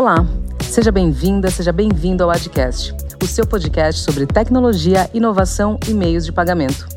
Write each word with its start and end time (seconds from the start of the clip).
Olá, 0.00 0.24
seja 0.62 0.90
bem-vinda, 0.90 1.50
seja 1.50 1.74
bem-vindo 1.74 2.24
ao 2.24 2.30
Adcast, 2.30 2.94
o 3.22 3.26
seu 3.26 3.46
podcast 3.46 4.00
sobre 4.00 4.24
tecnologia, 4.24 5.10
inovação 5.12 5.78
e 5.86 5.92
meios 5.92 6.24
de 6.24 6.32
pagamento. 6.32 6.88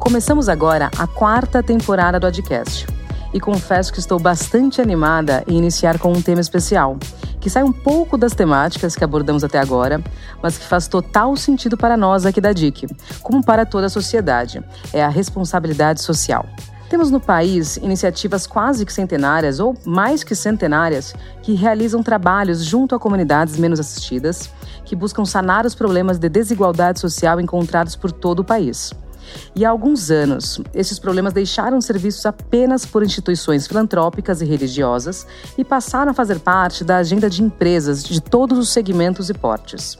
Começamos 0.00 0.48
agora 0.48 0.90
a 0.98 1.06
quarta 1.06 1.62
temporada 1.62 2.18
do 2.18 2.26
Adcast 2.26 2.88
e 3.32 3.38
confesso 3.38 3.92
que 3.92 4.00
estou 4.00 4.18
bastante 4.18 4.80
animada 4.80 5.44
em 5.46 5.58
iniciar 5.58 6.00
com 6.00 6.12
um 6.12 6.20
tema 6.20 6.40
especial, 6.40 6.98
que 7.40 7.48
sai 7.48 7.62
um 7.62 7.72
pouco 7.72 8.18
das 8.18 8.34
temáticas 8.34 8.96
que 8.96 9.04
abordamos 9.04 9.44
até 9.44 9.60
agora, 9.60 10.02
mas 10.42 10.58
que 10.58 10.64
faz 10.64 10.88
total 10.88 11.36
sentido 11.36 11.76
para 11.76 11.96
nós 11.96 12.26
aqui 12.26 12.40
da 12.40 12.52
DIC, 12.52 12.88
como 13.22 13.44
para 13.44 13.64
toda 13.64 13.86
a 13.86 13.90
sociedade. 13.90 14.60
É 14.92 15.04
a 15.04 15.08
responsabilidade 15.08 16.02
social. 16.02 16.44
Temos 16.90 17.08
no 17.08 17.20
país 17.20 17.76
iniciativas 17.76 18.48
quase 18.48 18.84
que 18.84 18.92
centenárias 18.92 19.60
ou 19.60 19.76
mais 19.86 20.24
que 20.24 20.34
centenárias 20.34 21.14
que 21.40 21.54
realizam 21.54 22.02
trabalhos 22.02 22.64
junto 22.64 22.96
a 22.96 22.98
comunidades 22.98 23.56
menos 23.56 23.78
assistidas, 23.78 24.50
que 24.84 24.96
buscam 24.96 25.24
sanar 25.24 25.64
os 25.64 25.72
problemas 25.72 26.18
de 26.18 26.28
desigualdade 26.28 26.98
social 26.98 27.40
encontrados 27.40 27.94
por 27.94 28.10
todo 28.10 28.40
o 28.40 28.44
país. 28.44 28.92
E 29.54 29.64
há 29.64 29.70
alguns 29.70 30.10
anos, 30.10 30.60
esses 30.74 30.98
problemas 30.98 31.32
deixaram 31.32 31.78
de 31.78 31.84
ser 31.84 31.96
vistos 31.96 32.26
apenas 32.26 32.84
por 32.84 33.04
instituições 33.04 33.68
filantrópicas 33.68 34.42
e 34.42 34.44
religiosas 34.44 35.24
e 35.56 35.64
passaram 35.64 36.10
a 36.10 36.14
fazer 36.14 36.40
parte 36.40 36.82
da 36.82 36.96
agenda 36.96 37.30
de 37.30 37.40
empresas 37.40 38.02
de 38.02 38.20
todos 38.20 38.58
os 38.58 38.68
segmentos 38.68 39.30
e 39.30 39.34
portes. 39.34 39.96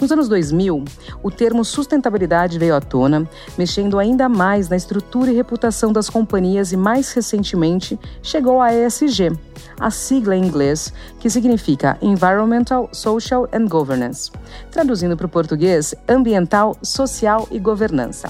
Nos 0.00 0.10
anos 0.10 0.28
2000, 0.28 0.84
o 1.22 1.30
termo 1.30 1.64
sustentabilidade 1.64 2.58
veio 2.58 2.74
à 2.74 2.80
tona, 2.80 3.28
mexendo 3.56 3.98
ainda 3.98 4.28
mais 4.28 4.68
na 4.68 4.76
estrutura 4.76 5.30
e 5.30 5.36
reputação 5.36 5.92
das 5.92 6.10
companhias 6.10 6.72
e, 6.72 6.76
mais 6.76 7.12
recentemente, 7.12 7.98
chegou 8.20 8.60
a 8.60 8.74
ESG, 8.74 9.32
a 9.78 9.90
sigla 9.90 10.36
em 10.36 10.44
inglês 10.44 10.92
que 11.20 11.30
significa 11.30 11.96
Environmental, 12.02 12.88
Social 12.92 13.48
and 13.52 13.66
Governance, 13.66 14.32
traduzindo 14.70 15.16
para 15.16 15.26
o 15.26 15.30
português, 15.30 15.94
ambiental, 16.08 16.76
social 16.82 17.46
e 17.50 17.58
governança. 17.60 18.28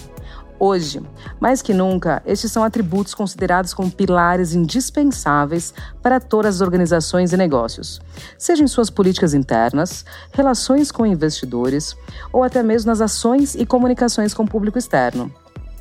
Hoje, 0.66 1.02
mais 1.38 1.60
que 1.60 1.74
nunca, 1.74 2.22
estes 2.24 2.50
são 2.50 2.64
atributos 2.64 3.12
considerados 3.12 3.74
como 3.74 3.90
pilares 3.90 4.54
indispensáveis 4.54 5.74
para 6.02 6.18
todas 6.18 6.54
as 6.54 6.60
organizações 6.62 7.34
e 7.34 7.36
negócios, 7.36 8.00
seja 8.38 8.64
em 8.64 8.66
suas 8.66 8.88
políticas 8.88 9.34
internas, 9.34 10.06
relações 10.32 10.90
com 10.90 11.04
investidores 11.04 11.94
ou 12.32 12.42
até 12.42 12.62
mesmo 12.62 12.90
nas 12.90 13.02
ações 13.02 13.54
e 13.54 13.66
comunicações 13.66 14.32
com 14.32 14.44
o 14.44 14.48
público 14.48 14.78
externo. 14.78 15.30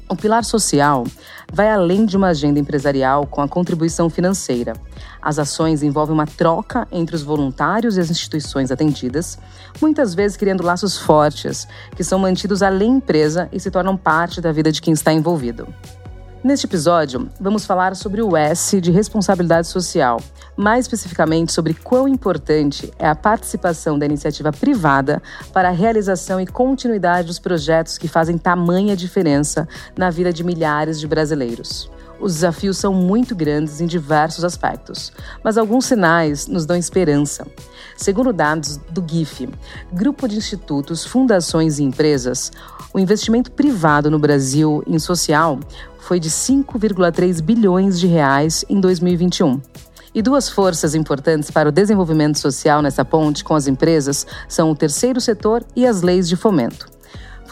O 0.10 0.16
pilar 0.16 0.44
social 0.44 1.06
vai 1.52 1.70
além 1.70 2.06
de 2.06 2.18
uma 2.18 2.28
agenda 2.28 2.60
empresarial 2.60 3.26
com 3.26 3.42
a 3.42 3.48
contribuição 3.48 4.10
financeira. 4.10 4.74
As 5.22 5.40
ações 5.40 5.82
envolvem 5.82 6.14
uma 6.14 6.28
troca 6.28 6.88
entre 6.92 7.16
os 7.16 7.24
voluntários 7.24 7.96
e 7.96 8.02
as 8.02 8.12
instituições 8.12 8.72
atendidas, 8.72 9.40
muitas 9.82 10.14
vezes 10.14 10.38
criando 10.38 10.64
laços 10.64 10.98
fortes, 10.98 11.68
que 11.96 12.04
são 12.04 12.20
mantidos 12.20 12.62
além 12.62 12.98
empresa 12.98 13.48
e 13.52 13.60
se 13.60 13.72
tornam 13.72 13.96
parte 13.96 14.42
da 14.42 14.52
vida 14.52 14.72
de 14.72 14.82
quem 14.82 14.94
está 14.94 15.14
envolvido. 15.14 15.68
Neste 16.44 16.66
episódio, 16.66 17.30
vamos 17.40 17.66
falar 17.66 17.96
sobre 17.96 18.22
o 18.22 18.36
S 18.36 18.82
de 18.82 18.92
responsabilidade 18.92 19.66
social, 19.66 20.20
mais 20.58 20.84
especificamente 20.84 21.54
sobre 21.54 21.74
quão 21.74 22.06
importante 22.06 22.92
é 23.00 23.08
a 23.08 23.16
participação 23.16 23.98
da 23.98 24.06
iniciativa 24.06 24.52
privada 24.52 25.24
para 25.54 25.70
a 25.70 25.72
realização 25.72 26.42
e 26.42 26.46
continuidade 26.46 27.28
dos 27.28 27.40
projetos 27.40 27.98
que 27.98 28.10
fazem 28.10 28.38
tamanha 28.38 28.94
diferença 28.94 29.66
na 29.98 30.10
vida 30.10 30.34
de 30.34 30.44
milhares 30.44 31.00
de 31.00 31.08
brasileiros. 31.08 31.90
Os 32.20 32.34
desafios 32.36 32.78
são 32.78 32.94
muito 32.94 33.34
grandes 33.36 33.80
em 33.80 33.86
diversos 33.86 34.44
aspectos, 34.44 35.14
mas 35.42 35.58
alguns 35.58 35.86
sinais 35.86 36.46
nos 36.46 36.66
dão 36.66 36.76
esperança. 36.76 37.48
Segundo 37.96 38.34
dados 38.34 38.78
do 38.90 39.04
GIF, 39.06 39.50
Grupo 39.92 40.28
de 40.28 40.38
Institutos, 40.38 41.06
Fundações 41.06 41.80
e 41.80 41.84
Empresas, 41.84 42.52
o 42.94 43.00
investimento 43.00 43.52
privado 43.52 44.12
no 44.12 44.20
Brasil 44.20 44.84
em 44.86 45.00
social 45.00 45.60
foi 46.04 46.20
de 46.20 46.30
5,3 46.30 47.42
bilhões 47.42 48.00
de 48.00 48.08
reais 48.08 48.64
em 48.70 48.80
2021. 48.80 49.60
E 50.14 50.22
duas 50.22 50.48
forças 50.48 50.94
importantes 50.94 51.50
para 51.50 51.70
o 51.70 51.72
desenvolvimento 51.72 52.38
social 52.38 52.82
nessa 52.82 53.04
ponte 53.04 53.44
com 53.44 53.56
as 53.56 53.66
empresas 53.66 54.28
são 54.48 54.70
o 54.70 54.76
terceiro 54.76 55.20
setor 55.20 55.64
e 55.76 55.88
as 55.88 56.04
leis 56.04 56.30
de 56.30 56.36
fomento. 56.36 56.93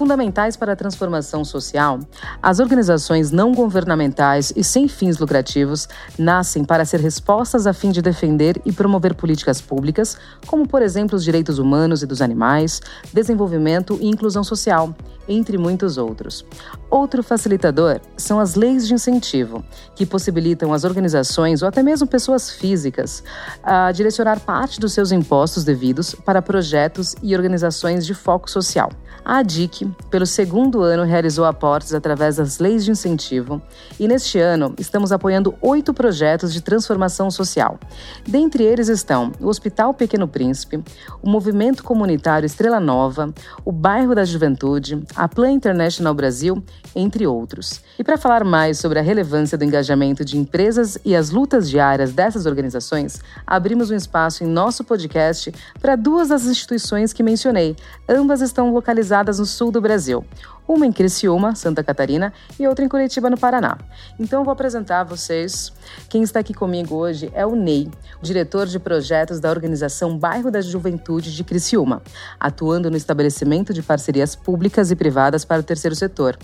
Fundamentais 0.02 0.58
para 0.58 0.74
a 0.74 0.76
transformação 0.76 1.46
social, 1.46 2.00
as 2.42 2.60
organizações 2.60 3.30
não 3.30 3.52
governamentais 3.52 4.52
e 4.56 4.64
sem 4.64 4.88
fins 4.88 5.20
lucrativos 5.20 5.88
nascem 6.18 6.64
para 6.64 6.84
ser 6.86 7.00
respostas 7.00 7.68
a 7.68 7.72
fim 7.72 7.92
de 7.92 8.02
defender 8.02 8.60
e 8.66 8.72
promover 8.72 9.14
políticas 9.14 9.62
públicas, 9.62 10.18
como, 10.48 10.68
por 10.68 10.82
exemplo, 10.82 11.16
os 11.16 11.24
direitos 11.24 11.60
humanos 11.60 12.02
e 12.02 12.08
dos 12.08 12.20
animais, 12.20 12.82
desenvolvimento 13.14 13.96
e 14.02 14.08
inclusão 14.08 14.44
social, 14.44 14.92
entre 15.30 15.56
muitos 15.56 16.00
outros. 16.00 16.44
Outro 16.90 17.22
facilitador 17.22 18.02
são 18.18 18.40
as 18.40 18.56
leis 18.56 18.88
de 18.88 18.96
incentivo, 18.96 19.64
que 19.96 20.04
possibilitam 20.04 20.74
as 20.74 20.84
organizações 20.84 21.62
ou 21.62 21.68
até 21.68 21.84
mesmo 21.84 22.08
pessoas 22.08 22.50
físicas 22.50 23.24
a 23.62 23.92
direcionar 23.92 24.40
parte 24.40 24.80
dos 24.80 24.94
seus 24.94 25.12
impostos 25.12 25.64
devidos 25.64 26.16
para 26.16 26.42
projetos 26.42 27.16
e 27.22 27.36
organizações 27.36 28.04
de 28.04 28.16
foco 28.16 28.50
social. 28.50 28.90
A 29.24 29.38
ADIC, 29.38 29.88
pelo 30.10 30.26
segundo 30.26 30.82
ano, 30.82 31.04
realizou 31.04 31.46
aportes 31.46 31.94
através 31.94 32.38
das 32.38 32.58
leis 32.58 32.84
de 32.84 32.90
incentivo 32.90 33.62
e, 34.00 34.08
neste 34.08 34.40
ano, 34.40 34.74
estamos 34.80 35.12
apoiando 35.12 35.54
oito 35.62 35.94
projetos 35.94 36.52
de 36.52 36.60
transformação 36.60 37.30
social. 37.30 37.80
Dentre 38.28 38.64
eles 38.64 38.88
estão 38.88 39.32
o 39.40 39.48
Hospital 39.48 39.94
Pequeno 39.94 40.28
Príncipe, 40.28 40.84
o 41.22 41.30
Movimento 41.30 41.84
Comunitário 41.84 42.48
Estrela 42.48 42.80
Nova, 42.80 43.32
o 43.64 43.72
Bairro 43.72 44.16
da 44.16 44.26
Juventude, 44.26 45.04
a 45.16 45.28
Plan 45.28 45.52
International 45.52 46.16
Brasil, 46.16 46.64
entre 46.96 47.28
outros. 47.28 47.80
E 48.00 48.04
para 48.04 48.18
falar 48.18 48.44
mais 48.44 48.80
sobre 48.80 48.98
a 48.98 49.04
relevância 49.04 49.56
do 49.56 49.64
engajamento 49.64 50.26
de 50.26 50.36
empresas 50.36 50.98
e 51.06 51.16
as 51.16 51.30
lutas 51.30 51.70
diárias 51.70 52.12
dessas 52.12 52.48
organizações, 52.48 53.22
abrimos 53.46 53.92
um 53.92 53.96
espaço 53.96 54.44
em 54.44 54.48
nosso 54.48 54.84
podcast 54.84 55.54
para 55.80 55.96
duas 55.96 56.30
das 56.30 56.46
instituições 56.46 57.14
que 57.14 57.22
mencionei. 57.22 57.76
Ambas 58.10 58.42
estão 58.42 58.74
localizadas 58.74 59.11
localizadas 59.12 59.40
no 59.40 59.46
sul 59.46 59.72
do 59.72 59.82
Brasil, 59.82 60.26
uma 60.66 60.86
em 60.86 60.92
Criciúma, 60.92 61.54
Santa 61.54 61.84
Catarina, 61.84 62.32
e 62.58 62.66
outra 62.66 62.86
em 62.86 62.88
Curitiba, 62.88 63.30
no 63.30 63.38
Paraná. 63.38 63.78
Então 64.18 64.40
eu 64.40 64.46
vou 64.46 64.54
apresentar 64.54 65.02
a 65.02 65.04
vocês. 65.04 65.74
Quem 66.08 66.24
está 66.24 66.40
aqui 66.40 66.54
comigo 66.54 66.96
hoje 66.96 67.30
é 67.34 67.46
o 67.46 67.54
Ney, 67.54 67.90
diretor 68.22 68.66
de 68.68 68.80
projetos 68.80 69.42
da 69.42 69.50
organização 69.50 70.18
Bairro 70.18 70.50
da 70.50 70.62
Juventude 70.62 71.36
de 71.36 71.44
Criciúma, 71.44 72.02
atuando 72.40 72.90
no 72.90 72.96
estabelecimento 72.96 73.74
de 73.74 73.84
parcerias 73.84 74.34
públicas 74.34 74.92
e 74.92 74.96
privadas 74.96 75.44
para 75.44 75.60
o 75.60 75.64
terceiro 75.64 75.96
setor. 75.96 76.38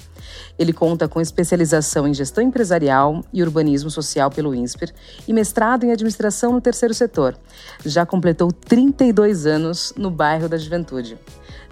Ele 0.59 0.73
conta 0.73 1.07
com 1.07 1.21
especialização 1.21 2.05
em 2.05 2.13
gestão 2.13 2.43
empresarial 2.43 3.23
e 3.31 3.41
urbanismo 3.41 3.89
social 3.89 4.29
pelo 4.29 4.53
INSPER 4.53 4.93
e 5.25 5.31
mestrado 5.31 5.85
em 5.85 5.91
administração 5.93 6.51
no 6.51 6.59
terceiro 6.59 6.93
setor. 6.93 7.37
Já 7.85 8.05
completou 8.05 8.51
32 8.51 9.45
anos 9.45 9.93
no 9.95 10.11
bairro 10.11 10.49
da 10.49 10.57
Juventude. 10.57 11.17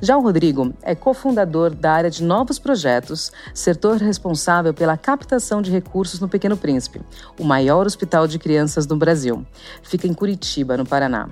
Já 0.06 0.18
Rodrigo 0.18 0.72
é 0.84 0.94
cofundador 0.94 1.72
da 1.72 1.92
área 1.92 2.12
de 2.12 2.24
novos 2.24 2.60
projetos, 2.60 3.32
setor 3.56 3.98
responsável 3.98 4.72
pela 4.72 4.96
captação 4.96 5.64
de 5.64 5.72
recursos 5.72 6.20
no 6.20 6.30
Pequeno 6.30 6.56
Príncipe, 6.56 7.02
o 7.40 7.44
maior 7.44 7.88
hospital 7.88 8.28
de 8.28 8.38
crianças 8.38 8.86
do 8.86 8.96
Brasil. 8.96 9.44
Fica 9.82 10.06
em 10.06 10.14
Curitiba, 10.14 10.78
no 10.78 10.86
Paraná. 10.86 11.28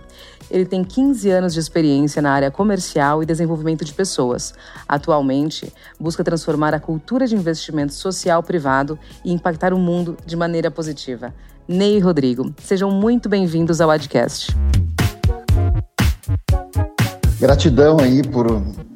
Ele 0.49 0.65
tem 0.65 0.83
15 0.83 1.29
anos 1.29 1.53
de 1.53 1.59
experiência 1.59 2.19
na 2.19 2.31
área 2.31 2.49
comercial 2.49 3.21
e 3.21 3.27
desenvolvimento 3.27 3.85
de 3.85 3.93
pessoas. 3.93 4.55
Atualmente, 4.87 5.71
busca 5.99 6.23
transformar 6.23 6.73
a 6.73 6.79
cultura 6.79 7.27
de 7.27 7.35
investimento 7.35 7.93
social 7.93 8.41
privado 8.41 8.97
e 9.23 9.31
impactar 9.31 9.71
o 9.71 9.77
mundo 9.77 10.17
de 10.25 10.35
maneira 10.35 10.71
positiva. 10.71 11.31
Ney 11.67 11.97
e 11.97 11.99
Rodrigo, 11.99 12.51
sejam 12.57 12.89
muito 12.89 13.29
bem-vindos 13.29 13.79
ao 13.79 13.91
Adcast. 13.91 14.51
Gratidão 17.43 17.99
aí 17.99 18.23
por 18.23 18.47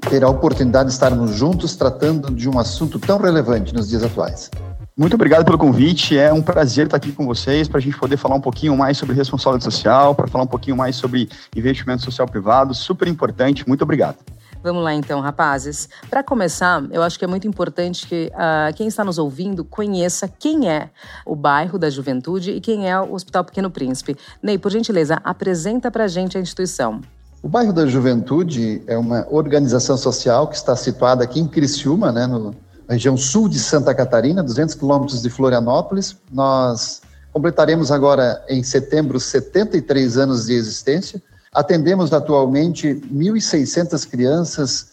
ter 0.10 0.24
a 0.24 0.30
oportunidade 0.30 0.88
de 0.88 0.94
estarmos 0.94 1.32
juntos 1.32 1.76
tratando 1.76 2.34
de 2.34 2.48
um 2.48 2.58
assunto 2.58 2.98
tão 2.98 3.18
relevante 3.18 3.76
nos 3.76 3.90
dias 3.90 4.06
atuais. 4.06 4.50
Muito 4.96 5.16
obrigado 5.16 5.44
pelo 5.44 5.58
convite. 5.58 6.18
É 6.18 6.32
um 6.32 6.42
prazer 6.42 6.86
estar 6.86 6.96
aqui 6.96 7.12
com 7.12 7.26
vocês 7.26 7.68
para 7.68 7.80
a 7.80 7.82
gente 7.82 7.98
poder 7.98 8.16
falar 8.16 8.36
um 8.36 8.40
pouquinho 8.40 8.78
mais 8.78 8.98
sobre 8.98 9.14
responsabilidade 9.14 9.66
social, 9.66 10.16
para 10.16 10.28
falar 10.28 10.46
um 10.46 10.48
pouquinho 10.48 10.78
mais 10.78 10.96
sobre 10.96 11.28
investimento 11.54 12.04
social 12.04 12.26
privado. 12.26 12.74
Super 12.74 13.10
importante. 13.10 13.68
Muito 13.68 13.82
obrigado. 13.82 14.16
Vamos 14.64 14.82
lá 14.82 14.94
então, 14.94 15.20
rapazes. 15.20 15.90
Para 16.10 16.24
começar, 16.24 16.82
eu 16.90 17.04
acho 17.04 17.20
que 17.20 17.26
é 17.26 17.28
muito 17.28 17.50
importante 17.50 18.08
que 18.08 18.32
uh, 18.34 18.74
quem 18.78 18.88
está 18.88 19.04
nos 19.04 19.18
ouvindo 19.18 19.66
conheça 19.66 20.26
quem 20.26 20.70
é 20.70 20.90
o 21.26 21.36
bairro 21.36 21.78
da 21.78 21.90
Juventude 21.90 22.52
e 22.52 22.62
quem 22.62 22.90
é 22.90 22.98
o 22.98 23.14
Hospital 23.14 23.44
Pequeno 23.44 23.70
Príncipe. 23.70 24.16
Ney, 24.42 24.58
por 24.58 24.72
gentileza, 24.72 25.20
apresenta 25.22 25.92
para 25.92 26.06
a 26.06 26.08
gente 26.08 26.38
a 26.38 26.40
instituição. 26.40 27.02
O 27.42 27.48
bairro 27.48 27.72
da 27.72 27.86
Juventude 27.86 28.82
é 28.88 28.98
uma 28.98 29.28
organização 29.30 29.96
social 29.96 30.48
que 30.48 30.56
está 30.56 30.76
situada 30.76 31.24
aqui 31.24 31.40
em 31.40 31.48
Criciúma, 31.48 32.12
né, 32.12 32.26
no, 32.26 32.52
na 32.88 32.94
região 32.94 33.16
sul 33.16 33.48
de 33.48 33.60
Santa 33.60 33.94
Catarina, 33.94 34.44
200 34.44 34.74
quilômetros 34.74 35.22
de 35.22 35.30
Florianópolis. 35.30 36.16
Nós 36.32 37.02
completaremos 37.32 37.92
agora 37.92 38.44
em 38.50 38.64
setembro 38.64 39.20
73 39.20 40.18
anos 40.18 40.48
de 40.48 40.54
existência. 40.54 41.22
Atendemos 41.54 42.12
atualmente 42.12 42.96
1.600 43.14 44.10
crianças 44.10 44.88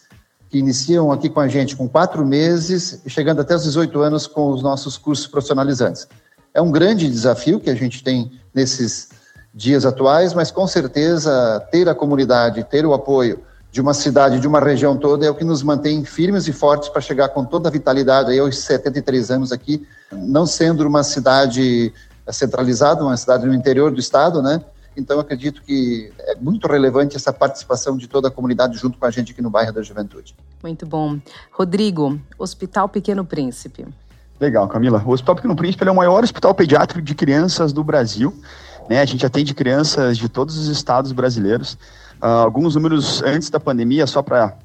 que 0.47 0.59
iniciam 0.59 1.11
aqui 1.11 1.29
com 1.29 1.39
a 1.39 1.47
gente 1.47 1.75
com 1.75 1.89
quatro 1.89 2.23
meses, 2.25 3.01
chegando 3.07 3.41
até 3.41 3.55
os 3.55 3.63
18 3.63 3.99
anos 3.99 4.27
com 4.27 4.51
os 4.51 4.61
nossos 4.61 4.97
cursos 4.97 5.25
profissionalizantes. 5.25 6.07
É 6.53 6.61
um 6.61 6.71
grande 6.71 7.09
desafio 7.09 7.59
que 7.59 7.69
a 7.69 7.75
gente 7.75 8.03
tem 8.03 8.31
nesses 8.53 9.09
dias 9.55 9.85
atuais, 9.85 10.33
mas 10.33 10.51
com 10.51 10.67
certeza 10.67 11.65
ter 11.71 11.87
a 11.87 11.95
comunidade, 11.95 12.65
ter 12.65 12.85
o 12.85 12.93
apoio 12.93 13.39
de 13.71 13.79
uma 13.79 13.93
cidade, 13.93 14.39
de 14.39 14.47
uma 14.47 14.59
região 14.59 14.97
toda, 14.97 15.25
é 15.25 15.29
o 15.29 15.35
que 15.35 15.45
nos 15.45 15.63
mantém 15.63 16.03
firmes 16.03 16.47
e 16.47 16.53
fortes 16.53 16.89
para 16.89 17.01
chegar 17.01 17.29
com 17.29 17.45
toda 17.45 17.69
a 17.69 17.71
vitalidade 17.71 18.31
aí 18.31 18.39
aos 18.39 18.57
73 18.59 19.31
anos 19.31 19.51
aqui, 19.51 19.85
não 20.11 20.45
sendo 20.45 20.85
uma 20.85 21.03
cidade 21.03 21.93
centralizada, 22.29 23.03
uma 23.03 23.15
cidade 23.15 23.45
no 23.45 23.53
interior 23.53 23.91
do 23.91 23.99
estado, 23.99 24.41
né? 24.41 24.61
Então, 24.97 25.19
acredito 25.19 25.61
que 25.61 26.11
é 26.19 26.35
muito 26.35 26.67
relevante 26.67 27.17
essa 27.17 27.33
participação 27.33 27.97
de 27.97 28.07
toda 28.07 28.29
a 28.29 28.31
comunidade 28.31 28.77
junto 28.77 28.97
com 28.97 29.05
a 29.05 29.11
gente 29.11 29.33
aqui 29.33 29.41
no 29.41 29.49
bairro 29.49 29.73
da 29.73 29.81
Juventude. 29.81 30.33
Muito 30.63 30.85
bom. 30.85 31.19
Rodrigo, 31.51 32.17
Hospital 32.39 32.87
Pequeno 32.87 33.25
Príncipe. 33.25 33.85
Legal, 34.39 34.67
Camila. 34.67 35.03
O 35.05 35.11
Hospital 35.11 35.35
Pequeno 35.35 35.55
Príncipe 35.55 35.85
é 35.85 35.91
o 35.91 35.95
maior 35.95 36.23
hospital 36.23 36.53
pediátrico 36.53 37.01
de 37.01 37.13
crianças 37.13 37.73
do 37.73 37.83
Brasil. 37.83 38.33
Né? 38.89 39.01
A 39.01 39.05
gente 39.05 39.25
atende 39.25 39.53
crianças 39.53 40.17
de 40.17 40.29
todos 40.29 40.57
os 40.57 40.67
estados 40.67 41.11
brasileiros. 41.11 41.73
Uh, 42.21 42.25
alguns 42.25 42.75
números 42.75 43.21
antes 43.23 43.49
da 43.49 43.59
pandemia, 43.59 44.07
só 44.07 44.21
para 44.21 44.57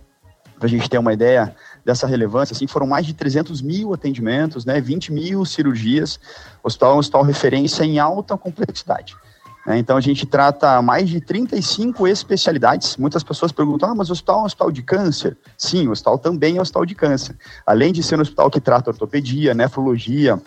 a 0.61 0.67
gente 0.67 0.89
ter 0.89 0.99
uma 0.99 1.13
ideia 1.13 1.55
dessa 1.85 2.07
relevância, 2.07 2.55
assim, 2.55 2.67
foram 2.67 2.87
mais 2.87 3.07
de 3.07 3.15
300 3.15 3.63
mil 3.63 3.95
atendimentos, 3.95 4.65
né? 4.65 4.81
20 4.81 5.13
mil 5.13 5.45
cirurgias. 5.45 6.21
O 6.63 6.69
hospital 6.69 6.93
é 6.93 6.95
um 6.97 6.99
hospital 6.99 7.23
referência 7.23 7.85
em 7.85 7.99
alta 7.99 8.37
complexidade. 8.37 9.17
Né? 9.67 9.79
Então 9.79 9.97
a 9.97 10.01
gente 10.01 10.27
trata 10.27 10.81
mais 10.83 11.09
de 11.09 11.21
35 11.21 12.07
especialidades. 12.07 12.97
Muitas 12.97 13.23
pessoas 13.23 13.53
perguntam: 13.53 13.91
ah, 13.91 13.95
mas 13.95 14.09
o 14.09 14.13
hospital 14.13 14.41
é 14.41 14.43
um 14.43 14.47
hospital 14.47 14.71
de 14.71 14.83
câncer? 14.83 15.37
Sim, 15.57 15.89
o 15.89 15.93
hospital 15.93 16.19
também 16.19 16.57
é 16.57 16.59
um 16.59 16.63
hospital 16.63 16.87
de 16.87 16.95
câncer. 16.95 17.37
Além 17.67 17.93
de 17.93 18.03
ser 18.03 18.19
um 18.19 18.23
hospital 18.23 18.51
que 18.51 18.61
trata 18.61 18.91
ortopedia, 18.91 19.55
nefrologia 19.55 20.41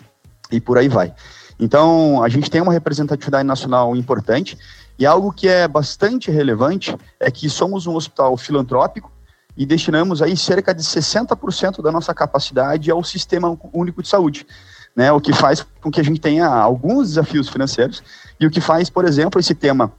e 0.50 0.60
por 0.60 0.78
aí 0.78 0.88
vai. 0.88 1.12
Então 1.58 2.22
a 2.22 2.28
gente 2.28 2.50
tem 2.50 2.60
uma 2.60 2.72
representatividade 2.72 3.46
nacional 3.46 3.94
importante 3.94 4.58
e 4.98 5.06
algo 5.06 5.32
que 5.32 5.48
é 5.48 5.66
bastante 5.66 6.30
relevante 6.30 6.96
é 7.18 7.30
que 7.30 7.48
somos 7.48 7.86
um 7.86 7.94
hospital 7.94 8.36
filantrópico 8.36 9.12
e 9.56 9.64
destinamos 9.64 10.20
aí 10.20 10.36
cerca 10.36 10.74
de 10.74 10.82
60% 10.82 11.80
da 11.80 11.92
nossa 11.92 12.12
capacidade 12.12 12.90
ao 12.90 13.04
Sistema 13.04 13.56
Único 13.72 14.02
de 14.02 14.08
Saúde 14.08 14.46
né, 14.94 15.10
o 15.10 15.20
que 15.20 15.32
faz 15.32 15.66
com 15.80 15.90
que 15.90 16.00
a 16.00 16.04
gente 16.04 16.20
tenha 16.20 16.46
alguns 16.46 17.08
desafios 17.08 17.48
financeiros 17.48 18.02
e 18.38 18.46
o 18.46 18.50
que 18.50 18.60
faz, 18.60 18.88
por 18.88 19.04
exemplo, 19.04 19.40
esse 19.40 19.54
tema 19.54 19.92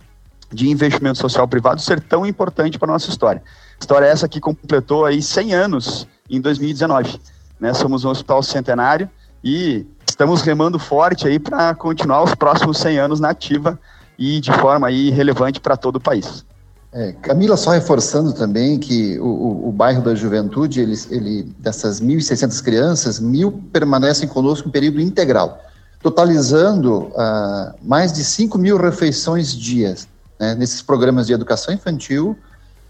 de 0.52 0.70
investimento 0.70 1.18
social 1.18 1.48
privado 1.48 1.82
ser 1.82 2.00
tão 2.00 2.26
importante 2.26 2.80
para 2.80 2.90
a 2.90 2.94
nossa 2.94 3.10
história. 3.10 3.44
História 3.80 4.06
essa 4.06 4.28
que 4.28 4.40
completou 4.40 5.06
aí 5.06 5.22
100 5.22 5.54
anos 5.54 6.08
em 6.30 6.40
2019. 6.40 7.20
Né? 7.60 7.74
Somos 7.74 8.06
um 8.06 8.10
hospital 8.10 8.42
centenário 8.42 9.10
e 9.44 9.86
estamos 10.16 10.42
remando 10.42 10.80
forte 10.80 11.28
aí 11.28 11.38
para 11.38 11.76
continuar 11.76 12.24
os 12.24 12.34
próximos 12.34 12.78
100 12.78 13.00
anos 13.00 13.20
na 13.20 13.32
ativa 13.32 13.78
e 14.18 14.40
de 14.40 14.50
forma 14.54 14.88
aí 14.88 15.10
relevante 15.10 15.60
para 15.60 15.76
todo 15.76 15.98
o 15.98 16.00
país. 16.00 16.46
É, 16.94 17.12
Camila, 17.22 17.58
só 17.58 17.72
reforçando 17.72 18.32
também 18.32 18.80
que 18.80 19.20
o, 19.20 19.26
o, 19.26 19.70
o 19.70 19.72
bairro 19.74 20.02
da 20.02 20.16
Juventude, 20.16 20.80
ele, 20.80 20.96
ele 21.10 21.44
dessas 21.60 22.00
1.600 22.00 22.64
crianças, 22.64 23.20
mil 23.20 23.62
permanecem 23.74 24.26
conosco 24.26 24.70
em 24.70 24.72
período 24.72 25.02
integral, 25.02 25.60
totalizando 26.02 27.08
uh, 27.08 27.74
mais 27.82 28.14
de 28.14 28.24
5 28.24 28.58
mil 28.58 28.78
refeições 28.78 29.54
dias 29.54 30.08
né, 30.40 30.56
nesses 30.56 30.82
programas 30.82 31.28
de 31.28 31.34
educação 31.34 31.74
infantil, 31.74 32.38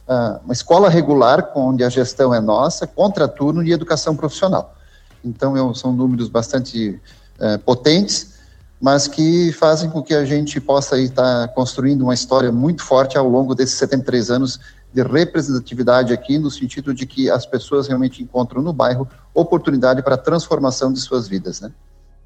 uh, 0.07 0.39
uma 0.43 0.53
escola 0.53 0.89
regular, 0.89 1.51
onde 1.55 1.83
a 1.83 1.89
gestão 1.89 2.31
é 2.31 2.39
nossa, 2.39 2.85
contraturno 2.85 3.63
e 3.63 3.71
educação 3.71 4.15
profissional. 4.15 4.74
Então, 5.25 5.57
é 5.57 5.73
são 5.73 5.91
números 5.91 6.29
bastante 6.29 6.99
uh, 7.39 7.59
potentes 7.59 8.35
mas 8.79 9.07
que 9.07 9.51
fazem 9.53 9.89
com 9.89 10.03
que 10.03 10.13
a 10.13 10.25
gente 10.25 10.59
possa 10.59 10.99
estar 10.99 11.47
construindo 11.49 12.01
uma 12.01 12.13
história 12.13 12.51
muito 12.51 12.83
forte 12.83 13.17
ao 13.17 13.27
longo 13.27 13.55
desses 13.55 13.75
73 13.75 14.29
anos 14.29 14.59
de 14.93 15.01
representatividade 15.01 16.13
aqui, 16.13 16.37
no 16.37 16.49
sentido 16.49 16.93
de 16.93 17.05
que 17.05 17.29
as 17.29 17.45
pessoas 17.45 17.87
realmente 17.87 18.21
encontram 18.21 18.61
no 18.61 18.71
bairro 18.71 19.07
oportunidade 19.33 20.01
para 20.01 20.15
a 20.15 20.17
transformação 20.17 20.91
de 20.91 20.99
suas 20.99 21.27
vidas, 21.27 21.59
né? 21.59 21.71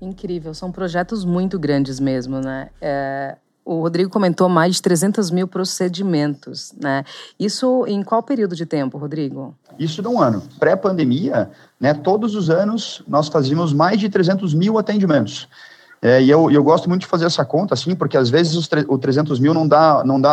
Incrível, 0.01 0.53
são 0.53 0.71
projetos 0.71 1.25
muito 1.25 1.57
grandes 1.57 1.99
mesmo, 1.99 2.39
né? 2.39 2.69
É, 2.79 3.37
o 3.69 3.81
Rodrigo 3.81 4.09
comentou 4.09 4.49
mais 4.49 4.75
de 4.75 4.81
300 4.81 5.29
mil 5.29 5.47
procedimentos, 5.47 6.73
né? 6.81 7.03
Isso 7.39 7.85
em 7.87 8.01
qual 8.01 8.23
período 8.23 8.55
de 8.55 8.65
tempo, 8.65 8.97
Rodrigo? 8.97 9.53
Isso 9.77 10.01
de 10.01 10.07
um 10.07 10.19
ano. 10.19 10.41
Pré-pandemia, 10.59 11.51
né, 11.79 11.93
todos 11.93 12.33
os 12.33 12.49
anos 12.49 13.03
nós 13.07 13.27
fazíamos 13.27 13.71
mais 13.71 13.99
de 13.99 14.09
300 14.09 14.55
mil 14.55 14.79
atendimentos. 14.79 15.47
É, 16.01 16.19
e 16.19 16.29
eu, 16.29 16.49
eu 16.49 16.63
gosto 16.63 16.89
muito 16.89 17.01
de 17.01 17.07
fazer 17.07 17.25
essa 17.25 17.45
conta, 17.45 17.75
assim, 17.75 17.93
porque 17.93 18.17
às 18.17 18.29
vezes 18.29 18.55
os 18.55 18.67
o 18.87 18.97
300 18.97 19.39
mil 19.39 19.53
não 19.53 19.67
dá, 19.67 20.01
não 20.03 20.19
dá 20.19 20.31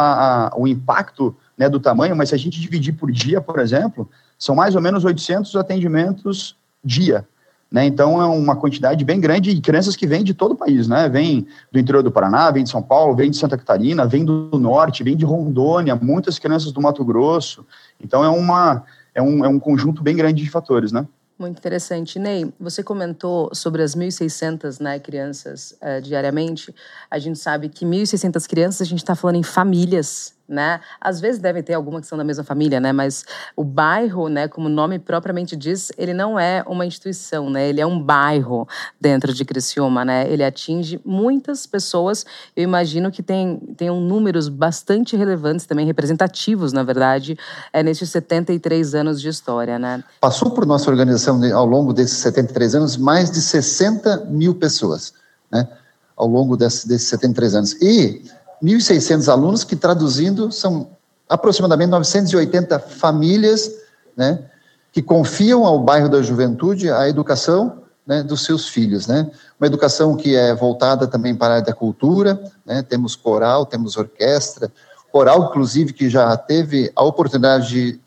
a, 0.49 0.57
o 0.57 0.67
impacto 0.67 1.37
né, 1.59 1.69
do 1.69 1.79
tamanho, 1.79 2.17
mas 2.17 2.31
se 2.31 2.35
a 2.35 2.39
gente 2.39 2.59
dividir 2.59 2.95
por 2.95 3.11
dia, 3.13 3.41
por 3.41 3.59
exemplo, 3.59 4.09
são 4.39 4.55
mais 4.55 4.75
ou 4.75 4.81
menos 4.81 5.05
800 5.05 5.57
atendimentos 5.57 6.57
dia. 6.83 7.27
Né? 7.71 7.85
Então 7.85 8.23
é 8.23 8.27
uma 8.27 8.55
quantidade 8.55 9.05
bem 9.05 9.21
grande 9.21 9.53
de 9.53 9.61
crianças 9.61 9.97
que 9.97 10.07
vêm 10.07 10.23
de 10.23 10.33
todo 10.33 10.53
o 10.53 10.57
país, 10.57 10.87
né? 10.87 11.09
Vem 11.09 11.47
do 11.73 11.79
interior 11.79 12.03
do 12.03 12.13
Paraná, 12.13 12.51
vem 12.51 12.63
de 12.63 12.71
São 12.71 12.81
Paulo, 12.81 13.17
vem 13.17 13.31
de 13.31 13.37
Santa 13.37 13.59
Catarina, 13.59 14.07
vem 14.07 14.25
do 14.25 14.57
norte, 14.59 15.03
vem 15.03 15.17
de 15.17 15.25
Rondônia, 15.25 15.97
muitas 15.97 16.39
crianças 16.39 16.71
do 16.71 16.81
Mato 16.81 17.05
Grosso. 17.05 17.67
Então 18.01 18.25
é 18.25 18.29
uma 18.29 18.85
é 19.15 19.23
um, 19.23 19.45
é 19.45 19.49
um 19.49 19.59
conjunto 19.59 20.03
bem 20.03 20.15
grande 20.15 20.45
de 20.45 20.51
fatores, 20.51 20.93
né? 20.93 21.07
Muito 21.39 21.59
interessante. 21.59 22.19
Ney, 22.19 22.51
você 22.59 22.83
comentou 22.83 23.51
sobre 23.53 23.83
as 23.83 23.95
1.600 23.95 24.81
né, 24.81 24.99
crianças 24.99 25.77
uh, 25.83 26.01
diariamente. 26.01 26.75
A 27.11 27.19
gente 27.19 27.39
sabe 27.39 27.69
que 27.69 27.85
1.600 27.85 28.47
crianças, 28.47 28.81
a 28.81 28.89
gente 28.89 29.01
está 29.01 29.15
falando 29.15 29.37
em 29.37 29.43
famílias 29.43 30.36
né? 30.49 30.81
Às 31.01 31.21
vezes 31.21 31.41
devem 31.41 31.63
ter 31.63 31.75
alguma 31.75 32.01
que 32.01 32.07
são 32.07 32.17
da 32.17 32.25
mesma 32.25 32.45
família, 32.45 32.81
né? 32.81 32.93
Mas 32.93 33.25
o 33.57 33.65
bairro, 33.65 34.29
né, 34.29 34.49
como 34.49 34.67
o 34.67 34.71
nome 34.71 34.99
propriamente 34.99 35.57
diz, 35.57 35.91
ele 35.99 36.15
não 36.15 36.39
é 36.39 36.63
uma 36.67 36.87
instituição, 36.87 37.51
né? 37.51 37.69
Ele 37.69 37.81
é 37.81 37.87
um 37.87 38.01
bairro 38.01 38.69
dentro 39.01 39.33
de 39.33 39.45
Criciúma, 39.45 40.05
né? 40.05 40.31
Ele 40.31 40.45
atinge 40.45 41.01
muitas 41.05 41.67
pessoas. 41.67 42.25
Eu 42.55 42.63
imagino 42.63 43.11
que 43.11 43.23
tem 43.23 43.57
tenham 43.77 44.01
números 44.01 44.49
bastante 44.49 45.17
relevantes 45.17 45.67
também, 45.67 45.87
representativos, 45.87 46.73
na 46.73 46.83
verdade, 46.83 47.37
é 47.73 47.83
nesses 47.83 48.11
73 48.11 48.95
anos 48.95 49.21
de 49.21 49.29
história, 49.29 49.79
né? 49.79 50.03
Passou 50.21 50.51
por 50.51 50.65
nossa 50.67 50.91
organização 50.91 51.41
ao 51.55 51.67
longo 51.67 51.93
desses 51.93 52.19
73 52.19 52.75
anos 52.77 52.97
mais 52.97 53.31
de 53.31 53.41
60 53.41 54.27
mil 54.27 54.55
pessoas, 54.55 55.13
né? 55.51 55.69
Ao 56.17 56.27
longo 56.27 56.57
desses, 56.57 56.85
desses 56.85 57.09
73 57.09 57.55
anos. 57.55 57.73
E 57.83 58.23
1.600 58.63 59.29
alunos, 59.31 59.65
que 59.65 59.77
traduzindo 59.77 60.51
são 60.51 60.91
aproximadamente 61.29 61.91
980 61.91 62.79
famílias, 62.79 63.71
né, 64.17 64.45
que 64.93 65.03
confiam 65.03 65.65
ao 65.65 65.79
bairro 65.79 66.09
da 66.09 66.23
Juventude 66.23 66.91
a 66.91 67.09
educação 67.09 67.83
né, 68.07 68.23
dos 68.23 68.45
seus 68.45 68.69
filhos, 68.69 69.07
né? 69.07 69.29
Uma 69.59 69.67
educação 69.67 70.17
que 70.17 70.37
é 70.37 70.55
voltada 70.55 71.09
também 71.09 71.35
para 71.35 71.47
a 71.49 71.57
área 71.57 71.67
da 71.67 71.73
cultura, 71.73 72.41
né? 72.65 72.81
Temos 72.83 73.17
coral, 73.17 73.67
temos 73.67 73.97
orquestra, 73.97 74.73
coral 75.11 75.49
inclusive 75.49 75.93
que 75.93 76.09
já 76.09 76.35
teve 76.37 76.93
a 76.95 77.03
oportunidade 77.03 77.69
de 77.69 78.01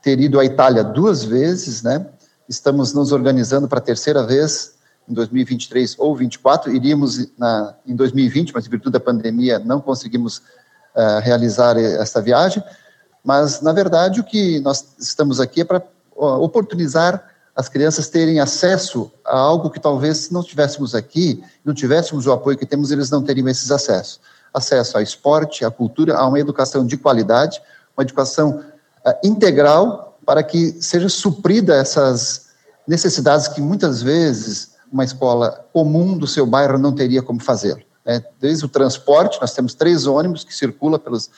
ter 0.00 0.20
ido 0.20 0.38
à 0.38 0.44
Itália 0.44 0.84
duas 0.84 1.24
vezes, 1.24 1.82
né? 1.82 2.06
Estamos 2.48 2.94
nos 2.94 3.10
organizando 3.10 3.66
para 3.66 3.78
a 3.78 3.82
terceira 3.82 4.22
vez 4.22 4.71
em 5.08 5.14
2023 5.14 5.96
ou 5.98 6.08
2024, 6.08 6.74
iríamos 6.74 7.28
na, 7.36 7.74
em 7.86 7.94
2020, 7.94 8.52
mas 8.54 8.66
em 8.66 8.70
virtude 8.70 8.92
da 8.92 9.00
pandemia 9.00 9.58
não 9.58 9.80
conseguimos 9.80 10.38
uh, 10.38 11.20
realizar 11.22 11.76
essa 11.78 12.20
viagem, 12.20 12.62
mas 13.24 13.60
na 13.60 13.72
verdade 13.72 14.20
o 14.20 14.24
que 14.24 14.60
nós 14.60 14.94
estamos 14.98 15.40
aqui 15.40 15.62
é 15.62 15.64
para 15.64 15.82
uh, 16.16 16.42
oportunizar 16.42 17.28
as 17.54 17.68
crianças 17.68 18.08
terem 18.08 18.40
acesso 18.40 19.12
a 19.24 19.36
algo 19.36 19.70
que 19.70 19.78
talvez 19.78 20.18
se 20.18 20.32
não 20.32 20.42
tivéssemos 20.42 20.94
aqui, 20.94 21.42
não 21.64 21.74
tivéssemos 21.74 22.26
o 22.26 22.32
apoio 22.32 22.56
que 22.56 22.64
temos, 22.64 22.90
eles 22.90 23.10
não 23.10 23.22
teriam 23.22 23.48
esses 23.48 23.70
acessos. 23.70 24.20
Acesso 24.54 24.96
ao 24.96 25.02
esporte, 25.02 25.64
à 25.64 25.70
cultura, 25.70 26.16
a 26.16 26.26
uma 26.26 26.40
educação 26.40 26.86
de 26.86 26.96
qualidade, 26.96 27.60
uma 27.96 28.02
educação 28.02 28.64
uh, 29.06 29.12
integral 29.22 30.18
para 30.24 30.42
que 30.42 30.72
seja 30.80 31.08
suprida 31.08 31.74
essas 31.74 32.52
necessidades 32.86 33.48
que 33.48 33.60
muitas 33.60 34.02
vezes 34.02 34.71
uma 34.92 35.04
escola 35.04 35.66
comum 35.72 36.16
do 36.16 36.26
seu 36.26 36.46
bairro 36.46 36.78
não 36.78 36.92
teria 36.92 37.22
como 37.22 37.40
fazê-lo. 37.40 37.80
Né? 38.04 38.22
Desde 38.38 38.64
o 38.64 38.68
transporte, 38.68 39.40
nós 39.40 39.54
temos 39.54 39.74
três 39.74 40.06
ônibus 40.06 40.44
que 40.44 40.54
circulam 40.54 41.00
pelos, 41.00 41.30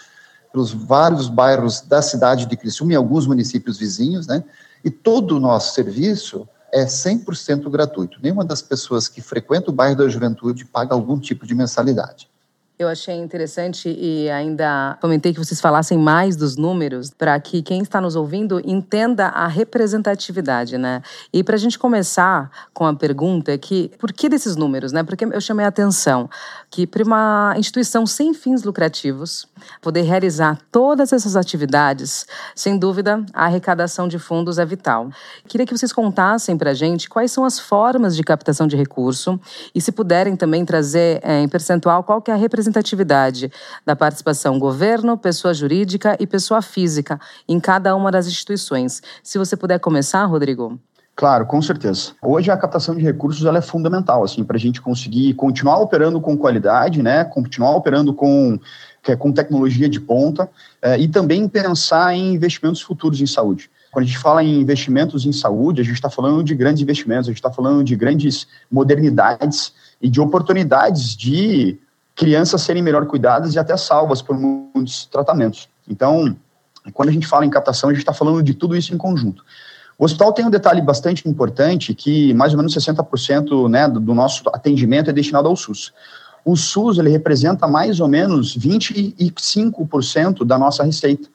pelos 0.52 0.72
vários 0.72 1.28
bairros 1.28 1.80
da 1.80 2.02
cidade 2.02 2.46
de 2.46 2.56
Criciúma 2.56 2.92
e 2.92 2.96
alguns 2.96 3.26
municípios 3.26 3.78
vizinhos, 3.78 4.26
né? 4.26 4.42
e 4.84 4.90
todo 4.90 5.36
o 5.36 5.40
nosso 5.40 5.74
serviço 5.74 6.48
é 6.72 6.84
100% 6.84 7.70
gratuito. 7.70 8.18
Nenhuma 8.20 8.44
das 8.44 8.60
pessoas 8.60 9.06
que 9.06 9.22
frequenta 9.22 9.70
o 9.70 9.72
bairro 9.72 9.96
da 9.96 10.08
Juventude 10.08 10.64
paga 10.64 10.92
algum 10.92 11.18
tipo 11.20 11.46
de 11.46 11.54
mensalidade. 11.54 12.28
Eu 12.76 12.88
achei 12.88 13.14
interessante 13.14 13.88
e 13.88 14.28
ainda 14.28 14.98
comentei 15.00 15.32
que 15.32 15.38
vocês 15.38 15.60
falassem 15.60 15.96
mais 15.96 16.34
dos 16.34 16.56
números 16.56 17.08
para 17.16 17.38
que 17.38 17.62
quem 17.62 17.80
está 17.80 18.00
nos 18.00 18.16
ouvindo 18.16 18.60
entenda 18.68 19.26
a 19.28 19.46
representatividade, 19.46 20.76
né? 20.76 21.00
E 21.32 21.44
para 21.44 21.54
a 21.54 21.58
gente 21.58 21.78
começar 21.78 22.50
com 22.72 22.84
a 22.84 22.92
pergunta 22.92 23.56
que 23.56 23.92
por 23.96 24.12
que 24.12 24.28
desses 24.28 24.56
números, 24.56 24.90
né? 24.90 25.04
Porque 25.04 25.24
eu 25.24 25.40
chamei 25.40 25.64
a 25.64 25.68
atenção 25.68 26.28
que 26.68 26.84
para 26.84 27.04
uma 27.04 27.54
instituição 27.56 28.04
sem 28.08 28.34
fins 28.34 28.64
lucrativos 28.64 29.46
poder 29.80 30.02
realizar 30.02 30.58
todas 30.72 31.12
essas 31.12 31.36
atividades, 31.36 32.26
sem 32.56 32.76
dúvida, 32.76 33.24
a 33.32 33.44
arrecadação 33.44 34.08
de 34.08 34.18
fundos 34.18 34.58
é 34.58 34.66
vital. 34.66 35.10
Queria 35.46 35.64
que 35.64 35.78
vocês 35.78 35.92
contassem 35.92 36.58
para 36.58 36.70
a 36.72 36.74
gente 36.74 37.08
quais 37.08 37.30
são 37.30 37.44
as 37.44 37.56
formas 37.56 38.16
de 38.16 38.24
captação 38.24 38.66
de 38.66 38.74
recurso 38.74 39.40
e 39.72 39.80
se 39.80 39.92
puderem 39.92 40.34
também 40.34 40.64
trazer 40.64 41.20
é, 41.22 41.40
em 41.40 41.48
percentual 41.48 42.02
qual 42.02 42.20
que 42.20 42.32
é 42.32 42.34
a 42.34 42.36
representatividade 42.36 42.63
representatividade 42.64 43.52
da 43.84 43.94
participação 43.94 44.58
governo, 44.58 45.18
pessoa 45.18 45.52
jurídica 45.52 46.16
e 46.18 46.26
pessoa 46.26 46.62
física 46.62 47.20
em 47.46 47.60
cada 47.60 47.94
uma 47.94 48.10
das 48.10 48.26
instituições. 48.26 49.02
Se 49.22 49.38
você 49.38 49.56
puder 49.56 49.78
começar, 49.78 50.24
Rodrigo. 50.24 50.78
Claro, 51.16 51.46
com 51.46 51.62
certeza. 51.62 52.12
Hoje 52.20 52.50
a 52.50 52.56
captação 52.56 52.96
de 52.96 53.02
recursos 53.02 53.44
ela 53.44 53.58
é 53.58 53.62
fundamental 53.62 54.24
assim 54.24 54.42
para 54.42 54.56
a 54.56 54.60
gente 54.60 54.82
conseguir 54.82 55.34
continuar 55.34 55.78
operando 55.78 56.20
com 56.20 56.36
qualidade, 56.36 57.02
né? 57.02 57.22
Continuar 57.24 57.76
operando 57.76 58.12
com 58.12 58.58
é 59.06 59.14
com 59.14 59.30
tecnologia 59.30 59.86
de 59.86 60.00
ponta 60.00 60.48
é, 60.80 60.98
e 60.98 61.06
também 61.06 61.46
pensar 61.46 62.14
em 62.14 62.32
investimentos 62.32 62.80
futuros 62.80 63.20
em 63.20 63.26
saúde. 63.26 63.70
Quando 63.92 64.04
a 64.04 64.08
gente 64.08 64.18
fala 64.18 64.42
em 64.42 64.58
investimentos 64.58 65.26
em 65.26 65.32
saúde, 65.32 65.82
a 65.82 65.84
gente 65.84 65.94
está 65.94 66.08
falando 66.08 66.42
de 66.42 66.54
grandes 66.54 66.82
investimentos, 66.82 67.28
a 67.28 67.30
gente 67.30 67.36
está 67.36 67.52
falando 67.52 67.84
de 67.84 67.94
grandes 67.94 68.46
modernidades 68.72 69.74
e 70.00 70.08
de 70.08 70.20
oportunidades 70.22 71.14
de 71.14 71.78
crianças 72.14 72.62
serem 72.62 72.82
melhor 72.82 73.06
cuidadas 73.06 73.54
e 73.54 73.58
até 73.58 73.76
salvas 73.76 74.22
por 74.22 74.38
muitos 74.38 75.06
tratamentos. 75.06 75.68
Então, 75.88 76.36
quando 76.92 77.08
a 77.08 77.12
gente 77.12 77.26
fala 77.26 77.44
em 77.44 77.50
captação, 77.50 77.90
a 77.90 77.92
gente 77.92 78.02
está 78.02 78.12
falando 78.12 78.42
de 78.42 78.54
tudo 78.54 78.76
isso 78.76 78.94
em 78.94 78.98
conjunto. 78.98 79.44
O 79.98 80.04
hospital 80.04 80.32
tem 80.32 80.44
um 80.44 80.50
detalhe 80.50 80.80
bastante 80.80 81.28
importante, 81.28 81.94
que 81.94 82.34
mais 82.34 82.52
ou 82.52 82.58
menos 82.58 82.74
60% 82.74 83.68
né, 83.68 83.88
do 83.88 84.14
nosso 84.14 84.42
atendimento 84.52 85.10
é 85.10 85.12
destinado 85.12 85.48
ao 85.48 85.56
SUS. 85.56 85.92
O 86.44 86.56
SUS 86.56 86.98
ele 86.98 87.08
representa 87.08 87.66
mais 87.66 88.00
ou 88.00 88.08
menos 88.08 88.56
25% 88.58 90.44
da 90.44 90.58
nossa 90.58 90.82
receita. 90.82 91.28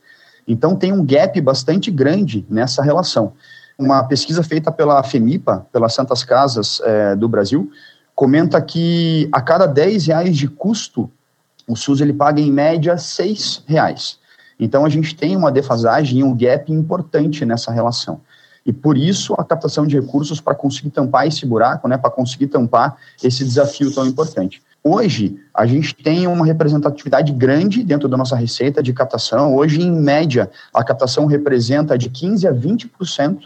Então 0.47 0.75
tem 0.75 0.91
um 0.91 1.05
gap 1.05 1.39
bastante 1.41 1.89
grande 1.89 2.45
nessa 2.49 2.83
relação. 2.83 3.33
Uma 3.77 4.03
pesquisa 4.03 4.43
feita 4.43 4.71
pela 4.71 5.01
FEMIPA, 5.03 5.65
pelas 5.71 5.93
Santas 5.93 6.23
Casas 6.23 6.81
é, 6.83 7.15
do 7.15 7.29
Brasil, 7.29 7.71
comenta 8.19 8.61
que 8.61 9.29
a 9.31 9.39
cada 9.39 9.65
10 9.65 10.07
reais 10.07 10.35
de 10.35 10.45
custo, 10.49 11.09
o 11.65 11.73
SUS 11.73 12.01
ele 12.01 12.11
paga 12.11 12.41
em 12.41 12.51
média 12.51 12.97
6 12.97 13.63
reais. 13.65 14.19
Então 14.59 14.83
a 14.83 14.89
gente 14.89 15.15
tem 15.15 15.37
uma 15.37 15.49
defasagem, 15.49 16.21
um 16.21 16.35
gap 16.35 16.69
importante 16.69 17.45
nessa 17.45 17.71
relação. 17.71 18.19
E 18.65 18.73
por 18.73 18.97
isso 18.97 19.33
a 19.35 19.45
captação 19.45 19.87
de 19.87 19.97
recursos 19.97 20.41
para 20.41 20.53
conseguir 20.53 20.89
tampar 20.89 21.27
esse 21.27 21.45
buraco, 21.45 21.87
né, 21.87 21.97
para 21.97 22.09
conseguir 22.09 22.47
tampar 22.47 22.97
esse 23.23 23.41
desafio 23.41 23.89
tão 23.95 24.05
importante. 24.05 24.61
Hoje, 24.83 25.39
a 25.53 25.65
gente 25.65 25.95
tem 25.95 26.27
uma 26.27 26.45
representatividade 26.45 27.31
grande 27.31 27.83
dentro 27.83 28.09
da 28.09 28.17
nossa 28.17 28.35
receita 28.35 28.83
de 28.83 28.91
captação. 28.91 29.55
Hoje, 29.55 29.81
em 29.81 29.93
média, 29.93 30.51
a 30.73 30.83
captação 30.83 31.25
representa 31.25 31.97
de 31.97 32.09
15% 32.09 32.49
a 32.49 32.53
20% 32.53 33.43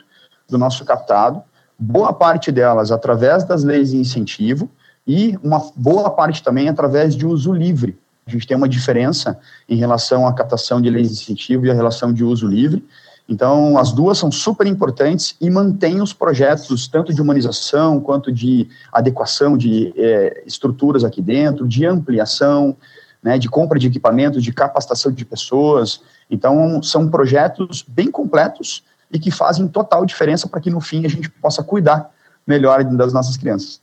do 0.50 0.58
nosso 0.58 0.84
captado 0.84 1.44
boa 1.78 2.14
parte 2.14 2.52
delas 2.52 2.92
através 2.92 3.44
das 3.44 3.64
leis 3.64 3.92
de 3.92 3.98
incentivo 3.98 4.70
e 5.06 5.38
uma 5.44 5.62
boa 5.76 6.10
parte 6.10 6.42
também 6.42 6.70
através 6.70 7.16
de 7.16 7.26
uso 7.26 7.52
livre. 7.52 7.98
A 8.26 8.32
gente 8.32 8.48
tem 8.48 8.56
uma 8.56 8.70
diferença 8.70 9.38
em 9.68 9.76
relação 9.76 10.26
à 10.26 10.34
captação 10.34 10.82
de 10.82 10.90
leis 10.90 11.10
de 11.10 11.14
incentivo 11.16 11.66
e 11.66 11.72
a 11.72 11.74
relação 11.74 12.14
de 12.14 12.24
uso 12.24 12.48
livre. 12.48 12.86
Então, 13.28 13.78
as 13.78 13.92
duas 13.92 14.18
são 14.18 14.32
super 14.32 14.68
importantes 14.68 15.36
e 15.40 15.50
mantêm 15.50 16.02
os 16.02 16.14
projetos, 16.14 16.88
tanto 16.88 17.14
de 17.14 17.22
humanização 17.22 18.00
quanto 18.00 18.32
de 18.32 18.68
adequação 18.92 19.58
de 19.58 19.94
é, 19.98 20.44
estruturas 20.46 21.04
aqui 21.04 21.22
dentro, 21.22 21.68
de 21.68 21.86
ampliação, 21.86 22.76
né, 23.22 23.38
de 23.38 23.50
compra 23.50 23.80
de 23.80 23.88
equipamentos, 23.88 24.44
de 24.44 24.52
capacitação 24.52 25.12
de 25.12 25.24
pessoas. 25.24 26.02
Então, 26.30 26.84
são 26.84 27.10
projetos 27.10 27.84
bem 27.88 28.12
completos 28.12 28.84
e 29.14 29.20
que 29.20 29.30
fazem 29.30 29.68
total 29.68 30.06
diferença 30.06 30.48
para 30.48 30.60
que 30.60 30.72
no 30.72 30.82
fim 30.82 31.06
a 31.06 31.10
gente 31.10 31.30
possa 31.30 31.64
cuidar 31.64 32.10
melhor 32.46 32.84
das 32.84 33.14
nossas 33.14 33.38
crianças. 33.38 33.80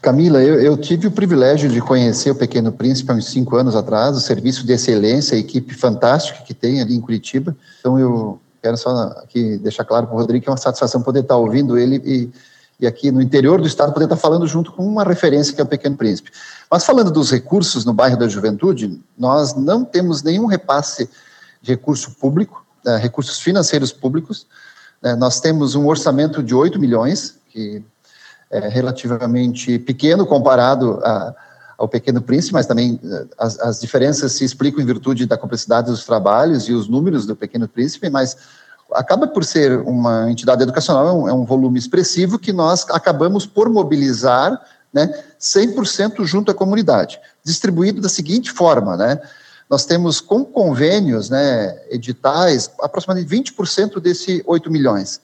Camila, 0.00 0.42
eu, 0.42 0.60
eu, 0.60 0.76
tive 0.76 1.06
o 1.06 1.12
privilégio 1.12 1.70
de 1.70 1.80
conhecer 1.80 2.32
o 2.32 2.34
Pequeno 2.34 2.72
Príncipe 2.72 3.12
há 3.12 3.14
uns 3.14 3.26
cinco 3.26 3.54
anos 3.54 3.76
atrás, 3.76 4.16
o 4.16 4.20
serviço 4.20 4.66
de 4.66 4.72
excelência, 4.72 5.36
a 5.36 5.38
equipe 5.38 5.72
fantástica 5.74 6.42
que 6.42 6.52
tem 6.52 6.80
ali 6.80 6.96
em 6.96 7.00
Curitiba. 7.00 7.56
Então 7.78 7.96
eu 8.00 8.40
quero 8.60 8.76
só 8.76 8.90
aqui 9.22 9.58
deixar 9.58 9.84
claro 9.84 10.08
para 10.08 10.16
o 10.16 10.18
Rodrigo 10.18 10.42
que 10.42 10.48
é 10.48 10.52
uma 10.52 10.58
satisfação 10.58 11.02
poder 11.02 11.20
estar 11.20 11.36
ouvindo 11.36 11.78
ele 11.78 12.02
e, 12.04 12.30
e 12.80 12.86
aqui 12.86 13.12
no 13.12 13.22
interior 13.22 13.60
do 13.60 13.66
estado 13.68 13.92
poder 13.92 14.06
estar 14.06 14.16
falando 14.16 14.44
junto 14.44 14.72
com 14.72 14.84
uma 14.84 15.04
referência 15.04 15.54
que 15.54 15.60
é 15.60 15.64
o 15.64 15.68
Pequeno 15.68 15.96
Príncipe. 15.96 16.32
Mas 16.68 16.84
falando 16.84 17.12
dos 17.12 17.30
recursos 17.30 17.84
no 17.84 17.92
bairro 17.92 18.18
da 18.18 18.26
Juventude, 18.26 19.00
nós 19.16 19.54
não 19.54 19.84
temos 19.84 20.20
nenhum 20.24 20.46
repasse 20.46 21.08
de 21.60 21.70
recurso 21.70 22.10
público, 22.12 22.61
uh, 22.86 22.96
recursos 22.96 23.40
financeiros 23.40 23.92
públicos. 23.92 24.46
Uh, 25.02 25.16
nós 25.16 25.40
temos 25.40 25.74
um 25.74 25.86
orçamento 25.86 26.42
de 26.42 26.54
8 26.54 26.78
milhões, 26.78 27.38
que 27.50 27.82
é 28.50 28.68
relativamente 28.68 29.78
pequeno 29.78 30.26
comparado 30.26 31.00
a, 31.02 31.34
ao 31.78 31.88
Pequeno 31.88 32.20
Príncipe, 32.20 32.52
mas 32.52 32.66
também 32.66 33.00
uh, 33.02 33.28
as, 33.38 33.58
as, 33.60 33.80
diferenças 33.80 34.32
se 34.32 34.44
explicam 34.44 34.82
em 34.82 34.86
virtude 34.86 35.26
da 35.26 35.36
complexidade 35.36 35.90
dos 35.90 36.04
trabalhos 36.04 36.68
e 36.68 36.72
os 36.72 36.88
números 36.88 37.26
do 37.26 37.34
Pequeno 37.34 37.66
Príncipe, 37.66 38.10
mas 38.10 38.36
acaba 38.92 39.26
por 39.26 39.44
ser 39.44 39.78
uma 39.80 40.30
entidade 40.30 40.62
educacional, 40.62 41.08
é 41.08 41.12
um, 41.12 41.28
é 41.28 41.32
um 41.32 41.44
volume 41.44 41.78
expressivo 41.78 42.38
que 42.38 42.52
nós 42.52 42.86
acabamos 42.90 43.46
por 43.46 43.68
mobilizar 43.68 44.60
né, 44.92 45.12
100% 45.40 46.24
junto 46.24 46.50
à 46.50 46.54
comunidade, 46.54 47.18
distribuído 47.42 48.00
da 48.00 48.08
seguinte 48.08 48.52
forma, 48.52 48.96
né, 48.96 49.18
nós 49.72 49.86
temos 49.86 50.20
com 50.20 50.44
convênios, 50.44 51.30
né, 51.30 51.74
editais, 51.90 52.70
aproximadamente 52.78 53.54
20% 53.54 53.98
desse 54.00 54.42
8 54.46 54.70
milhões. 54.70 55.18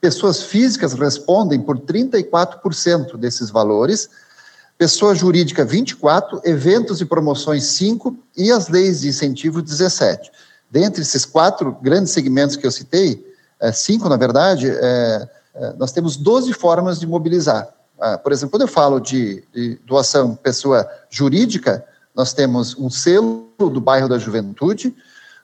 Pessoas 0.00 0.40
físicas 0.40 0.92
respondem 0.92 1.60
por 1.60 1.80
34% 1.80 3.16
desses 3.16 3.50
valores, 3.50 4.08
pessoa 4.78 5.16
jurídica 5.16 5.64
24, 5.64 6.40
eventos 6.44 7.00
e 7.00 7.06
promoções 7.06 7.64
5 7.64 8.16
e 8.36 8.52
as 8.52 8.68
leis 8.68 9.00
de 9.00 9.08
incentivo 9.08 9.60
17. 9.60 10.30
Dentre 10.70 11.02
esses 11.02 11.24
quatro 11.24 11.76
grandes 11.82 12.12
segmentos 12.12 12.54
que 12.54 12.64
eu 12.64 12.70
citei, 12.70 13.26
é, 13.58 13.72
cinco 13.72 14.08
na 14.08 14.16
verdade, 14.16 14.70
é, 14.70 15.28
é, 15.56 15.72
nós 15.76 15.90
temos 15.90 16.16
12 16.16 16.52
formas 16.52 17.00
de 17.00 17.06
mobilizar. 17.08 17.68
Ah, 18.00 18.16
por 18.16 18.30
exemplo, 18.30 18.52
quando 18.52 18.62
eu 18.62 18.68
falo 18.68 19.00
de, 19.00 19.42
de 19.52 19.74
doação 19.84 20.36
pessoa 20.36 20.88
jurídica, 21.10 21.84
nós 22.18 22.32
temos 22.32 22.76
um 22.76 22.90
selo 22.90 23.48
do 23.56 23.80
bairro 23.80 24.08
da 24.08 24.18
Juventude, 24.18 24.92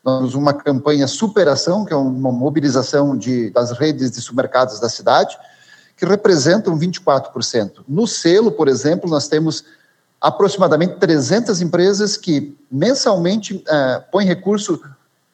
nós 0.05 0.19
temos 0.19 0.35
uma 0.35 0.53
campanha 0.53 1.07
Superação, 1.07 1.85
que 1.85 1.93
é 1.93 1.97
uma 1.97 2.33
mobilização 2.33 3.17
de, 3.17 3.49
das 3.51 3.71
redes 3.71 4.11
de 4.11 4.21
supermercados 4.21 4.81
da 4.81 4.89
cidade, 4.89 5.39
que 5.97 6.05
representam 6.05 6.77
24%. 6.77 7.85
No 7.87 8.09
selo, 8.09 8.51
por 8.51 8.67
exemplo, 8.67 9.09
nós 9.09 9.29
temos 9.29 9.65
aproximadamente 10.21 10.97
300 10.97 11.61
empresas 11.61 12.17
que 12.17 12.59
mensalmente 12.69 13.63
é, 13.69 14.03
põem 14.11 14.27
recurso 14.27 14.83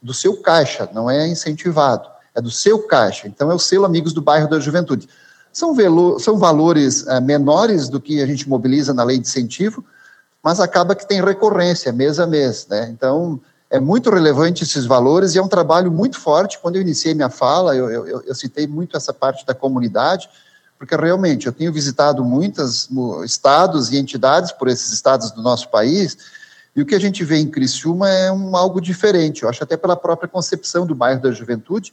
do 0.02 0.12
seu 0.12 0.42
caixa, 0.42 0.90
não 0.92 1.08
é 1.08 1.26
incentivado, 1.26 2.06
é 2.34 2.42
do 2.42 2.50
seu 2.50 2.86
caixa. 2.86 3.26
Então, 3.26 3.50
é 3.50 3.54
o 3.54 3.58
selo 3.58 3.86
Amigos 3.86 4.12
do 4.12 4.20
Bairro 4.20 4.46
da 4.48 4.60
Juventude. 4.60 5.08
São, 5.50 5.74
velo, 5.74 6.18
são 6.18 6.36
valores 6.36 7.06
é, 7.06 7.18
menores 7.18 7.88
do 7.88 7.98
que 7.98 8.20
a 8.20 8.26
gente 8.26 8.46
mobiliza 8.46 8.92
na 8.92 9.04
lei 9.04 9.18
de 9.18 9.26
incentivo, 9.26 9.82
mas 10.42 10.60
acaba 10.60 10.94
que 10.94 11.06
tem 11.06 11.22
recorrência 11.22 11.92
mês 11.92 12.18
a 12.18 12.26
mês, 12.26 12.66
né? 12.68 12.88
Então, 12.90 13.40
é 13.70 13.78
muito 13.78 14.10
relevante 14.10 14.64
esses 14.64 14.84
valores 14.84 15.34
e 15.34 15.38
é 15.38 15.42
um 15.42 15.48
trabalho 15.48 15.92
muito 15.92 16.18
forte. 16.18 16.58
Quando 16.58 16.76
eu 16.76 16.82
iniciei 16.82 17.14
minha 17.14 17.30
fala, 17.30 17.76
eu, 17.76 17.88
eu, 17.90 18.22
eu 18.22 18.34
citei 18.34 18.66
muito 18.66 18.96
essa 18.96 19.12
parte 19.12 19.46
da 19.46 19.54
comunidade, 19.54 20.28
porque 20.78 20.96
realmente 20.96 21.46
eu 21.46 21.52
tenho 21.52 21.72
visitado 21.72 22.24
muitos 22.24 22.88
estados 23.24 23.92
e 23.92 23.98
entidades 23.98 24.50
por 24.50 24.66
esses 24.66 24.92
estados 24.92 25.30
do 25.30 25.42
nosso 25.42 25.68
país, 25.68 26.16
e 26.74 26.82
o 26.82 26.86
que 26.86 26.94
a 26.94 27.00
gente 27.00 27.24
vê 27.24 27.36
em 27.36 27.48
Criciúma 27.48 28.08
é 28.08 28.32
um, 28.32 28.56
algo 28.56 28.80
diferente, 28.80 29.42
eu 29.42 29.48
acho 29.48 29.62
até 29.62 29.76
pela 29.76 29.96
própria 29.96 30.28
concepção 30.28 30.86
do 30.86 30.94
bairro 30.94 31.20
da 31.20 31.30
juventude, 31.30 31.92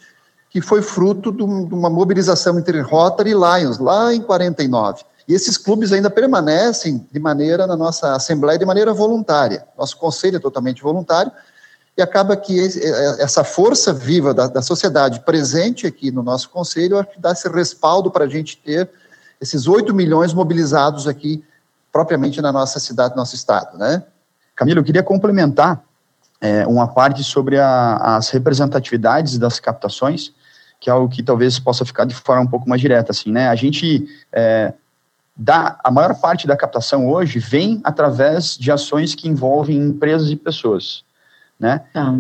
que 0.50 0.62
foi 0.62 0.82
fruto 0.82 1.32
de, 1.32 1.44
um, 1.44 1.66
de 1.66 1.74
uma 1.74 1.90
mobilização 1.90 2.58
entre 2.58 2.80
Rotary 2.80 3.32
e 3.32 3.34
Lions, 3.34 3.80
lá 3.80 4.14
em 4.14 4.22
49. 4.22 5.04
E 5.28 5.34
esses 5.34 5.58
clubes 5.58 5.92
ainda 5.92 6.10
permanecem 6.10 7.06
de 7.12 7.20
maneira, 7.20 7.68
na 7.68 7.76
nossa 7.76 8.16
Assembleia, 8.16 8.58
de 8.58 8.66
maneira 8.66 8.94
voluntária. 8.94 9.66
Nosso 9.78 9.98
conselho 9.98 10.38
é 10.38 10.40
totalmente 10.40 10.82
voluntário, 10.82 11.32
e 11.98 12.02
acaba 12.02 12.38
que 12.38 12.60
essa 13.20 13.44
força 13.44 13.92
viva 13.92 14.32
da, 14.32 14.48
da 14.48 14.62
sociedade 14.62 15.20
presente 15.22 15.88
aqui 15.88 16.12
no 16.12 16.22
nosso 16.22 16.50
conselho, 16.50 17.00
acho 17.00 17.10
que 17.10 17.20
dá 17.20 17.32
esse 17.32 17.50
respaldo 17.50 18.12
para 18.12 18.26
a 18.26 18.30
gente 18.30 18.56
ter 18.58 18.88
esses 19.42 19.68
8 19.68 19.94
milhões 19.94 20.32
mobilizados 20.32 21.08
aqui, 21.08 21.44
propriamente 21.92 22.40
na 22.40 22.52
nossa 22.52 22.80
cidade, 22.80 23.16
no 23.16 23.18
nosso 23.18 23.36
estado, 23.36 23.78
né? 23.78 24.04
Camilo, 24.56 24.80
eu 24.80 24.84
queria 24.84 25.02
complementar 25.02 25.84
é, 26.40 26.66
uma 26.68 26.88
parte 26.88 27.24
sobre 27.24 27.60
a, 27.60 28.18
as 28.18 28.30
representatividades 28.30 29.40
das 29.40 29.60
captações, 29.60 30.32
que 30.80 30.92
é 30.92 30.94
algo 30.94 31.10
que 31.10 31.24
talvez 31.24 31.58
possa 31.58 31.84
ficar 31.84 32.06
de 32.06 32.14
forma 32.14 32.44
um 32.44 32.48
pouco 32.48 32.70
mais 32.70 32.80
direta, 32.80 33.12
assim, 33.12 33.32
né? 33.32 33.50
A 33.50 33.56
gente 33.56 34.08
é, 34.32 34.74
dá, 35.38 35.80
a 35.84 35.92
maior 35.92 36.16
parte 36.16 36.48
da 36.48 36.58
captação 36.58 37.08
hoje 37.08 37.38
vem 37.38 37.80
através 37.84 38.58
de 38.58 38.72
ações 38.72 39.14
que 39.14 39.28
envolvem 39.28 39.78
empresas 39.78 40.30
e 40.32 40.36
pessoas, 40.36 41.04
né? 41.60 41.84
Tá. 41.94 42.14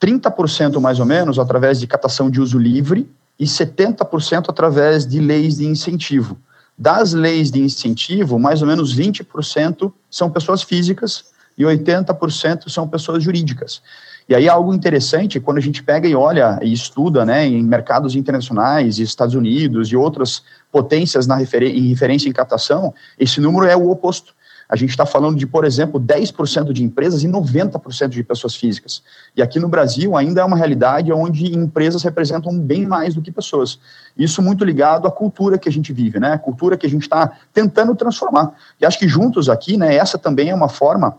30% 0.00 0.80
mais 0.80 0.98
ou 0.98 1.04
menos 1.04 1.38
através 1.38 1.80
de 1.80 1.86
captação 1.86 2.30
de 2.30 2.40
uso 2.40 2.58
livre 2.58 3.10
e 3.38 3.44
70% 3.44 4.46
através 4.48 5.06
de 5.06 5.20
leis 5.20 5.56
de 5.56 5.66
incentivo. 5.66 6.38
Das 6.78 7.12
leis 7.12 7.50
de 7.50 7.60
incentivo, 7.60 8.38
mais 8.38 8.62
ou 8.62 8.68
menos 8.68 8.96
20% 8.96 9.92
são 10.10 10.30
pessoas 10.30 10.62
físicas 10.62 11.26
e 11.58 11.64
80% 11.64 12.70
são 12.70 12.88
pessoas 12.88 13.22
jurídicas. 13.22 13.82
E 14.30 14.34
aí 14.36 14.48
algo 14.48 14.72
interessante, 14.72 15.40
quando 15.40 15.58
a 15.58 15.60
gente 15.60 15.82
pega 15.82 16.06
e 16.06 16.14
olha 16.14 16.56
e 16.62 16.72
estuda 16.72 17.26
né, 17.26 17.44
em 17.44 17.64
mercados 17.64 18.14
internacionais, 18.14 19.00
Estados 19.00 19.34
Unidos 19.34 19.88
e 19.88 19.96
outras 19.96 20.44
potências 20.70 21.26
na 21.26 21.34
refer 21.34 21.64
em 21.64 21.88
referência 21.88 22.28
em 22.28 22.32
captação, 22.32 22.94
esse 23.18 23.40
número 23.40 23.66
é 23.66 23.76
o 23.76 23.90
oposto. 23.90 24.32
A 24.68 24.76
gente 24.76 24.90
está 24.90 25.04
falando 25.04 25.36
de, 25.36 25.48
por 25.48 25.64
exemplo, 25.64 26.00
10% 26.00 26.72
de 26.72 26.84
empresas 26.84 27.24
e 27.24 27.26
90% 27.26 28.10
de 28.10 28.22
pessoas 28.22 28.54
físicas. 28.54 29.02
E 29.36 29.42
aqui 29.42 29.58
no 29.58 29.68
Brasil 29.68 30.16
ainda 30.16 30.42
é 30.42 30.44
uma 30.44 30.56
realidade 30.56 31.12
onde 31.12 31.52
empresas 31.52 32.04
representam 32.04 32.56
bem 32.56 32.86
mais 32.86 33.16
do 33.16 33.20
que 33.20 33.32
pessoas. 33.32 33.80
Isso 34.16 34.40
muito 34.40 34.64
ligado 34.64 35.08
à 35.08 35.10
cultura 35.10 35.58
que 35.58 35.68
a 35.68 35.72
gente 35.72 35.92
vive, 35.92 36.20
né? 36.20 36.34
A 36.34 36.38
cultura 36.38 36.76
que 36.76 36.86
a 36.86 36.88
gente 36.88 37.02
está 37.02 37.32
tentando 37.52 37.96
transformar. 37.96 38.52
E 38.80 38.86
acho 38.86 38.96
que 38.96 39.08
juntos 39.08 39.48
aqui, 39.48 39.76
né, 39.76 39.96
essa 39.96 40.16
também 40.16 40.50
é 40.50 40.54
uma 40.54 40.68
forma 40.68 41.18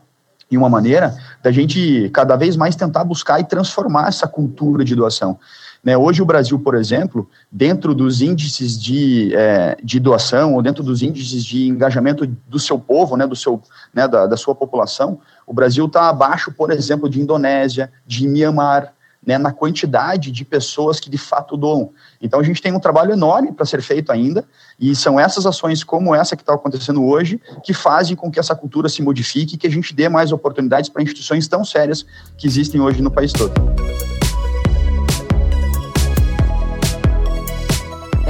e 0.52 0.58
uma 0.58 0.70
maneira 0.70 1.18
da 1.42 1.52
gente 1.52 2.10
cada 2.14 2.36
vez 2.36 2.58
mais 2.58 2.76
tentar 2.76 3.06
buscar 3.06 3.40
e 3.40 3.46
transformar 3.46 4.10
essa 4.10 4.28
cultura 4.28 4.84
de 4.84 4.94
doação. 4.94 5.40
Né, 5.84 5.98
hoje 5.98 6.22
o 6.22 6.26
Brasil, 6.26 6.60
por 6.60 6.76
exemplo, 6.76 7.28
dentro 7.52 7.96
dos 7.96 8.22
índices 8.22 8.80
de, 8.80 9.34
é, 9.34 9.76
de 9.84 10.00
doação 10.00 10.54
ou 10.54 10.62
dentro 10.62 10.84
dos 10.84 11.02
índices 11.02 11.44
de 11.44 11.68
engajamento 11.68 12.28
do 12.28 12.60
seu 12.60 12.78
povo, 12.78 13.18
né, 13.18 13.26
do 13.26 13.36
seu, 13.36 13.60
né, 13.92 14.08
da, 14.08 14.28
da 14.28 14.38
sua 14.38 14.54
população, 14.54 15.20
o 15.48 15.54
Brasil 15.54 15.88
está 15.88 16.10
abaixo, 16.10 16.52
por 16.52 16.70
exemplo, 16.70 17.10
de 17.10 17.20
Indonésia, 17.20 17.92
de 18.06 18.28
Myanmar, 18.28 18.94
né, 19.26 19.38
na 19.38 19.52
quantidade 19.52 20.32
de 20.32 20.44
pessoas 20.44 21.00
que 21.00 21.10
de 21.10 21.18
fato 21.18 21.56
doam. 21.56 21.92
Então 22.22 22.40
a 22.40 22.44
gente 22.44 22.62
tem 22.62 22.74
um 22.74 22.80
trabalho 22.80 23.14
enorme 23.14 23.52
para 23.52 23.66
ser 23.66 23.82
feito 23.82 24.12
ainda, 24.12 24.46
e 24.82 24.96
são 24.96 25.20
essas 25.20 25.46
ações 25.46 25.84
como 25.84 26.16
essa 26.16 26.36
que 26.36 26.42
está 26.42 26.56
acontecendo 26.56 27.06
hoje 27.06 27.40
que 27.64 27.74
fazem 27.74 28.16
com 28.16 28.32
que 28.32 28.40
essa 28.40 28.56
cultura 28.56 28.90
se 28.90 29.04
modifique 29.04 29.54
e 29.54 29.58
que 29.58 29.68
a 29.68 29.72
gente 29.72 29.94
dê 29.94 30.10
mais 30.10 30.32
oportunidades 30.32 30.90
para 30.90 31.04
instituições 31.04 31.48
tão 31.48 31.64
sérias 31.64 32.04
que 32.36 32.48
existem 32.48 32.82
hoje 32.82 33.02
no 33.02 33.12
país 33.12 33.32
todo. 33.32 33.54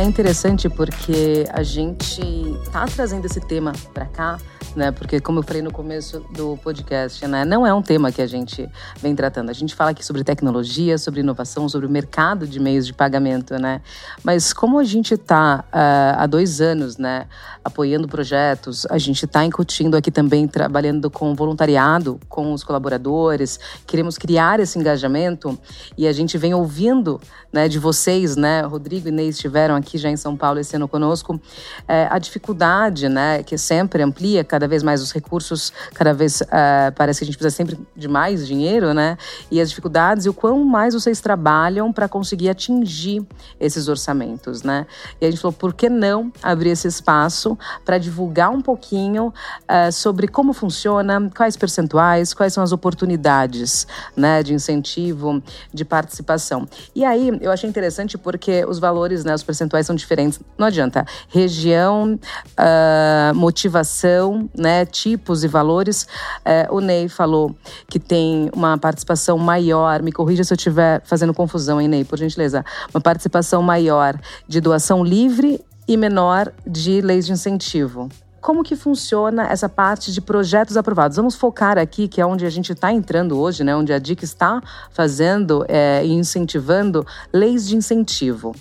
É 0.02 0.04
interessante 0.04 0.68
porque 0.68 1.46
a 1.54 1.62
gente 1.62 2.22
está 2.64 2.88
trazendo 2.88 3.26
esse 3.26 3.40
tema 3.40 3.72
para 3.94 4.08
cá 4.08 4.40
né? 4.76 4.92
Porque 4.92 5.20
como 5.20 5.40
eu 5.40 5.44
falei 5.44 5.62
no 5.62 5.72
começo 5.72 6.20
do 6.32 6.58
podcast, 6.58 7.26
né? 7.28 7.44
Não 7.46 7.66
é 7.66 7.74
um 7.74 7.82
tema 7.82 8.12
que 8.12 8.22
a 8.22 8.28
gente 8.28 8.70
vem 9.02 9.16
tratando. 9.16 9.50
A 9.50 9.54
gente 9.54 9.76
fala 9.76 9.92
aqui 9.92 10.04
sobre 10.04 10.24
tecnologia, 10.24 10.98
sobre 10.98 11.22
inovação, 11.22 11.68
sobre 11.68 11.88
o 11.88 11.90
mercado 11.90 12.48
de 12.48 12.60
meios 12.60 12.86
de 12.86 12.94
pagamento, 12.94 13.58
né? 13.58 13.82
Mas 14.24 14.54
como 14.54 14.80
a 14.80 14.84
gente 14.84 15.14
está 15.14 15.64
uh, 15.68 15.70
ah, 15.72 16.16
há 16.20 16.28
dois 16.28 16.62
anos, 16.62 16.98
né? 16.98 17.28
Apoiando 17.64 18.08
projetos, 18.08 18.86
a 18.90 18.98
gente 18.98 19.26
está 19.26 19.44
incutindo 19.46 19.96
aqui 19.96 20.10
também 20.10 20.48
trabalhando 20.48 21.10
com 21.10 21.36
voluntariado, 21.36 22.20
com 22.28 22.54
os 22.54 22.64
colaboradores. 22.64 23.60
Queremos 23.86 24.18
criar 24.18 24.60
esse 24.60 24.80
engajamento 24.80 25.58
e 25.98 26.08
a 26.08 26.14
gente 26.14 26.38
vem 26.38 26.54
ouvindo, 26.54 27.20
né? 27.52 27.68
De 27.68 27.80
vocês, 27.80 28.36
né? 28.36 28.62
Rodrigo 28.62 29.08
e 29.08 29.12
Ney 29.12 29.30
estiveram 29.30 29.76
aqui 29.76 29.91
já 29.98 30.10
em 30.10 30.18
São 30.18 30.36
Paulo 30.36 30.60
esse 30.60 30.76
ano 30.76 30.88
conosco. 30.88 31.40
É, 31.88 32.08
a 32.10 32.18
dificuldade, 32.20 33.10
né? 33.10 33.44
Que 33.44 33.58
sempre 33.58 34.04
amplia 34.04 34.44
cada 34.44 34.68
vez 34.68 34.84
mais 34.84 35.02
os 35.02 35.12
recursos, 35.12 35.72
cada 35.94 36.14
vez 36.14 36.42
uh, 36.42 36.92
parece 36.96 37.20
que 37.20 37.26
a 37.26 37.28
gente 37.28 37.38
precisa 37.38 37.56
sempre 37.56 37.80
de 37.96 38.08
mais 38.08 38.48
dinheiro, 38.48 38.94
né? 38.94 39.18
E 39.50 39.60
as 39.60 39.70
dificuldades 39.70 40.26
e 40.26 40.30
o 40.30 40.34
quão 40.34 40.64
mais 40.64 40.94
vocês 40.94 41.20
trabalham 41.22 41.92
para 41.92 42.08
conseguir 42.08 42.50
atingir 42.50 43.26
esses 43.60 43.88
orçamentos, 43.88 44.64
né? 44.64 44.86
E 45.20 45.26
a 45.26 45.30
gente 45.30 45.42
falou, 45.42 45.54
por 45.54 45.74
que 45.74 45.90
não 45.90 46.32
abrir 46.42 46.70
esse 46.70 46.88
espaço 46.88 47.58
para 47.86 47.98
divulgar 47.98 48.50
um 48.52 48.62
pouquinho 48.62 49.28
uh, 49.28 49.92
sobre 49.92 50.28
como 50.28 50.54
funciona, 50.54 51.30
quais 51.36 51.56
percentuais, 51.58 52.34
quais 52.34 52.54
são 52.54 52.64
as 52.64 52.72
oportunidades, 52.72 53.88
né, 54.16 54.42
de 54.44 54.54
incentivo, 54.54 55.42
de 55.74 55.86
participação. 55.86 56.68
E 56.96 57.04
aí 57.04 57.38
eu 57.42 57.52
achei 57.52 57.70
interessante 57.70 58.18
porque 58.18 58.66
os 58.66 58.80
valores, 58.80 59.24
né, 59.24 59.34
os 59.34 59.44
percentuais 59.44 59.81
são 59.86 59.96
diferentes. 59.96 60.40
Não 60.58 60.68
adianta. 60.68 61.06
Região, 61.30 62.14
uh, 62.16 63.36
motivação, 63.36 64.50
né, 64.58 64.86
tipos 64.86 65.44
e 65.44 65.48
valores. 65.48 66.08
É, 66.44 66.68
o 66.70 66.80
Ney 66.80 67.08
falou 67.08 67.56
que 67.88 68.00
tem 68.00 68.50
uma 68.56 68.78
participação 68.78 69.38
maior, 69.38 70.02
me 70.02 70.12
corrija 70.12 70.44
se 70.44 70.54
eu 70.54 70.56
estiver 70.56 71.02
fazendo 71.06 71.34
confusão, 71.34 71.80
hein, 71.80 71.88
Ney, 71.88 72.04
por 72.04 72.18
gentileza. 72.18 72.66
Uma 72.94 73.02
participação 73.02 73.62
maior 73.62 74.20
de 74.48 74.60
doação 74.62 75.04
livre 75.04 75.60
e 75.88 75.98
menor 75.98 76.52
de 76.66 77.02
leis 77.02 77.26
de 77.26 77.34
incentivo. 77.34 78.10
Como 78.42 78.64
que 78.64 78.76
funciona 78.76 79.44
essa 79.44 79.70
parte 79.70 80.12
de 80.12 80.20
projetos 80.20 80.76
aprovados? 80.76 81.16
Vamos 81.16 81.36
focar 81.36 81.78
aqui, 81.78 82.08
que 82.08 82.20
é 82.20 82.26
onde 82.26 82.44
a 82.44 82.50
gente 82.50 82.72
está 82.74 82.92
entrando 82.92 83.40
hoje, 83.40 83.64
né? 83.64 83.76
onde 83.76 83.94
a 83.94 84.00
DIC 84.00 84.24
está 84.24 84.60
fazendo 84.90 85.64
é, 85.68 86.04
e 86.04 86.12
incentivando 86.12 87.06
leis 87.32 87.68
de 87.68 87.76
incentivo 87.76 88.56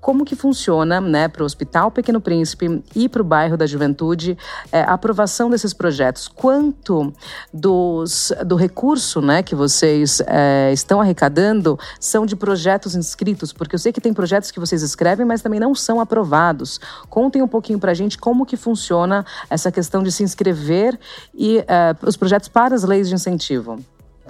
como 0.00 0.24
que 0.24 0.34
funciona 0.34 1.00
né, 1.00 1.28
para 1.28 1.42
o 1.42 1.46
Hospital 1.46 1.90
Pequeno 1.90 2.20
Príncipe 2.20 2.82
e 2.94 3.08
para 3.08 3.20
o 3.20 3.24
bairro 3.24 3.56
da 3.56 3.66
Juventude 3.66 4.36
é, 4.72 4.80
a 4.82 4.94
aprovação 4.94 5.50
desses 5.50 5.74
projetos. 5.74 6.26
Quanto 6.26 7.12
dos, 7.52 8.32
do 8.46 8.56
recurso 8.56 9.20
né, 9.20 9.42
que 9.42 9.54
vocês 9.54 10.22
é, 10.26 10.72
estão 10.72 11.00
arrecadando 11.00 11.78
são 11.98 12.24
de 12.24 12.34
projetos 12.34 12.94
inscritos? 12.94 13.52
Porque 13.52 13.74
eu 13.74 13.78
sei 13.78 13.92
que 13.92 14.00
tem 14.00 14.14
projetos 14.14 14.50
que 14.50 14.58
vocês 14.58 14.82
escrevem, 14.82 15.26
mas 15.26 15.42
também 15.42 15.60
não 15.60 15.74
são 15.74 16.00
aprovados. 16.00 16.80
Contem 17.08 17.42
um 17.42 17.48
pouquinho 17.48 17.78
para 17.78 17.90
a 17.90 17.94
gente 17.94 18.16
como 18.16 18.46
que 18.46 18.56
funciona 18.56 19.24
essa 19.48 19.70
questão 19.70 20.02
de 20.02 20.10
se 20.10 20.22
inscrever 20.22 20.98
e 21.34 21.58
é, 21.58 21.94
os 22.02 22.16
projetos 22.16 22.48
para 22.48 22.74
as 22.74 22.84
leis 22.84 23.08
de 23.08 23.14
incentivo. 23.14 23.78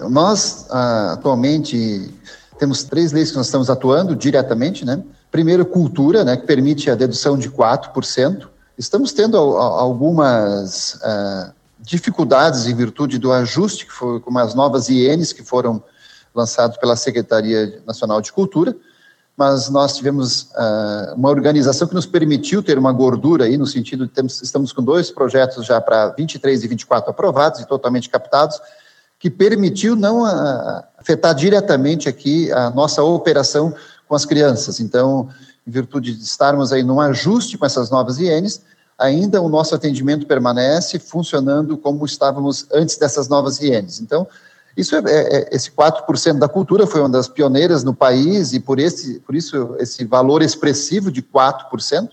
Nós, 0.08 0.66
ah, 0.70 1.12
atualmente, 1.12 2.12
temos 2.58 2.82
três 2.84 3.12
leis 3.12 3.30
que 3.30 3.36
nós 3.36 3.46
estamos 3.46 3.68
atuando 3.68 4.16
diretamente, 4.16 4.84
né? 4.84 5.02
Primeiro, 5.30 5.64
cultura, 5.64 6.24
né, 6.24 6.36
que 6.36 6.46
permite 6.46 6.90
a 6.90 6.94
dedução 6.94 7.38
de 7.38 7.48
4%. 7.50 8.48
Estamos 8.76 9.12
tendo 9.12 9.36
algumas 9.36 10.94
uh, 10.94 11.52
dificuldades 11.78 12.66
em 12.66 12.74
virtude 12.74 13.18
do 13.18 13.32
ajuste, 13.32 13.86
que 13.86 13.92
foi 13.92 14.20
com 14.20 14.36
as 14.38 14.54
novas 14.54 14.88
INs 14.88 15.32
que 15.32 15.44
foram 15.44 15.82
lançadas 16.34 16.76
pela 16.78 16.96
Secretaria 16.96 17.80
Nacional 17.86 18.20
de 18.20 18.32
Cultura, 18.32 18.76
mas 19.36 19.70
nós 19.70 19.96
tivemos 19.96 20.42
uh, 20.52 21.14
uma 21.14 21.28
organização 21.28 21.88
que 21.88 21.94
nos 21.94 22.06
permitiu 22.06 22.62
ter 22.62 22.76
uma 22.76 22.92
gordura 22.92 23.44
aí, 23.44 23.56
no 23.56 23.66
sentido 23.66 24.06
de 24.06 24.12
temos, 24.12 24.42
estamos 24.42 24.72
com 24.72 24.82
dois 24.82 25.10
projetos 25.10 25.64
já 25.64 25.80
para 25.80 26.08
23 26.08 26.62
e 26.62 26.68
24 26.68 27.10
aprovados 27.10 27.60
e 27.60 27.66
totalmente 27.66 28.08
captados, 28.10 28.60
que 29.18 29.30
permitiu 29.30 29.94
não 29.94 30.22
uh, 30.22 30.82
afetar 30.98 31.34
diretamente 31.34 32.08
aqui 32.08 32.50
a 32.52 32.70
nossa 32.70 33.02
operação 33.02 33.74
com 34.10 34.16
as 34.16 34.24
crianças. 34.24 34.80
Então, 34.80 35.28
em 35.64 35.70
virtude 35.70 36.16
de 36.16 36.24
estarmos 36.24 36.72
aí 36.72 36.82
num 36.82 37.00
ajuste 37.00 37.56
com 37.56 37.64
essas 37.64 37.90
novas 37.90 38.18
INs, 38.18 38.60
ainda 38.98 39.40
o 39.40 39.48
nosso 39.48 39.72
atendimento 39.72 40.26
permanece 40.26 40.98
funcionando 40.98 41.78
como 41.78 42.04
estávamos 42.04 42.66
antes 42.74 42.98
dessas 42.98 43.28
novas 43.28 43.62
INs. 43.62 44.00
Então, 44.00 44.26
isso 44.76 44.96
é, 44.96 45.02
é, 45.06 45.36
é 45.36 45.48
esse 45.52 45.70
4% 45.70 46.40
da 46.40 46.48
cultura 46.48 46.88
foi 46.88 47.00
uma 47.02 47.08
das 47.08 47.28
pioneiras 47.28 47.84
no 47.84 47.94
país 47.94 48.52
e 48.52 48.58
por, 48.58 48.80
esse, 48.80 49.20
por 49.20 49.36
isso 49.36 49.76
esse 49.78 50.04
valor 50.04 50.42
expressivo 50.42 51.12
de 51.12 51.22
4%. 51.22 52.10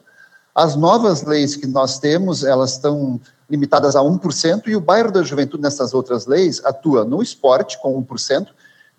As 0.53 0.75
novas 0.75 1.23
leis 1.23 1.55
que 1.55 1.65
nós 1.65 1.97
temos, 1.97 2.43
elas 2.43 2.73
estão 2.73 3.19
limitadas 3.49 3.95
a 3.95 4.01
1% 4.01 4.67
e 4.67 4.75
o 4.75 4.81
bairro 4.81 5.11
da 5.11 5.23
juventude 5.23 5.63
nessas 5.63 5.95
outras 5.95 6.27
leis 6.27 6.61
atua 6.63 7.03
no 7.03 7.23
esporte 7.23 7.81
com 7.81 7.99
1%. 8.03 8.49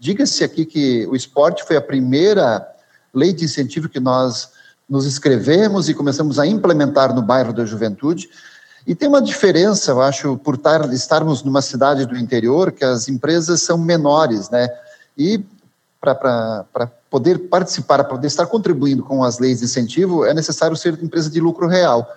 Diga-se 0.00 0.42
aqui 0.42 0.66
que 0.66 1.06
o 1.06 1.14
esporte 1.14 1.62
foi 1.62 1.76
a 1.76 1.80
primeira 1.80 2.74
lei 3.14 3.33
de 3.33 3.44
incentivo 3.44 3.88
que 3.88 4.01
nós 4.01 4.51
nos 4.88 5.07
inscrevemos 5.07 5.88
e 5.88 5.94
começamos 5.94 6.38
a 6.38 6.47
implementar 6.47 7.14
no 7.14 7.23
bairro 7.23 7.53
da 7.53 7.64
Juventude. 7.64 8.29
E 8.87 8.94
tem 8.94 9.09
uma 9.09 9.21
diferença, 9.21 9.90
eu 9.90 10.01
acho, 10.01 10.37
por 10.38 10.57
tar, 10.57 10.90
estarmos 10.94 11.42
numa 11.42 11.61
cidade 11.61 12.07
do 12.07 12.16
interior, 12.16 12.73
que 12.73 12.85
as 12.85 13.09
empresas 13.09 13.61
são 13.61 13.77
menores, 13.77 14.49
né? 14.49 14.68
E 15.16 15.44
para 16.01 16.64
poder 17.11 17.38
participar, 17.49 17.99
para 17.99 18.14
poder 18.14 18.29
estar 18.29 18.47
contribuindo 18.47 19.03
com 19.03 19.23
as 19.23 19.38
leis 19.38 19.59
de 19.59 19.64
incentivo, 19.64 20.25
é 20.25 20.33
necessário 20.33 20.77
ser 20.77 20.99
empresa 21.03 21.29
de 21.29 21.40
lucro 21.40 21.66
real. 21.66 22.09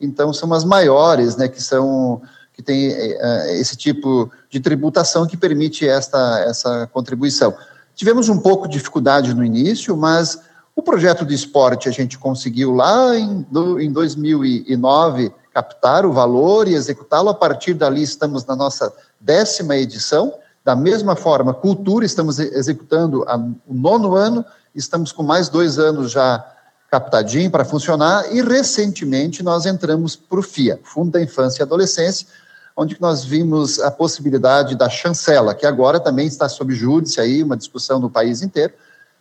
Então, 0.00 0.32
são 0.32 0.52
as 0.52 0.64
maiores, 0.64 1.36
né, 1.36 1.48
que 1.48 1.62
são 1.62 2.22
que 2.52 2.62
tem 2.62 2.90
uh, 2.90 3.46
esse 3.52 3.74
tipo 3.74 4.30
de 4.50 4.60
tributação 4.60 5.26
que 5.26 5.36
permite 5.36 5.88
esta, 5.88 6.40
essa 6.40 6.86
contribuição. 6.92 7.56
Tivemos 8.00 8.30
um 8.30 8.38
pouco 8.38 8.66
de 8.66 8.78
dificuldade 8.78 9.34
no 9.34 9.44
início, 9.44 9.94
mas 9.94 10.40
o 10.74 10.82
projeto 10.82 11.22
de 11.22 11.34
esporte 11.34 11.86
a 11.86 11.92
gente 11.92 12.16
conseguiu 12.16 12.74
lá 12.74 13.14
em, 13.14 13.42
do, 13.50 13.78
em 13.78 13.92
2009 13.92 15.30
captar 15.52 16.06
o 16.06 16.12
valor 16.14 16.66
e 16.66 16.72
executá-lo. 16.72 17.28
A 17.28 17.34
partir 17.34 17.74
dali, 17.74 18.02
estamos 18.02 18.46
na 18.46 18.56
nossa 18.56 18.90
décima 19.20 19.76
edição. 19.76 20.32
Da 20.64 20.74
mesma 20.74 21.14
forma, 21.14 21.52
cultura, 21.52 22.06
estamos 22.06 22.38
executando 22.38 23.22
o 23.68 23.74
nono 23.74 24.16
ano, 24.16 24.46
estamos 24.74 25.12
com 25.12 25.22
mais 25.22 25.50
dois 25.50 25.78
anos 25.78 26.10
já 26.10 26.42
captadinho 26.90 27.50
para 27.50 27.66
funcionar, 27.66 28.34
e 28.34 28.40
recentemente 28.40 29.42
nós 29.42 29.66
entramos 29.66 30.16
para 30.16 30.40
o 30.40 30.42
FIA, 30.42 30.80
Fundo 30.82 31.10
da 31.10 31.22
Infância 31.22 31.60
e 31.60 31.64
Adolescência, 31.64 32.26
onde 32.80 32.96
nós 32.98 33.22
vimos 33.22 33.78
a 33.78 33.90
possibilidade 33.90 34.74
da 34.74 34.88
chancela, 34.88 35.54
que 35.54 35.66
agora 35.66 36.00
também 36.00 36.26
está 36.26 36.48
sob 36.48 36.74
júdice 36.74 37.20
aí, 37.20 37.42
uma 37.42 37.54
discussão 37.54 38.00
no 38.00 38.08
país 38.08 38.40
inteiro, 38.40 38.72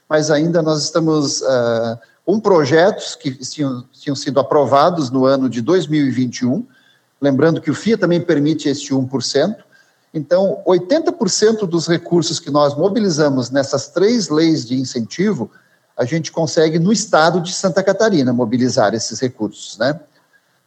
mas 0.08 0.32
ainda 0.32 0.62
nós 0.62 0.82
estamos 0.82 1.41
uh, 1.41 2.00
com 2.26 2.39
projetos 2.39 3.15
que 3.15 3.32
tinham, 3.32 3.84
tinham 3.91 4.15
sido 4.15 4.39
aprovados 4.39 5.10
no 5.10 5.26
ano 5.26 5.50
de 5.50 5.62
2021, 5.62 6.65
lembrando 7.19 7.60
que 7.60 7.69
o 7.69 7.76
FIA 7.76 7.98
também 7.98 8.22
permite 8.22 8.69
este 8.69 8.93
1%, 8.93 9.58
então 10.13 10.63
80% 10.65 11.67
dos 11.67 11.86
recursos 11.86 12.39
que 12.39 12.50
nós 12.50 12.78
mobilizamos 12.78 13.50
nessas 13.50 13.89
três 13.89 14.30
leis 14.30 14.65
de 14.65 14.80
incentivo, 14.80 15.52
a 15.98 16.06
gente 16.06 16.32
consegue 16.32 16.80
no 16.80 16.93
estado 16.93 17.41
de 17.41 17.52
Santa 17.52 17.84
Catarina 17.84 18.32
mobilizar 18.32 18.93
esses 18.93 19.19
recursos, 19.19 19.78
né? 19.78 20.00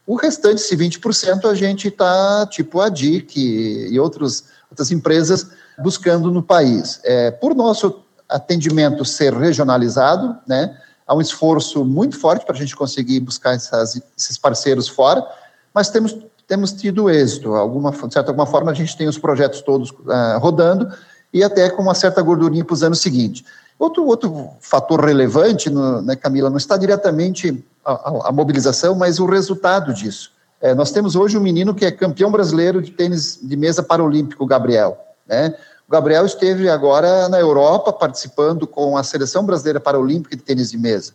O 0.07 0.17
restante, 0.17 0.61
esse 0.61 0.77
20%, 0.77 1.45
a 1.45 1.55
gente 1.55 1.89
está, 1.89 2.47
tipo 2.47 2.81
a 2.81 2.89
DIC 2.89 3.37
e 3.37 4.01
outros, 4.01 4.45
outras 4.71 4.91
empresas, 4.91 5.49
buscando 5.79 6.31
no 6.31 6.43
país. 6.43 7.01
É, 7.05 7.31
por 7.31 7.55
nosso 7.55 8.03
atendimento 8.29 9.05
ser 9.05 9.33
regionalizado, 9.33 10.37
né, 10.47 10.77
há 11.07 11.15
um 11.15 11.21
esforço 11.21 11.85
muito 11.85 12.19
forte 12.19 12.45
para 12.45 12.55
a 12.55 12.59
gente 12.59 12.75
conseguir 12.75 13.21
buscar 13.21 13.55
essas, 13.55 14.01
esses 14.17 14.37
parceiros 14.37 14.89
fora, 14.89 15.25
mas 15.73 15.91
temos, 15.91 16.17
temos 16.49 16.73
tido 16.73 17.09
êxito. 17.09 17.55
Alguma, 17.55 17.93
de 17.93 18.13
certa 18.13 18.31
alguma 18.31 18.47
forma, 18.47 18.71
a 18.71 18.75
gente 18.75 18.97
tem 18.97 19.07
os 19.07 19.19
projetos 19.19 19.61
todos 19.61 19.91
uh, 19.91 20.39
rodando 20.39 20.93
e 21.33 21.43
até 21.43 21.71
com 21.71 21.83
uma 21.83 21.95
certa 21.95 22.21
gordurinha 22.21 22.65
para 22.65 22.75
os 22.75 22.83
anos 22.83 23.01
seguintes. 23.01 23.45
Outro, 23.79 24.05
outro 24.07 24.51
fator 24.61 25.05
relevante, 25.05 25.69
no, 25.69 26.03
né, 26.03 26.15
Camila, 26.15 26.49
não 26.49 26.57
está 26.57 26.77
diretamente 26.77 27.65
a, 27.85 27.93
a, 27.93 28.29
a 28.29 28.33
mobilização, 28.33 28.95
mas 28.95 29.19
o 29.19 29.27
resultado 29.27 29.93
disso. 29.93 30.31
É, 30.61 30.75
nós 30.75 30.93
temos 30.93 31.17
hoje 31.17 31.37
um 31.37 31.41
menino 31.41 31.75
que 31.75 31.85
é 31.85 31.91
campeão 31.91 32.31
brasileiro 32.31 32.81
de 32.81 32.93
tênis 32.93 33.39
de 33.43 33.57
mesa 33.57 33.83
paralímpico, 33.83 34.47
Gabriel. 34.47 34.97
Né? 35.27 35.55
O 35.89 35.91
Gabriel 35.91 36.25
esteve 36.25 36.69
agora 36.69 37.29
na 37.29 37.41
Europa 37.41 37.93
participando 37.93 38.67
com 38.67 38.97
a 38.97 39.03
Seleção 39.03 39.45
Brasileira 39.45 39.81
Paralímpica 39.81 40.37
de 40.37 40.43
Tênis 40.43 40.71
de 40.71 40.79
Mesa. 40.79 41.13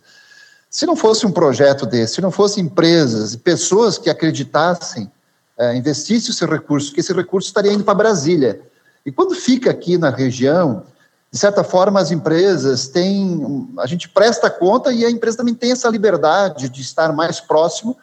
Se 0.68 0.84
não 0.84 0.94
fosse 0.94 1.26
um 1.26 1.32
projeto 1.32 1.86
desse, 1.86 2.16
se 2.16 2.20
não 2.20 2.30
fossem 2.30 2.64
empresas 2.64 3.32
e 3.32 3.38
pessoas 3.38 3.96
que 3.96 4.10
acreditassem, 4.10 5.10
é, 5.56 5.74
investissem 5.74 6.34
seu 6.34 6.46
recurso, 6.46 6.92
que 6.92 7.00
esse 7.00 7.12
recurso 7.14 7.48
estaria 7.48 7.72
indo 7.72 7.82
para 7.84 7.94
Brasília. 7.94 8.60
E 9.04 9.10
quando 9.10 9.34
fica 9.34 9.70
aqui 9.70 9.96
na 9.96 10.10
região, 10.10 10.84
de 11.30 11.38
certa 11.38 11.62
forma, 11.62 12.00
as 12.00 12.10
empresas 12.10 12.88
têm. 12.88 13.68
A 13.78 13.86
gente 13.86 14.08
presta 14.08 14.48
conta 14.48 14.92
e 14.92 15.04
a 15.04 15.10
empresa 15.10 15.36
também 15.36 15.54
tem 15.54 15.72
essa 15.72 15.88
liberdade 15.88 16.70
de 16.70 16.80
estar 16.80 17.12
mais 17.12 17.38
próximo, 17.38 17.96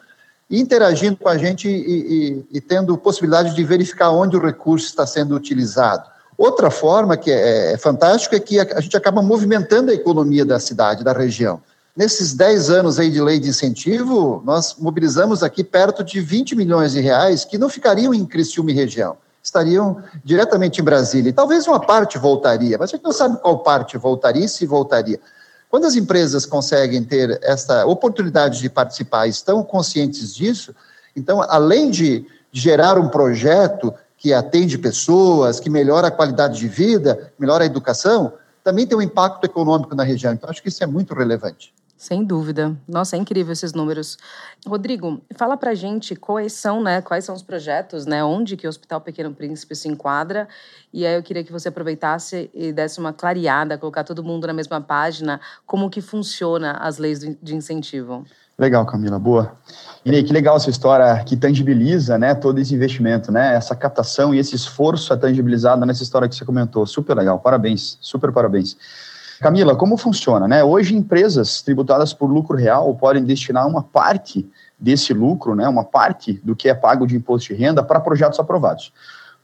interagindo 0.48 1.16
com 1.16 1.28
a 1.28 1.36
gente 1.36 1.68
e, 1.68 1.72
e, 1.72 2.46
e 2.52 2.60
tendo 2.60 2.96
possibilidade 2.96 3.54
de 3.54 3.64
verificar 3.64 4.10
onde 4.10 4.36
o 4.36 4.40
recurso 4.40 4.86
está 4.86 5.04
sendo 5.04 5.34
utilizado. 5.34 6.08
Outra 6.38 6.70
forma 6.70 7.16
que 7.16 7.32
é, 7.32 7.72
é 7.72 7.78
fantástica 7.78 8.36
é 8.36 8.40
que 8.40 8.60
a, 8.60 8.76
a, 8.76 8.80
gente 8.80 8.96
acaba 8.96 9.20
movimentando 9.20 9.90
a 9.90 9.94
economia 9.94 10.44
da 10.44 10.60
cidade, 10.60 11.02
da 11.02 11.12
região. 11.12 11.60
Nesses 11.96 12.32
10 12.32 12.70
anos 12.70 12.98
aí 12.98 13.10
de 13.10 13.20
lei 13.20 13.40
de 13.40 13.48
incentivo, 13.48 14.40
nós 14.44 14.76
mobilizamos 14.78 15.42
aqui 15.42 15.64
perto 15.64 16.04
de 16.04 16.20
20 16.20 16.54
milhões 16.54 16.92
de 16.92 17.00
reais 17.00 17.44
que 17.44 17.58
não 17.58 17.70
ficariam 17.70 18.14
em 18.14 18.24
Criciúma 18.24 18.70
e 18.70 18.74
região 18.74 19.16
estariam 19.46 20.02
diretamente 20.24 20.80
em 20.80 20.84
Brasília. 20.84 21.30
E 21.30 21.32
talvez 21.32 21.66
uma 21.66 21.80
parte 21.80 22.18
voltaria, 22.18 22.76
mas 22.78 22.90
a 22.90 22.96
gente 22.96 23.04
não 23.04 23.12
sabe 23.12 23.38
qual 23.38 23.60
parte 23.60 23.96
voltaria 23.96 24.44
e 24.44 24.48
se 24.48 24.66
voltaria. 24.66 25.20
Quando 25.70 25.86
as 25.86 25.94
empresas 25.94 26.44
conseguem 26.44 27.02
ter 27.04 27.38
essa 27.42 27.86
oportunidade 27.86 28.60
de 28.60 28.68
participar, 28.68 29.26
estão 29.26 29.62
conscientes 29.62 30.34
disso, 30.34 30.74
então, 31.14 31.40
além 31.42 31.90
de 31.90 32.26
gerar 32.52 32.98
um 32.98 33.08
projeto 33.08 33.94
que 34.18 34.34
atende 34.34 34.78
pessoas, 34.78 35.60
que 35.60 35.70
melhora 35.70 36.08
a 36.08 36.10
qualidade 36.10 36.58
de 36.58 36.68
vida, 36.68 37.32
melhora 37.38 37.64
a 37.64 37.66
educação, 37.66 38.32
também 38.64 38.86
tem 38.86 38.98
um 38.98 39.02
impacto 39.02 39.44
econômico 39.44 39.94
na 39.94 40.02
região. 40.02 40.32
Então, 40.32 40.50
acho 40.50 40.62
que 40.62 40.68
isso 40.68 40.82
é 40.82 40.86
muito 40.86 41.14
relevante. 41.14 41.72
Sem 41.96 42.24
dúvida. 42.24 42.76
Nossa, 42.86 43.16
é 43.16 43.18
incrível 43.18 43.54
esses 43.54 43.72
números. 43.72 44.18
Rodrigo, 44.66 45.22
fala 45.34 45.56
pra 45.56 45.74
gente 45.74 46.14
quais 46.14 46.52
são, 46.52 46.82
né, 46.82 47.00
quais 47.00 47.24
são 47.24 47.34
os 47.34 47.42
projetos, 47.42 48.04
né, 48.04 48.22
onde 48.22 48.54
que 48.54 48.66
o 48.66 48.68
Hospital 48.68 49.00
Pequeno 49.00 49.32
Príncipe 49.32 49.74
se 49.74 49.88
enquadra. 49.88 50.46
E 50.92 51.06
aí 51.06 51.14
eu 51.14 51.22
queria 51.22 51.42
que 51.42 51.50
você 51.50 51.68
aproveitasse 51.68 52.50
e 52.52 52.70
desse 52.70 53.00
uma 53.00 53.14
clareada, 53.14 53.78
colocar 53.78 54.04
todo 54.04 54.22
mundo 54.22 54.46
na 54.46 54.52
mesma 54.52 54.78
página, 54.78 55.40
como 55.64 55.88
que 55.88 56.02
funciona 56.02 56.72
as 56.72 56.98
leis 56.98 57.20
de 57.20 57.56
incentivo. 57.56 58.26
Legal, 58.58 58.84
Camila, 58.86 59.18
boa. 59.18 59.56
E 60.04 60.22
que 60.22 60.32
legal 60.32 60.56
essa 60.56 60.70
história 60.70 61.22
que 61.24 61.36
tangibiliza, 61.36 62.16
né, 62.18 62.34
todo 62.34 62.58
esse 62.58 62.74
investimento, 62.74 63.32
né, 63.32 63.54
essa 63.54 63.74
captação 63.74 64.34
e 64.34 64.38
esse 64.38 64.54
esforço 64.54 65.12
é 65.12 65.16
tangibilizado 65.16 65.84
nessa 65.84 66.02
história 66.02 66.28
que 66.28 66.34
você 66.34 66.44
comentou. 66.44 66.86
Super 66.86 67.16
legal, 67.16 67.38
parabéns, 67.38 67.98
super 68.00 68.32
parabéns. 68.32 68.76
Camila, 69.40 69.76
como 69.76 69.96
funciona? 69.96 70.48
Né? 70.48 70.64
Hoje, 70.64 70.94
empresas 70.94 71.60
tributadas 71.62 72.12
por 72.12 72.26
lucro 72.26 72.56
real 72.56 72.94
podem 72.94 73.24
destinar 73.24 73.66
uma 73.66 73.82
parte 73.82 74.48
desse 74.78 75.12
lucro, 75.12 75.54
né, 75.54 75.66
uma 75.68 75.84
parte 75.84 76.34
do 76.44 76.54
que 76.54 76.68
é 76.68 76.74
pago 76.74 77.06
de 77.06 77.16
imposto 77.16 77.52
de 77.52 77.58
renda 77.58 77.82
para 77.82 78.00
projetos 78.00 78.38
aprovados. 78.38 78.92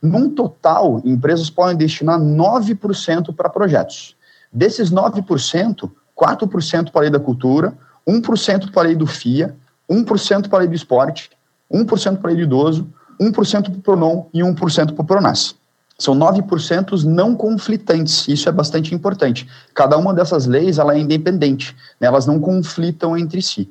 Num 0.01 0.29
total, 0.29 1.01
empresas 1.05 1.49
podem 1.49 1.77
destinar 1.77 2.19
9% 2.19 3.35
para 3.35 3.49
projetos. 3.49 4.17
Desses 4.53 4.91
9%, 4.91 5.91
4% 6.17 6.91
para 6.91 7.01
a 7.01 7.03
lei 7.03 7.11
da 7.11 7.21
cultura, 7.21 7.73
1% 8.07 8.71
para 8.73 8.83
a 8.83 8.87
lei 8.87 8.97
do 8.97 9.07
FIA, 9.07 9.55
1% 9.89 10.49
para 10.49 10.59
a 10.59 10.61
lei 10.61 10.69
do 10.69 10.75
esporte, 10.75 11.31
1% 11.73 12.19
para 12.19 12.31
a 12.31 12.35
lei 12.35 12.37
do 12.37 12.43
idoso, 12.43 12.87
1% 13.21 13.63
para 13.63 13.73
o 13.73 13.81
PRONON 13.81 14.27
e 14.35 14.41
1% 14.41 14.93
para 14.93 15.03
o 15.03 15.07
PRONAS. 15.07 15.55
São 16.03 16.19
9% 16.19 17.05
não 17.05 17.37
conflitantes, 17.37 18.27
isso 18.27 18.49
é 18.49 18.53
bastante 18.53 18.93
importante. 18.93 19.47
Cada 19.73 19.97
uma 19.97 20.13
dessas 20.13 20.47
leis 20.47 20.79
ela 20.79 20.97
é 20.97 20.99
independente, 20.99 21.77
né? 22.01 22.09
elas 22.09 22.27
não 22.27 22.41
conflitam 22.41 23.17
entre 23.17 23.41
si. 23.41 23.71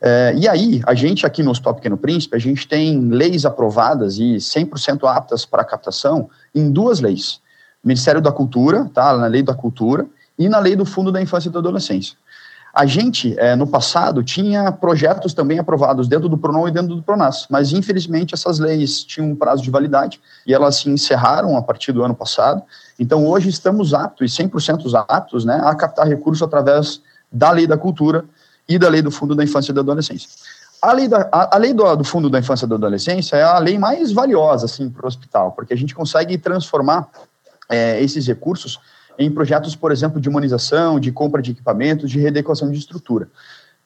É, 0.00 0.32
e 0.34 0.48
aí, 0.48 0.80
a 0.86 0.94
gente 0.94 1.26
aqui 1.26 1.42
no 1.42 1.50
Hospital 1.50 1.74
Pequeno 1.74 1.98
Príncipe, 1.98 2.34
a 2.34 2.38
gente 2.38 2.66
tem 2.66 2.98
leis 3.10 3.44
aprovadas 3.44 4.16
e 4.16 4.36
100% 4.36 5.04
aptas 5.04 5.44
para 5.44 5.62
captação 5.66 6.30
em 6.54 6.70
duas 6.70 7.00
leis. 7.00 7.40
Ministério 7.84 8.22
da 8.22 8.32
Cultura, 8.32 8.90
tá, 8.94 9.14
na 9.14 9.26
Lei 9.26 9.42
da 9.42 9.52
Cultura, 9.52 10.06
e 10.38 10.48
na 10.48 10.58
Lei 10.58 10.76
do 10.76 10.86
Fundo 10.86 11.12
da 11.12 11.20
Infância 11.20 11.50
e 11.50 11.52
da 11.52 11.58
Adolescência. 11.58 12.16
A 12.76 12.84
gente, 12.84 13.34
é, 13.38 13.56
no 13.56 13.66
passado, 13.66 14.22
tinha 14.22 14.70
projetos 14.70 15.32
também 15.32 15.58
aprovados 15.58 16.06
dentro 16.06 16.28
do 16.28 16.36
PRONON 16.36 16.68
e 16.68 16.70
dentro 16.70 16.94
do 16.94 17.02
PRONAS, 17.02 17.46
mas 17.48 17.72
infelizmente 17.72 18.34
essas 18.34 18.58
leis 18.58 19.02
tinham 19.02 19.30
um 19.30 19.34
prazo 19.34 19.62
de 19.62 19.70
validade 19.70 20.20
e 20.46 20.52
elas 20.52 20.76
se 20.76 20.90
encerraram 20.90 21.56
a 21.56 21.62
partir 21.62 21.92
do 21.92 22.04
ano 22.04 22.14
passado. 22.14 22.62
Então 22.98 23.26
hoje 23.26 23.48
estamos 23.48 23.94
aptos, 23.94 24.30
e 24.30 24.42
100% 24.44 25.06
aptos, 25.08 25.46
né, 25.46 25.58
a 25.64 25.74
captar 25.74 26.06
recursos 26.06 26.42
através 26.42 27.00
da 27.32 27.50
Lei 27.50 27.66
da 27.66 27.78
Cultura 27.78 28.26
e 28.68 28.78
da 28.78 28.90
Lei 28.90 29.00
do 29.00 29.10
Fundo 29.10 29.34
da 29.34 29.42
Infância 29.42 29.72
e 29.72 29.74
da 29.74 29.80
Adolescência. 29.80 30.28
A 30.82 30.92
lei, 30.92 31.08
da, 31.08 31.30
a, 31.32 31.56
a 31.56 31.58
lei 31.58 31.72
do, 31.72 31.96
do, 31.96 32.04
Fundo 32.04 32.28
da 32.28 32.38
Infância 32.38 32.66
e 32.66 32.68
da 32.68 32.74
Adolescência 32.74 33.36
é 33.36 33.42
a 33.42 33.58
lei 33.58 33.78
mais 33.78 34.12
valiosa 34.12 34.66
assim, 34.66 34.90
para 34.90 35.06
o 35.06 35.08
hospital, 35.08 35.52
porque 35.52 35.72
a 35.72 35.76
gente 35.78 35.94
consegue 35.94 36.36
transformar 36.36 37.08
é, 37.70 38.02
esses 38.02 38.26
recursos 38.26 38.78
em 39.18 39.30
projetos, 39.30 39.74
por 39.76 39.92
exemplo, 39.92 40.20
de 40.20 40.28
humanização, 40.28 40.98
de 41.00 41.12
compra 41.12 41.40
de 41.40 41.52
equipamentos, 41.52 42.10
de 42.10 42.18
readequação 42.18 42.70
de 42.70 42.78
estrutura. 42.78 43.28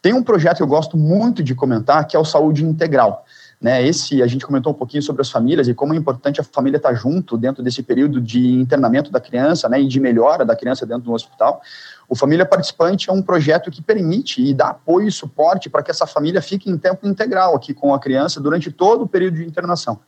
Tem 0.03 0.15
um 0.15 0.23
projeto 0.23 0.59
que 0.59 0.63
eu 0.63 0.67
gosto 0.67 0.97
muito 0.97 1.43
de 1.43 1.55
comentar, 1.55 2.07
que 2.07 2.17
é 2.17 2.19
o 2.19 2.25
Saúde 2.25 2.65
Integral. 2.65 3.25
Né, 3.61 3.87
esse, 3.87 4.23
a 4.23 4.27
gente 4.27 4.47
comentou 4.47 4.73
um 4.73 4.75
pouquinho 4.75 5.03
sobre 5.03 5.21
as 5.21 5.31
famílias 5.31 5.69
e 5.69 5.75
como 5.75 5.93
é 5.93 5.97
importante 5.97 6.41
a 6.41 6.45
família 6.45 6.79
estar 6.79 6.95
junto 6.95 7.37
dentro 7.37 7.63
desse 7.63 7.83
período 7.83 8.19
de 8.19 8.55
internamento 8.55 9.11
da 9.11 9.21
criança 9.21 9.69
né, 9.69 9.83
e 9.83 9.87
de 9.87 10.01
melhora 10.01 10.47
da 10.47 10.57
criança 10.57 10.87
dentro 10.87 11.03
do 11.03 11.13
hospital. 11.13 11.61
O 12.09 12.17
Família 12.17 12.47
Participante 12.47 13.11
é 13.11 13.13
um 13.13 13.21
projeto 13.21 13.71
que 13.71 13.83
permite 13.83 14.43
e 14.43 14.55
dá 14.55 14.71
apoio 14.71 15.09
e 15.09 15.13
suporte 15.13 15.69
para 15.69 15.83
que 15.83 15.91
essa 15.91 16.07
família 16.07 16.41
fique 16.41 16.71
em 16.71 16.79
tempo 16.79 17.07
integral 17.07 17.55
aqui 17.55 17.75
com 17.75 17.93
a 17.93 18.01
criança 18.01 18.41
durante 18.41 18.71
todo 18.71 19.03
o 19.03 19.07
período 19.07 19.37
de 19.37 19.45
internação. 19.45 20.01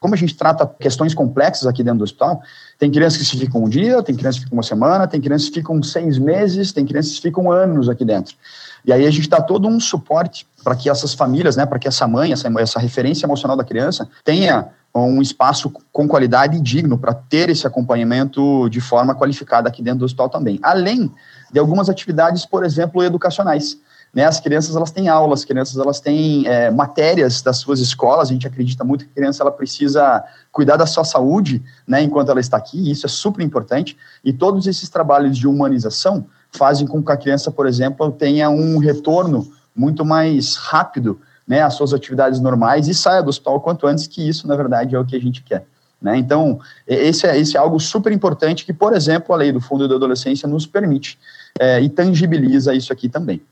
Como 0.00 0.14
a 0.14 0.16
gente 0.16 0.36
trata 0.36 0.66
questões 0.66 1.14
complexas 1.14 1.66
aqui 1.66 1.82
dentro 1.82 1.98
do 1.98 2.04
hospital, 2.04 2.42
tem 2.78 2.90
crianças 2.90 3.28
que 3.28 3.36
ficam 3.36 3.64
um 3.64 3.68
dia, 3.68 4.02
tem 4.02 4.14
crianças 4.14 4.38
que 4.38 4.44
ficam 4.44 4.56
uma 4.56 4.62
semana, 4.62 5.06
tem 5.08 5.20
crianças 5.20 5.48
que 5.48 5.56
ficam 5.56 5.82
seis 5.82 6.16
meses, 6.16 6.72
tem 6.72 6.86
crianças 6.86 7.16
que 7.16 7.22
ficam 7.22 7.50
anos 7.50 7.88
aqui 7.88 8.04
dentro. 8.04 8.36
E 8.84 8.92
aí 8.92 9.04
a 9.04 9.10
gente 9.10 9.28
dá 9.28 9.40
todo 9.40 9.66
um 9.66 9.80
suporte 9.80 10.46
para 10.62 10.76
que 10.76 10.88
essas 10.88 11.12
famílias, 11.12 11.56
né, 11.56 11.66
para 11.66 11.78
que 11.78 11.88
essa 11.88 12.06
mãe, 12.06 12.32
essa, 12.32 12.48
essa 12.60 12.78
referência 12.78 13.26
emocional 13.26 13.56
da 13.56 13.64
criança 13.64 14.08
tenha 14.24 14.68
um 14.94 15.20
espaço 15.20 15.70
com 15.92 16.08
qualidade 16.08 16.56
e 16.56 16.60
digno 16.60 16.96
para 16.96 17.12
ter 17.12 17.50
esse 17.50 17.66
acompanhamento 17.66 18.68
de 18.70 18.80
forma 18.80 19.14
qualificada 19.14 19.68
aqui 19.68 19.82
dentro 19.82 20.00
do 20.00 20.04
hospital 20.04 20.28
também. 20.28 20.58
Além 20.62 21.12
de 21.52 21.58
algumas 21.58 21.88
atividades, 21.88 22.46
por 22.46 22.64
exemplo, 22.64 23.02
educacionais. 23.02 23.76
Né, 24.14 24.24
as 24.24 24.40
crianças 24.40 24.74
elas 24.74 24.90
têm 24.90 25.08
aulas, 25.08 25.40
as 25.40 25.44
crianças 25.44 25.76
elas 25.76 26.00
têm 26.00 26.46
é, 26.46 26.70
matérias 26.70 27.42
das 27.42 27.58
suas 27.58 27.78
escolas. 27.78 28.28
A 28.28 28.32
gente 28.32 28.46
acredita 28.46 28.82
muito 28.82 29.04
que 29.04 29.10
a 29.10 29.14
criança 29.14 29.42
ela 29.42 29.50
precisa 29.50 30.24
cuidar 30.50 30.76
da 30.76 30.86
sua 30.86 31.04
saúde, 31.04 31.62
né, 31.86 32.02
enquanto 32.02 32.30
ela 32.30 32.40
está 32.40 32.56
aqui. 32.56 32.90
Isso 32.90 33.06
é 33.06 33.08
super 33.08 33.42
importante. 33.42 33.96
E 34.24 34.32
todos 34.32 34.66
esses 34.66 34.88
trabalhos 34.88 35.36
de 35.36 35.46
humanização 35.46 36.26
fazem 36.50 36.86
com 36.86 37.02
que 37.02 37.12
a 37.12 37.16
criança, 37.16 37.50
por 37.50 37.66
exemplo, 37.66 38.10
tenha 38.10 38.48
um 38.48 38.78
retorno 38.78 39.46
muito 39.76 40.04
mais 40.04 40.56
rápido, 40.56 41.20
né, 41.46 41.62
às 41.62 41.74
suas 41.74 41.92
atividades 41.92 42.40
normais 42.40 42.88
e 42.88 42.94
saia 42.94 43.22
do 43.22 43.28
hospital 43.28 43.60
quanto 43.60 43.86
antes. 43.86 44.06
Que 44.06 44.26
isso, 44.26 44.48
na 44.48 44.56
verdade, 44.56 44.94
é 44.94 44.98
o 44.98 45.04
que 45.04 45.16
a 45.16 45.20
gente 45.20 45.42
quer. 45.42 45.66
Né? 46.00 46.16
Então, 46.16 46.60
esse 46.86 47.26
é, 47.26 47.38
esse 47.38 47.56
é 47.56 47.60
algo 47.60 47.78
super 47.80 48.12
importante 48.12 48.64
que, 48.64 48.72
por 48.72 48.94
exemplo, 48.94 49.34
a 49.34 49.38
lei 49.38 49.50
do 49.50 49.60
Fundo 49.60 49.88
da 49.88 49.96
Adolescência 49.96 50.48
nos 50.48 50.66
permite 50.66 51.18
é, 51.58 51.80
e 51.80 51.88
tangibiliza 51.88 52.72
isso 52.74 52.92
aqui 52.92 53.08
também. 53.08 53.42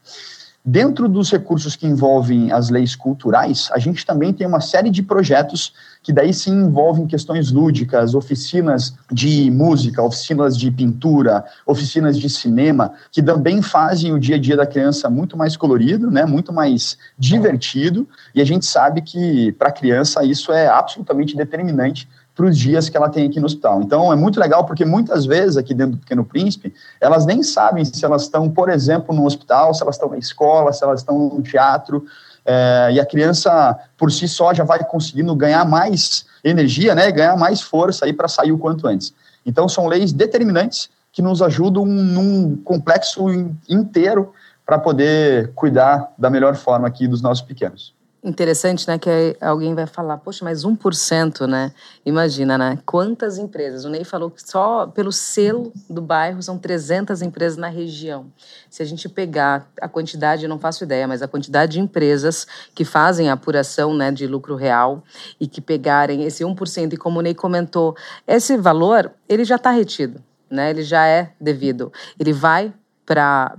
Dentro 0.68 1.08
dos 1.08 1.30
recursos 1.30 1.76
que 1.76 1.86
envolvem 1.86 2.50
as 2.50 2.70
leis 2.70 2.96
culturais, 2.96 3.68
a 3.70 3.78
gente 3.78 4.04
também 4.04 4.32
tem 4.32 4.48
uma 4.48 4.60
série 4.60 4.90
de 4.90 5.00
projetos 5.00 5.72
que 6.02 6.12
daí 6.12 6.34
se 6.34 6.50
envolvem 6.50 7.06
questões 7.06 7.52
lúdicas, 7.52 8.16
oficinas 8.16 8.92
de 9.08 9.48
música, 9.48 10.02
oficinas 10.02 10.58
de 10.58 10.68
pintura, 10.72 11.44
oficinas 11.64 12.18
de 12.18 12.28
cinema, 12.28 12.94
que 13.12 13.22
também 13.22 13.62
fazem 13.62 14.12
o 14.12 14.18
dia 14.18 14.34
a 14.34 14.40
dia 14.40 14.56
da 14.56 14.66
criança 14.66 15.08
muito 15.08 15.36
mais 15.36 15.56
colorido, 15.56 16.10
né, 16.10 16.26
muito 16.26 16.52
mais 16.52 16.98
divertido, 17.16 18.08
e 18.34 18.40
a 18.40 18.44
gente 18.44 18.66
sabe 18.66 19.02
que 19.02 19.52
para 19.52 19.68
a 19.68 19.72
criança 19.72 20.24
isso 20.24 20.50
é 20.50 20.66
absolutamente 20.66 21.36
determinante 21.36 22.08
para 22.36 22.46
os 22.46 22.58
dias 22.58 22.90
que 22.90 22.96
ela 22.96 23.08
tem 23.08 23.26
aqui 23.26 23.40
no 23.40 23.46
hospital. 23.46 23.80
Então 23.80 24.12
é 24.12 24.16
muito 24.16 24.38
legal 24.38 24.64
porque 24.66 24.84
muitas 24.84 25.24
vezes 25.24 25.56
aqui 25.56 25.72
dentro 25.72 25.92
do 25.96 26.00
Pequeno 26.00 26.22
Príncipe, 26.22 26.74
elas 27.00 27.24
nem 27.24 27.42
sabem 27.42 27.82
se 27.82 28.04
elas 28.04 28.24
estão, 28.24 28.50
por 28.50 28.68
exemplo, 28.68 29.14
no 29.14 29.24
hospital, 29.24 29.72
se 29.72 29.82
elas 29.82 29.94
estão 29.94 30.10
na 30.10 30.18
escola, 30.18 30.70
se 30.70 30.84
elas 30.84 31.00
estão 31.00 31.18
no 31.18 31.42
teatro, 31.42 32.04
é, 32.44 32.90
e 32.92 33.00
a 33.00 33.06
criança 33.06 33.78
por 33.96 34.12
si 34.12 34.28
só 34.28 34.52
já 34.52 34.64
vai 34.64 34.84
conseguindo 34.84 35.34
ganhar 35.34 35.64
mais 35.64 36.26
energia, 36.44 36.94
né, 36.94 37.10
ganhar 37.10 37.36
mais 37.38 37.62
força 37.62 38.04
aí 38.04 38.12
para 38.12 38.28
sair 38.28 38.52
o 38.52 38.58
quanto 38.58 38.86
antes. 38.86 39.14
Então 39.44 39.66
são 39.66 39.86
leis 39.86 40.12
determinantes 40.12 40.90
que 41.10 41.22
nos 41.22 41.40
ajudam 41.40 41.86
num 41.86 42.54
complexo 42.56 43.24
inteiro 43.66 44.34
para 44.66 44.78
poder 44.78 45.52
cuidar 45.54 46.12
da 46.18 46.28
melhor 46.28 46.54
forma 46.54 46.86
aqui 46.86 47.08
dos 47.08 47.22
nossos 47.22 47.42
pequenos. 47.42 47.95
Interessante, 48.26 48.88
né, 48.88 48.98
que 48.98 49.36
alguém 49.40 49.72
vai 49.72 49.86
falar, 49.86 50.16
poxa, 50.16 50.44
mas 50.44 50.64
1%, 50.64 51.46
né? 51.46 51.72
Imagina, 52.04 52.58
né? 52.58 52.76
Quantas 52.84 53.38
empresas? 53.38 53.84
O 53.84 53.88
Ney 53.88 54.02
falou 54.02 54.32
que 54.32 54.42
só 54.42 54.88
pelo 54.88 55.12
selo 55.12 55.72
do 55.88 56.02
bairro 56.02 56.42
são 56.42 56.58
300 56.58 57.22
empresas 57.22 57.56
na 57.56 57.68
região. 57.68 58.26
Se 58.68 58.82
a 58.82 58.84
gente 58.84 59.08
pegar 59.08 59.70
a 59.80 59.88
quantidade, 59.88 60.42
eu 60.42 60.48
não 60.48 60.58
faço 60.58 60.82
ideia, 60.82 61.06
mas 61.06 61.22
a 61.22 61.28
quantidade 61.28 61.74
de 61.74 61.80
empresas 61.80 62.48
que 62.74 62.84
fazem 62.84 63.30
a 63.30 63.34
apuração, 63.34 63.94
né, 63.94 64.10
de 64.10 64.26
lucro 64.26 64.56
real 64.56 65.04
e 65.38 65.46
que 65.46 65.60
pegarem 65.60 66.24
esse 66.24 66.42
1% 66.42 66.94
e 66.94 66.96
como 66.96 67.20
o 67.20 67.22
Ney 67.22 67.32
comentou, 67.32 67.94
esse 68.26 68.56
valor, 68.56 69.12
ele 69.28 69.44
já 69.44 69.54
está 69.54 69.70
retido, 69.70 70.20
né? 70.50 70.70
Ele 70.70 70.82
já 70.82 71.06
é 71.06 71.30
devido. 71.40 71.92
Ele 72.18 72.32
vai 72.32 72.74
para 73.06 73.54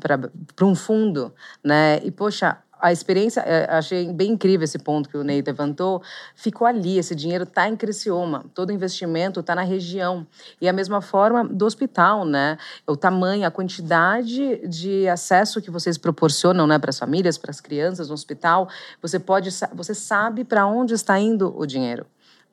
um 0.62 0.76
fundo, 0.76 1.34
né? 1.64 2.02
E, 2.04 2.12
poxa, 2.12 2.58
a 2.80 2.92
experiência, 2.92 3.42
é, 3.42 3.66
achei 3.70 4.12
bem 4.12 4.32
incrível 4.32 4.64
esse 4.64 4.78
ponto 4.78 5.10
que 5.10 5.18
o 5.18 5.24
Ney 5.24 5.42
levantou, 5.42 6.02
ficou 6.36 6.68
ali, 6.68 6.98
esse 6.98 7.16
dinheiro 7.16 7.44
está 7.44 7.68
em 7.68 7.76
Criciúma, 7.76 8.46
todo 8.54 8.72
investimento 8.72 9.40
está 9.40 9.56
na 9.56 9.64
região. 9.64 10.26
E 10.62 10.68
a 10.68 10.74
mesma 10.74 11.02
forma 11.02 11.44
do 11.44 11.66
hospital, 11.66 12.26
né? 12.26 12.58
O 12.86 12.96
tamanho, 12.96 13.48
a 13.48 13.52
quantidade 13.52 14.68
de 14.68 15.08
acesso 15.08 15.62
que 15.62 15.72
vocês 15.72 15.98
proporcionam 15.98 16.68
né, 16.68 16.78
para 16.78 16.90
as 16.90 17.00
famílias, 17.00 17.38
para 17.38 17.52
as 17.52 17.60
crianças 17.60 18.10
no 18.10 18.14
hospital, 18.14 18.70
você 19.02 19.20
pode, 19.20 19.50
você 19.74 19.94
sabe 19.94 20.44
para 20.44 20.66
onde 20.66 20.94
está 20.94 21.20
indo 21.20 21.54
o 21.58 21.66
dinheiro. 21.66 22.06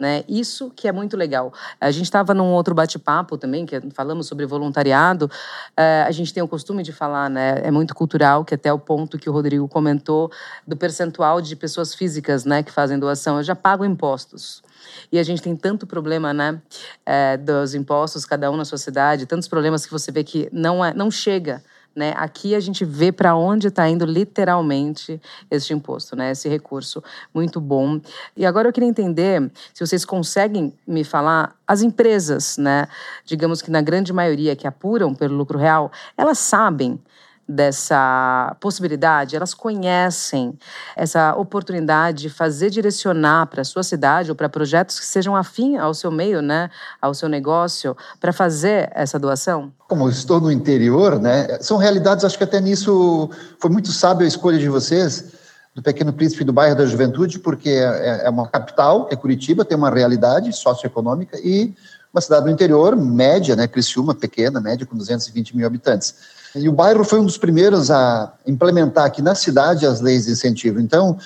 Né? 0.05 0.23
Isso 0.29 0.71
que 0.77 0.87
é 0.87 0.93
muito 0.93 1.17
legal. 1.17 1.51
A 1.81 1.91
gente 1.91 2.05
estava 2.05 2.35
num 2.35 2.53
outro 2.53 2.75
bate-papo 2.75 3.39
também, 3.39 3.65
que 3.65 3.81
falamos 3.95 4.27
sobre 4.27 4.45
voluntariado. 4.45 5.31
Uh, 5.71 6.05
a 6.07 6.11
gente 6.11 6.31
tem 6.31 6.43
o 6.43 6.47
costume 6.47 6.83
de 6.83 6.93
falar, 6.93 7.31
né? 7.31 7.63
É 7.65 7.71
muito 7.71 7.95
cultural, 7.95 8.45
que 8.45 8.55
até 8.55 8.71
o 8.71 8.79
ponto 8.79 9.17
que 9.19 9.31
o 9.31 9.33
Rodrigo 9.33 9.67
comentou 9.67 10.31
do 10.67 10.77
percentual 10.77 11.41
de 11.41 11.57
pessoas 11.57 11.95
físicas, 11.95 12.45
né, 12.45 12.63
que 12.63 12.71
fazem 12.71 12.99
doação. 12.99 13.39
Eu 13.39 13.43
já 13.43 13.57
pago 13.57 13.83
impostos. 13.83 14.63
E 15.11 15.19
a 15.19 15.23
gente 15.23 15.41
tem 15.41 15.57
tanto 15.57 15.87
problema, 15.87 16.35
né, 16.35 16.61
é, 17.07 17.39
dos 17.39 17.75
impostos, 17.75 18.27
cada 18.27 18.51
um 18.51 18.59
na 18.59 18.67
sua 18.67 18.77
cidade, 18.77 19.25
tantos 19.25 19.49
problemas 19.49 19.87
que 19.87 19.93
você 19.93 20.13
vê 20.13 20.23
que 20.23 20.51
não, 20.53 20.85
é, 20.85 20.93
não 20.93 21.11
chega 21.11 21.65
né? 21.95 22.13
Aqui 22.17 22.55
a 22.55 22.61
gente 22.61 22.85
vê 22.85 23.13
para 23.13 23.37
onde 23.37 23.69
está 23.69 23.89
indo 23.89 24.05
literalmente 24.05 25.21
este 25.51 25.73
imposto, 25.73 26.17
né? 26.17 26.33
esse 26.33 26.49
recurso. 26.49 27.03
Muito 27.33 27.61
bom. 27.61 28.01
E 28.37 28.45
agora 28.45 28.69
eu 28.69 28.73
queria 28.73 28.89
entender 28.89 29.51
se 29.73 29.87
vocês 29.87 30.05
conseguem 30.05 30.73
me 30.87 31.05
falar 31.05 31.57
as 31.67 31.83
empresas, 31.83 32.59
né? 32.59 32.89
digamos 33.25 33.63
que 33.63 33.71
na 33.71 33.81
grande 33.81 34.13
maioria 34.13 34.57
que 34.57 34.67
apuram 34.67 35.15
pelo 35.15 35.37
lucro 35.37 35.59
real, 35.59 35.91
elas 36.17 36.39
sabem 36.39 37.01
dessa 37.49 38.57
possibilidade, 38.61 39.37
elas 39.37 39.53
conhecem 39.53 40.59
essa 40.97 41.35
oportunidade 41.37 42.23
de 42.23 42.31
fazer 42.31 42.71
direcionar 42.71 43.47
para 43.47 43.61
a 43.61 43.65
sua 43.65 43.83
cidade 43.83 44.31
ou 44.31 44.37
para 44.37 44.49
projetos 44.49 44.99
que 44.99 45.07
sejam 45.07 45.37
afim 45.37 45.77
ao 45.77 45.93
seu 45.93 46.11
meio, 46.11 46.41
né, 46.41 46.71
ao 47.01 47.13
seu 47.15 47.29
negócio, 47.29 47.97
para 48.19 48.33
fazer 48.33 48.91
essa 48.95 49.19
doação? 49.19 49.73
Como 49.89 50.05
eu 50.05 50.11
estou 50.11 50.41
no 50.41 50.51
interior, 50.51 51.21
né, 51.21 51.59
são 51.61 51.77
realidades, 51.77 52.25
acho 52.25 52.39
que 52.39 52.45
até 52.45 52.61
nisso 52.61 53.31
foi 53.59 53.71
muito 53.71 53.93
sábio 53.93 54.25
a 54.25 54.29
escolha 54.29 54.59
de 54.59 54.69
vocês, 54.69 55.33
do 55.75 55.83
Pequeno 55.83 56.13
Príncipe 56.13 56.45
do 56.45 56.53
bairro 56.53 56.77
da 56.77 56.87
Juventude, 56.87 57.41
porque 57.41 57.69
é, 57.69 58.23
é 58.25 58.31
uma 58.31 58.47
capital, 58.47 59.09
é 59.11 59.17
Curitiba, 59.17 59.65
tem 59.65 59.77
uma 59.77 59.91
realidade 59.91 60.53
socioeconômica 60.53 61.37
e 61.39 61.75
uma 62.13 62.21
cidade 62.21 62.45
do 62.45 62.51
interior, 62.51 62.95
média, 62.97 63.57
né, 63.57 63.67
Criciúma, 63.67 64.15
pequena, 64.15 64.61
média, 64.61 64.87
com 64.87 64.97
220 64.97 65.57
mil 65.57 65.67
habitantes. 65.67 66.15
E 66.57 66.69
o 66.69 66.73
bairro 66.73 67.05
foi 67.05 67.19
um 67.21 67.25
dos 67.25 67.37
primeiros 67.37 67.91
a 67.91 68.33
implementar 68.47 69.05
aqui 69.05 69.21
na 69.21 69.35
cidade 69.35 69.87
as 69.87 70.01
leis 70.01 70.27
de 70.27 70.33
incentivo. 70.33 70.81
Então, 70.81 71.19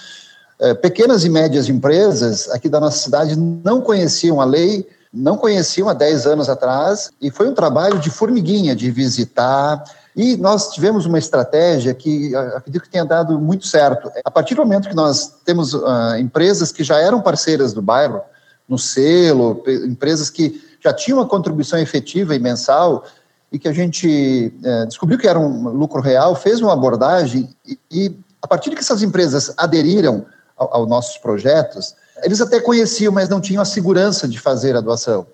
é, 0.59 0.75
pequenas 0.75 1.25
e 1.25 1.29
médias 1.29 1.69
empresas 1.69 2.49
aqui 2.51 2.69
da 2.69 2.81
nossa 2.81 2.99
cidade 2.99 3.37
não 3.37 3.81
conheciam 3.81 4.41
a 4.41 4.45
lei, 4.45 4.88
não 5.12 5.37
conheciam 5.37 5.88
há 5.88 5.93
10 5.93 6.27
anos 6.27 6.49
atrás, 6.49 7.11
e 7.21 7.31
foi 7.31 7.49
um 7.49 7.55
trabalho 7.55 7.99
de 7.99 8.11
formiguinha, 8.11 8.75
de 8.75 8.91
visitar. 8.91 9.85
E 10.17 10.37
nós 10.37 10.71
tivemos 10.71 11.07
uma 11.07 11.19
estratégia 11.19 11.95
que 11.95 12.35
acredito 12.35 12.83
que 12.83 12.91
tenha 12.91 13.05
dado 13.05 13.38
muito 13.38 13.67
certo. 13.67 14.11
A 14.25 14.31
partir 14.31 14.55
do 14.55 14.62
momento 14.62 14.88
que 14.88 14.95
nós 14.95 15.35
temos 15.45 15.75
uh, 15.75 16.17
empresas 16.19 16.73
que 16.73 16.83
já 16.83 16.99
eram 16.99 17.21
parceiras 17.21 17.73
do 17.73 17.81
bairro, 17.81 18.21
no 18.69 18.79
selo, 18.79 19.62
empresas 19.87 20.29
que 20.29 20.61
já 20.83 20.93
tinham 20.93 21.19
uma 21.19 21.27
contribuição 21.27 21.79
efetiva 21.79 22.35
e 22.35 22.38
mensal, 22.38 23.05
e 23.51 23.59
que 23.59 23.69
a 23.69 23.73
gente 23.73 24.53
é, 24.63 24.87
descobriu 24.87 25.19
que 25.19 25.27
era 25.27 25.39
um 25.39 25.69
lucro 25.69 26.01
real, 26.01 26.35
fez 26.35 26.61
uma 26.61 26.73
abordagem 26.73 27.49
e, 27.67 27.79
e 27.91 28.19
a 28.43 28.47
partir 28.47 28.71
de 28.71 28.77
que 28.77 28.83
essas 28.83 29.03
empresas 29.03 29.53
aderiram 29.57 30.27
aos 30.57 30.71
ao 30.73 30.87
nossos 30.87 31.17
projetos, 31.19 31.95
eles 32.23 32.41
até 32.41 32.61
conheciam, 32.61 33.13
mas 33.13 33.29
não 33.29 33.41
tinham 33.41 33.63
a 33.63 33.65
segurança 33.65 34.27
de 34.27 34.39
fazer 34.39 34.77
a 34.77 34.81
doação. 34.81 35.27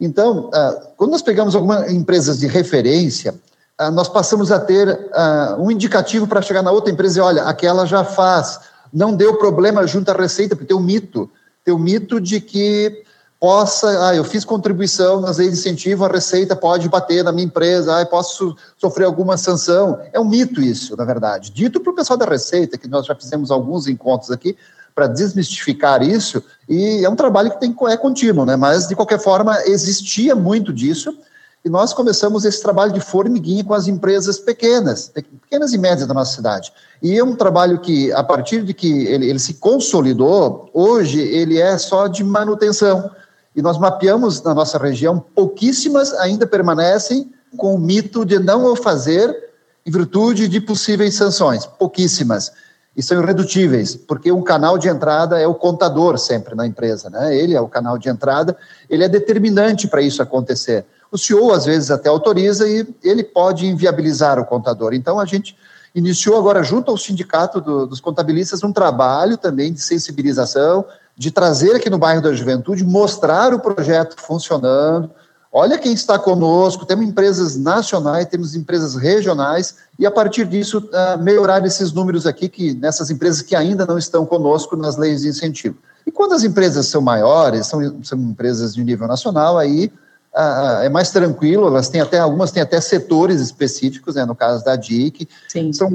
Então, 0.00 0.50
ah, 0.54 0.80
quando 0.96 1.10
nós 1.10 1.22
pegamos 1.22 1.54
algumas 1.54 1.90
empresas 1.90 2.38
de 2.38 2.46
referência, 2.46 3.34
ah, 3.76 3.90
nós 3.90 4.08
passamos 4.08 4.50
a 4.50 4.58
ter 4.58 5.10
ah, 5.12 5.56
um 5.58 5.70
indicativo 5.70 6.26
para 6.26 6.40
chegar 6.40 6.62
na 6.62 6.70
outra 6.70 6.92
empresa 6.92 7.18
e 7.18 7.22
olha, 7.22 7.42
aquela 7.44 7.84
já 7.84 8.04
faz, 8.04 8.60
não 8.92 9.14
deu 9.14 9.36
problema 9.36 9.86
junto 9.86 10.10
à 10.10 10.14
receita, 10.14 10.54
porque 10.54 10.68
tem 10.68 10.76
um 10.76 10.82
mito, 10.82 11.30
tem 11.64 11.74
o 11.74 11.76
um 11.76 11.80
mito 11.80 12.20
de 12.20 12.40
que 12.40 13.04
possa, 13.40 14.06
ah, 14.06 14.14
eu 14.14 14.22
fiz 14.22 14.44
contribuição 14.44 15.18
nas 15.18 15.38
leis 15.38 15.52
de 15.52 15.58
incentivo, 15.58 16.04
a 16.04 16.08
Receita 16.08 16.54
pode 16.54 16.86
bater 16.90 17.24
na 17.24 17.32
minha 17.32 17.46
empresa, 17.46 17.98
ah, 17.98 18.04
posso 18.04 18.54
sofrer 18.76 19.06
alguma 19.06 19.38
sanção. 19.38 19.98
É 20.12 20.20
um 20.20 20.26
mito 20.26 20.60
isso, 20.60 20.94
na 20.94 21.06
verdade. 21.06 21.50
Dito 21.50 21.80
para 21.80 21.90
o 21.90 21.94
pessoal 21.94 22.18
da 22.18 22.26
Receita, 22.26 22.76
que 22.76 22.86
nós 22.86 23.06
já 23.06 23.14
fizemos 23.14 23.50
alguns 23.50 23.88
encontros 23.88 24.30
aqui 24.30 24.54
para 24.94 25.06
desmistificar 25.06 26.02
isso, 26.02 26.42
e 26.68 27.02
é 27.02 27.08
um 27.08 27.16
trabalho 27.16 27.50
que 27.50 27.58
tem, 27.58 27.74
é 27.88 27.96
contínuo, 27.96 28.44
né? 28.44 28.56
mas 28.56 28.86
de 28.86 28.94
qualquer 28.94 29.18
forma 29.18 29.56
existia 29.64 30.34
muito 30.34 30.72
disso, 30.72 31.16
e 31.64 31.68
nós 31.68 31.94
começamos 31.94 32.44
esse 32.44 32.60
trabalho 32.60 32.92
de 32.92 33.00
formiguinha 33.00 33.64
com 33.64 33.72
as 33.72 33.86
empresas 33.86 34.38
pequenas, 34.38 35.08
pequenas 35.08 35.72
e 35.72 35.78
médias 35.78 36.06
da 36.06 36.12
nossa 36.12 36.34
cidade. 36.34 36.72
E 37.02 37.18
é 37.18 37.24
um 37.24 37.34
trabalho 37.34 37.78
que, 37.78 38.12
a 38.12 38.24
partir 38.24 38.62
de 38.62 38.74
que 38.74 39.06
ele, 39.06 39.28
ele 39.28 39.38
se 39.38 39.54
consolidou, 39.54 40.68
hoje 40.74 41.20
ele 41.20 41.58
é 41.58 41.78
só 41.78 42.06
de 42.06 42.24
manutenção 42.24 43.10
e 43.54 43.62
nós 43.62 43.78
mapeamos 43.78 44.42
na 44.42 44.54
nossa 44.54 44.78
região, 44.78 45.18
pouquíssimas 45.18 46.12
ainda 46.14 46.46
permanecem 46.46 47.32
com 47.56 47.74
o 47.74 47.78
mito 47.78 48.24
de 48.24 48.38
não 48.38 48.64
o 48.64 48.76
fazer 48.76 49.50
em 49.84 49.90
virtude 49.90 50.46
de 50.46 50.60
possíveis 50.60 51.14
sanções, 51.14 51.66
pouquíssimas. 51.66 52.52
e 52.96 53.02
são 53.02 53.22
irredutíveis, 53.22 53.94
porque 53.94 54.32
um 54.32 54.42
canal 54.42 54.76
de 54.76 54.88
entrada 54.88 55.40
é 55.40 55.46
o 55.46 55.54
contador 55.54 56.18
sempre 56.18 56.56
na 56.56 56.66
empresa, 56.66 57.08
né? 57.08 57.34
Ele 57.34 57.54
é 57.54 57.60
o 57.60 57.68
canal 57.68 57.96
de 57.96 58.08
entrada, 58.08 58.56
ele 58.90 59.04
é 59.04 59.08
determinante 59.08 59.86
para 59.86 60.02
isso 60.02 60.20
acontecer. 60.20 60.84
O 61.10 61.16
CEO 61.16 61.52
às 61.52 61.64
vezes 61.64 61.90
até 61.90 62.08
autoriza 62.08 62.68
e 62.68 62.86
ele 63.02 63.22
pode 63.22 63.66
inviabilizar 63.66 64.38
o 64.38 64.44
contador. 64.44 64.92
Então 64.92 65.20
a 65.20 65.24
gente 65.24 65.56
iniciou 65.94 66.36
agora 66.36 66.62
junto 66.62 66.90
ao 66.90 66.96
sindicato 66.96 67.60
do, 67.60 67.86
dos 67.86 68.00
contabilistas 68.00 68.62
um 68.62 68.72
trabalho 68.72 69.36
também 69.36 69.72
de 69.72 69.80
sensibilização, 69.80 70.84
de 71.20 71.30
trazer 71.30 71.76
aqui 71.76 71.90
no 71.90 71.98
bairro 71.98 72.22
da 72.22 72.32
Juventude, 72.32 72.82
mostrar 72.82 73.52
o 73.52 73.60
projeto 73.60 74.16
funcionando, 74.18 75.10
Olha 75.52 75.76
quem 75.76 75.92
está 75.92 76.16
conosco, 76.16 76.86
temos 76.86 77.04
empresas 77.04 77.56
nacionais, 77.56 78.26
temos 78.26 78.54
empresas 78.54 78.94
regionais, 78.94 79.74
e 79.98 80.06
a 80.06 80.10
partir 80.10 80.46
disso, 80.46 80.78
uh, 80.78 81.20
melhorar 81.20 81.66
esses 81.66 81.92
números 81.92 82.24
aqui, 82.24 82.48
que 82.48 82.72
nessas 82.74 83.10
empresas 83.10 83.42
que 83.42 83.56
ainda 83.56 83.84
não 83.84 83.98
estão 83.98 84.24
conosco 84.24 84.76
nas 84.76 84.96
leis 84.96 85.22
de 85.22 85.28
incentivo. 85.28 85.76
E 86.06 86.12
quando 86.12 86.34
as 86.34 86.44
empresas 86.44 86.86
são 86.86 87.00
maiores, 87.02 87.66
são, 87.66 87.80
são 88.04 88.16
empresas 88.16 88.76
de 88.76 88.84
nível 88.84 89.08
nacional, 89.08 89.58
aí 89.58 89.92
uh, 90.32 90.82
é 90.84 90.88
mais 90.88 91.10
tranquilo, 91.10 91.66
elas 91.66 91.88
têm 91.88 92.00
até, 92.00 92.20
algumas 92.20 92.52
têm 92.52 92.62
até 92.62 92.80
setores 92.80 93.40
específicos, 93.40 94.14
né, 94.14 94.24
no 94.24 94.36
caso 94.36 94.64
da 94.64 94.76
DIC, 94.76 95.28
Sim. 95.48 95.72
são 95.72 95.90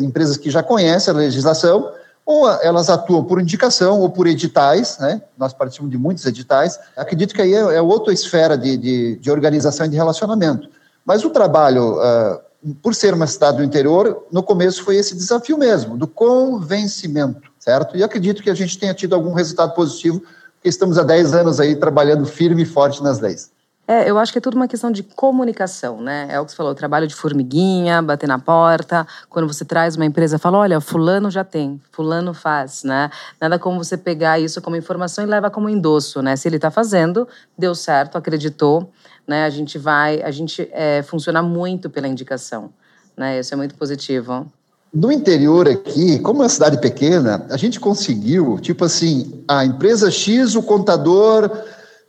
empresas 0.00 0.36
que 0.36 0.48
já 0.48 0.62
conhecem 0.62 1.12
a 1.12 1.16
legislação, 1.16 1.90
ou 2.24 2.48
elas 2.48 2.88
atuam 2.88 3.24
por 3.24 3.40
indicação 3.40 4.00
ou 4.00 4.10
por 4.10 4.26
editais, 4.26 4.98
né? 4.98 5.22
nós 5.36 5.52
participamos 5.52 5.90
de 5.90 5.98
muitos 5.98 6.24
editais, 6.24 6.78
acredito 6.96 7.34
que 7.34 7.42
aí 7.42 7.52
é, 7.52 7.58
é 7.58 7.82
outra 7.82 8.12
esfera 8.12 8.56
de, 8.56 8.76
de, 8.76 9.16
de, 9.16 9.30
organização 9.30 9.86
e 9.86 9.88
de 9.88 9.96
relacionamento. 9.96 10.68
Mas 11.04 11.24
o 11.24 11.30
trabalho, 11.30 11.98
uh, 11.98 12.74
por 12.80 12.94
ser 12.94 13.12
uma 13.12 13.26
cidade 13.26 13.58
do 13.58 13.64
interior, 13.64 14.26
no 14.30 14.42
começo 14.42 14.84
foi 14.84 14.96
esse 14.96 15.16
desafio 15.16 15.58
mesmo, 15.58 15.96
do 15.96 16.06
convencimento, 16.06 17.50
certo? 17.58 17.96
E 17.96 18.02
acredito 18.02 18.42
que 18.42 18.50
a 18.50 18.54
gente 18.54 18.78
tenha 18.78 18.94
tido 18.94 19.14
algum 19.14 19.32
resultado 19.32 19.74
positivo, 19.74 20.20
porque 20.54 20.68
estamos 20.68 20.96
há 20.98 21.02
10 21.02 21.34
anos 21.34 21.60
aí 21.60 21.74
trabalhando 21.74 22.24
firme 22.24 22.62
e 22.62 22.66
forte 22.66 23.02
nas 23.02 23.18
leis. 23.18 23.50
É, 23.86 24.08
eu 24.08 24.16
acho 24.16 24.30
que 24.30 24.38
é 24.38 24.40
tudo 24.40 24.54
uma 24.54 24.68
questão 24.68 24.92
de 24.92 25.02
comunicação, 25.02 26.00
né? 26.00 26.28
É 26.30 26.38
o 26.38 26.44
que 26.44 26.52
você 26.52 26.56
falou, 26.56 26.72
trabalho 26.74 27.06
de 27.06 27.14
formiguinha, 27.14 28.00
bater 28.00 28.28
na 28.28 28.38
porta. 28.38 29.06
Quando 29.28 29.52
você 29.52 29.64
traz 29.64 29.96
uma 29.96 30.04
empresa, 30.06 30.38
fala, 30.38 30.58
olha, 30.58 30.80
fulano 30.80 31.30
já 31.30 31.42
tem, 31.42 31.80
fulano 31.90 32.32
faz, 32.32 32.84
né? 32.84 33.10
Nada 33.40 33.58
como 33.58 33.82
você 33.82 33.96
pegar 33.96 34.38
isso 34.38 34.62
como 34.62 34.76
informação 34.76 35.24
e 35.24 35.26
leva 35.26 35.50
como 35.50 35.68
endosso, 35.68 36.22
né? 36.22 36.36
Se 36.36 36.48
ele 36.48 36.56
está 36.56 36.70
fazendo, 36.70 37.26
deu 37.58 37.74
certo, 37.74 38.16
acreditou, 38.16 38.88
né? 39.26 39.44
A 39.44 39.50
gente 39.50 39.78
vai, 39.78 40.22
a 40.22 40.30
gente 40.30 40.68
é, 40.72 41.02
funciona 41.02 41.42
muito 41.42 41.90
pela 41.90 42.06
indicação, 42.06 42.70
né? 43.16 43.40
Isso 43.40 43.52
é 43.52 43.56
muito 43.56 43.74
positivo. 43.74 44.46
No 44.94 45.10
interior 45.10 45.66
aqui, 45.68 46.20
como 46.20 46.42
é 46.42 46.44
uma 46.44 46.48
cidade 46.48 46.78
pequena, 46.80 47.46
a 47.50 47.56
gente 47.56 47.80
conseguiu, 47.80 48.60
tipo 48.60 48.84
assim, 48.84 49.42
a 49.48 49.64
empresa 49.64 50.10
X, 50.10 50.54
o 50.54 50.62
contador 50.62 51.50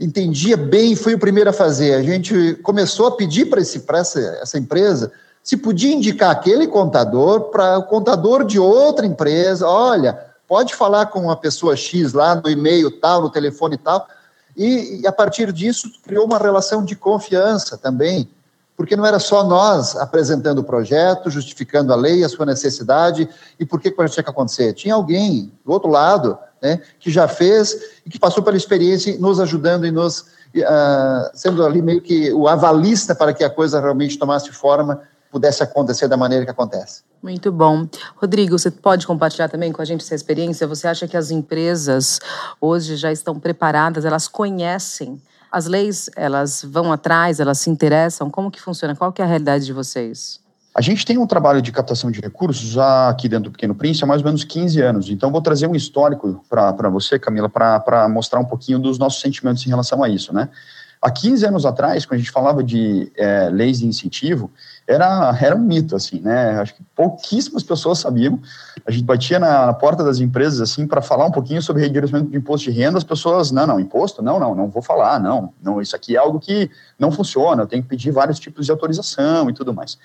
entendia 0.03 0.57
bem, 0.57 0.95
foi 0.95 1.13
o 1.13 1.19
primeiro 1.19 1.49
a 1.49 1.53
fazer. 1.53 1.93
A 1.93 2.03
gente 2.03 2.55
começou 2.63 3.07
a 3.07 3.11
pedir 3.11 3.45
para 3.45 3.61
essa, 3.99 4.19
essa 4.41 4.57
empresa 4.57 5.11
se 5.41 5.57
podia 5.57 5.93
indicar 5.93 6.31
aquele 6.31 6.67
contador 6.67 7.49
para 7.49 7.77
o 7.77 7.83
contador 7.83 8.45
de 8.45 8.59
outra 8.59 9.05
empresa. 9.05 9.67
Olha, 9.67 10.17
pode 10.47 10.73
falar 10.73 11.07
com 11.07 11.19
uma 11.19 11.35
pessoa 11.35 11.75
X 11.75 12.13
lá 12.13 12.35
no 12.35 12.49
e-mail 12.49 12.89
tal, 12.91 13.21
no 13.21 13.29
telefone 13.29 13.77
tal. 13.77 14.07
E, 14.55 15.01
e 15.01 15.07
a 15.07 15.11
partir 15.11 15.51
disso 15.51 15.89
criou 16.03 16.25
uma 16.25 16.37
relação 16.37 16.83
de 16.83 16.95
confiança 16.95 17.77
também 17.77 18.29
porque 18.75 18.95
não 18.95 19.05
era 19.05 19.19
só 19.19 19.43
nós 19.43 19.95
apresentando 19.95 20.59
o 20.59 20.63
projeto, 20.63 21.29
justificando 21.29 21.93
a 21.93 21.95
lei, 21.95 22.23
a 22.23 22.29
sua 22.29 22.45
necessidade, 22.45 23.29
e 23.59 23.65
por 23.65 23.79
que, 23.79 23.91
que 23.91 24.05
tinha 24.09 24.23
que 24.23 24.29
acontecer. 24.29 24.73
Tinha 24.73 24.95
alguém 24.95 25.51
do 25.63 25.71
outro 25.71 25.89
lado 25.89 26.37
né, 26.63 26.79
que 26.97 27.11
já 27.11 27.27
fez 27.27 27.77
e 28.05 28.09
que 28.09 28.17
passou 28.17 28.41
pela 28.41 28.55
experiência 28.55 29.17
nos 29.19 29.37
ajudando 29.41 29.85
e 29.85 29.91
nos 29.91 30.21
uh, 30.21 31.29
sendo 31.33 31.65
ali 31.65 31.81
meio 31.81 32.01
que 32.01 32.31
o 32.31 32.47
avalista 32.47 33.13
para 33.13 33.33
que 33.33 33.43
a 33.43 33.49
coisa 33.49 33.81
realmente 33.81 34.17
tomasse 34.17 34.49
forma, 34.53 35.01
pudesse 35.29 35.61
acontecer 35.61 36.07
da 36.07 36.15
maneira 36.15 36.45
que 36.45 36.51
acontece. 36.51 37.01
Muito 37.21 37.51
bom. 37.51 37.87
Rodrigo, 38.15 38.57
você 38.57 38.71
pode 38.71 39.05
compartilhar 39.05 39.49
também 39.49 39.71
com 39.71 39.81
a 39.81 39.85
gente 39.85 40.01
essa 40.01 40.15
experiência? 40.15 40.67
Você 40.67 40.87
acha 40.87 41.07
que 41.07 41.17
as 41.17 41.31
empresas 41.31 42.19
hoje 42.61 42.95
já 42.95 43.11
estão 43.11 43.39
preparadas, 43.39 44.05
elas 44.05 44.27
conhecem 44.27 45.21
as 45.51 45.65
leis, 45.65 46.09
elas 46.15 46.63
vão 46.63 46.91
atrás, 46.91 47.39
elas 47.39 47.59
se 47.59 47.69
interessam? 47.69 48.29
Como 48.29 48.49
que 48.49 48.61
funciona? 48.61 48.95
Qual 48.95 49.11
que 49.11 49.21
é 49.21 49.25
a 49.25 49.27
realidade 49.27 49.65
de 49.65 49.73
vocês? 49.73 50.42
A 50.75 50.81
gente 50.81 51.05
tem 51.05 51.19
um 51.19 51.27
trabalho 51.27 51.61
de 51.61 51.71
captação 51.71 52.09
de 52.09 52.19
recursos 52.19 52.77
aqui 52.79 53.29
dentro 53.29 53.45
do 53.45 53.51
Pequeno 53.51 53.75
Príncipe 53.75 54.05
há 54.05 54.07
mais 54.07 54.21
ou 54.21 54.25
menos 54.25 54.43
15 54.43 54.81
anos. 54.81 55.09
Então, 55.09 55.31
vou 55.31 55.41
trazer 55.41 55.67
um 55.67 55.75
histórico 55.75 56.43
para 56.49 56.89
você, 56.89 57.19
Camila, 57.19 57.47
para 57.47 58.09
mostrar 58.09 58.39
um 58.39 58.45
pouquinho 58.45 58.79
dos 58.79 58.97
nossos 58.97 59.21
sentimentos 59.21 59.63
em 59.65 59.69
relação 59.69 60.03
a 60.03 60.09
isso. 60.09 60.33
Né? 60.33 60.49
Há 60.99 61.11
15 61.11 61.45
anos 61.45 61.65
atrás, 61.65 62.07
quando 62.07 62.15
a 62.15 62.17
gente 62.17 62.31
falava 62.31 62.63
de 62.63 63.11
é, 63.15 63.49
leis 63.49 63.79
de 63.79 63.85
incentivo, 63.85 64.49
era, 64.87 65.37
era 65.39 65.55
um 65.55 65.61
mito, 65.61 65.95
assim, 65.95 66.19
né? 66.19 66.59
Acho 66.59 66.75
que 66.75 66.83
pouquíssimas 66.95 67.63
pessoas 67.63 67.99
sabiam. 67.99 68.39
A 68.85 68.91
gente 68.91 69.03
batia 69.03 69.39
na, 69.39 69.65
na 69.65 69.73
porta 69.73 70.03
das 70.03 70.19
empresas, 70.19 70.59
assim, 70.59 70.85
para 70.85 71.01
falar 71.01 71.25
um 71.25 71.31
pouquinho 71.31 71.61
sobre 71.61 71.81
redirecionamento 71.81 72.31
de 72.31 72.37
imposto 72.37 72.69
de 72.69 72.77
renda, 72.77 72.97
as 72.97 73.03
pessoas, 73.03 73.51
não, 73.51 73.65
não, 73.65 73.79
imposto? 73.79 74.21
Não, 74.21 74.39
não, 74.39 74.53
não 74.53 74.67
vou 74.67 74.81
falar, 74.81 75.19
não, 75.19 75.53
não, 75.61 75.81
isso 75.81 75.95
aqui 75.95 76.15
é 76.15 76.19
algo 76.19 76.39
que 76.39 76.69
não 76.99 77.11
funciona, 77.11 77.63
eu 77.63 77.67
tenho 77.67 77.83
que 77.83 77.89
pedir 77.89 78.11
vários 78.11 78.39
tipos 78.39 78.65
de 78.65 78.71
autorização 78.71 79.49
e 79.49 79.53
tudo 79.53 79.73
mais. 79.73 79.97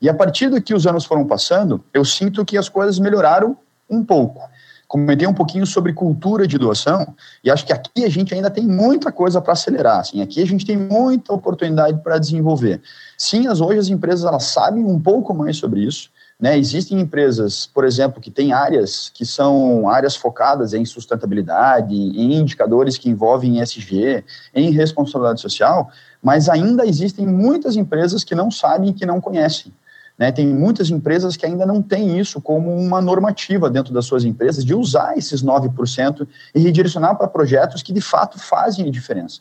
E 0.00 0.08
a 0.08 0.14
partir 0.14 0.48
do 0.48 0.60
que 0.60 0.74
os 0.74 0.86
anos 0.86 1.04
foram 1.04 1.26
passando, 1.26 1.84
eu 1.92 2.04
sinto 2.04 2.44
que 2.44 2.56
as 2.56 2.68
coisas 2.68 2.98
melhoraram 2.98 3.56
um 3.88 4.02
pouco. 4.04 4.40
Comentei 4.86 5.26
um 5.26 5.34
pouquinho 5.34 5.66
sobre 5.66 5.92
cultura 5.92 6.46
de 6.46 6.56
doação 6.56 7.16
e 7.42 7.50
acho 7.50 7.66
que 7.66 7.72
aqui 7.72 8.04
a 8.04 8.08
gente 8.08 8.34
ainda 8.34 8.50
tem 8.50 8.64
muita 8.64 9.10
coisa 9.10 9.40
para 9.40 9.52
acelerar. 9.52 10.00
Assim, 10.00 10.22
aqui 10.22 10.40
a 10.40 10.46
gente 10.46 10.64
tem 10.64 10.76
muita 10.76 11.32
oportunidade 11.32 12.00
para 12.02 12.18
desenvolver. 12.18 12.80
Sim, 13.24 13.48
hoje 13.48 13.78
as 13.78 13.88
empresas 13.88 14.26
elas 14.26 14.44
sabem 14.44 14.84
um 14.84 15.00
pouco 15.00 15.32
mais 15.32 15.56
sobre 15.56 15.80
isso. 15.80 16.10
Né? 16.38 16.58
Existem 16.58 17.00
empresas, 17.00 17.66
por 17.66 17.82
exemplo, 17.86 18.20
que 18.20 18.30
têm 18.30 18.52
áreas 18.52 19.08
que 19.08 19.24
são 19.24 19.88
áreas 19.88 20.14
focadas 20.14 20.74
em 20.74 20.84
sustentabilidade, 20.84 21.94
em 21.94 22.34
indicadores 22.34 22.98
que 22.98 23.08
envolvem 23.08 23.62
ESG, 23.62 24.22
em 24.54 24.70
responsabilidade 24.72 25.40
social, 25.40 25.88
mas 26.22 26.50
ainda 26.50 26.84
existem 26.84 27.26
muitas 27.26 27.76
empresas 27.76 28.22
que 28.24 28.34
não 28.34 28.50
sabem 28.50 28.92
que 28.92 29.06
não 29.06 29.22
conhecem. 29.22 29.72
Né, 30.18 30.30
tem 30.30 30.46
muitas 30.46 30.90
empresas 30.90 31.34
que 31.34 31.46
ainda 31.46 31.64
não 31.64 31.80
têm 31.80 32.20
isso 32.20 32.42
como 32.42 32.76
uma 32.76 33.00
normativa 33.00 33.70
dentro 33.70 33.92
das 33.92 34.04
suas 34.04 34.24
empresas, 34.24 34.66
de 34.66 34.74
usar 34.74 35.16
esses 35.16 35.42
9% 35.42 36.28
e 36.54 36.60
redirecionar 36.60 37.16
para 37.16 37.26
projetos 37.26 37.82
que 37.82 37.92
de 37.92 38.02
fato 38.02 38.38
fazem 38.38 38.86
a 38.86 38.90
diferença. 38.90 39.40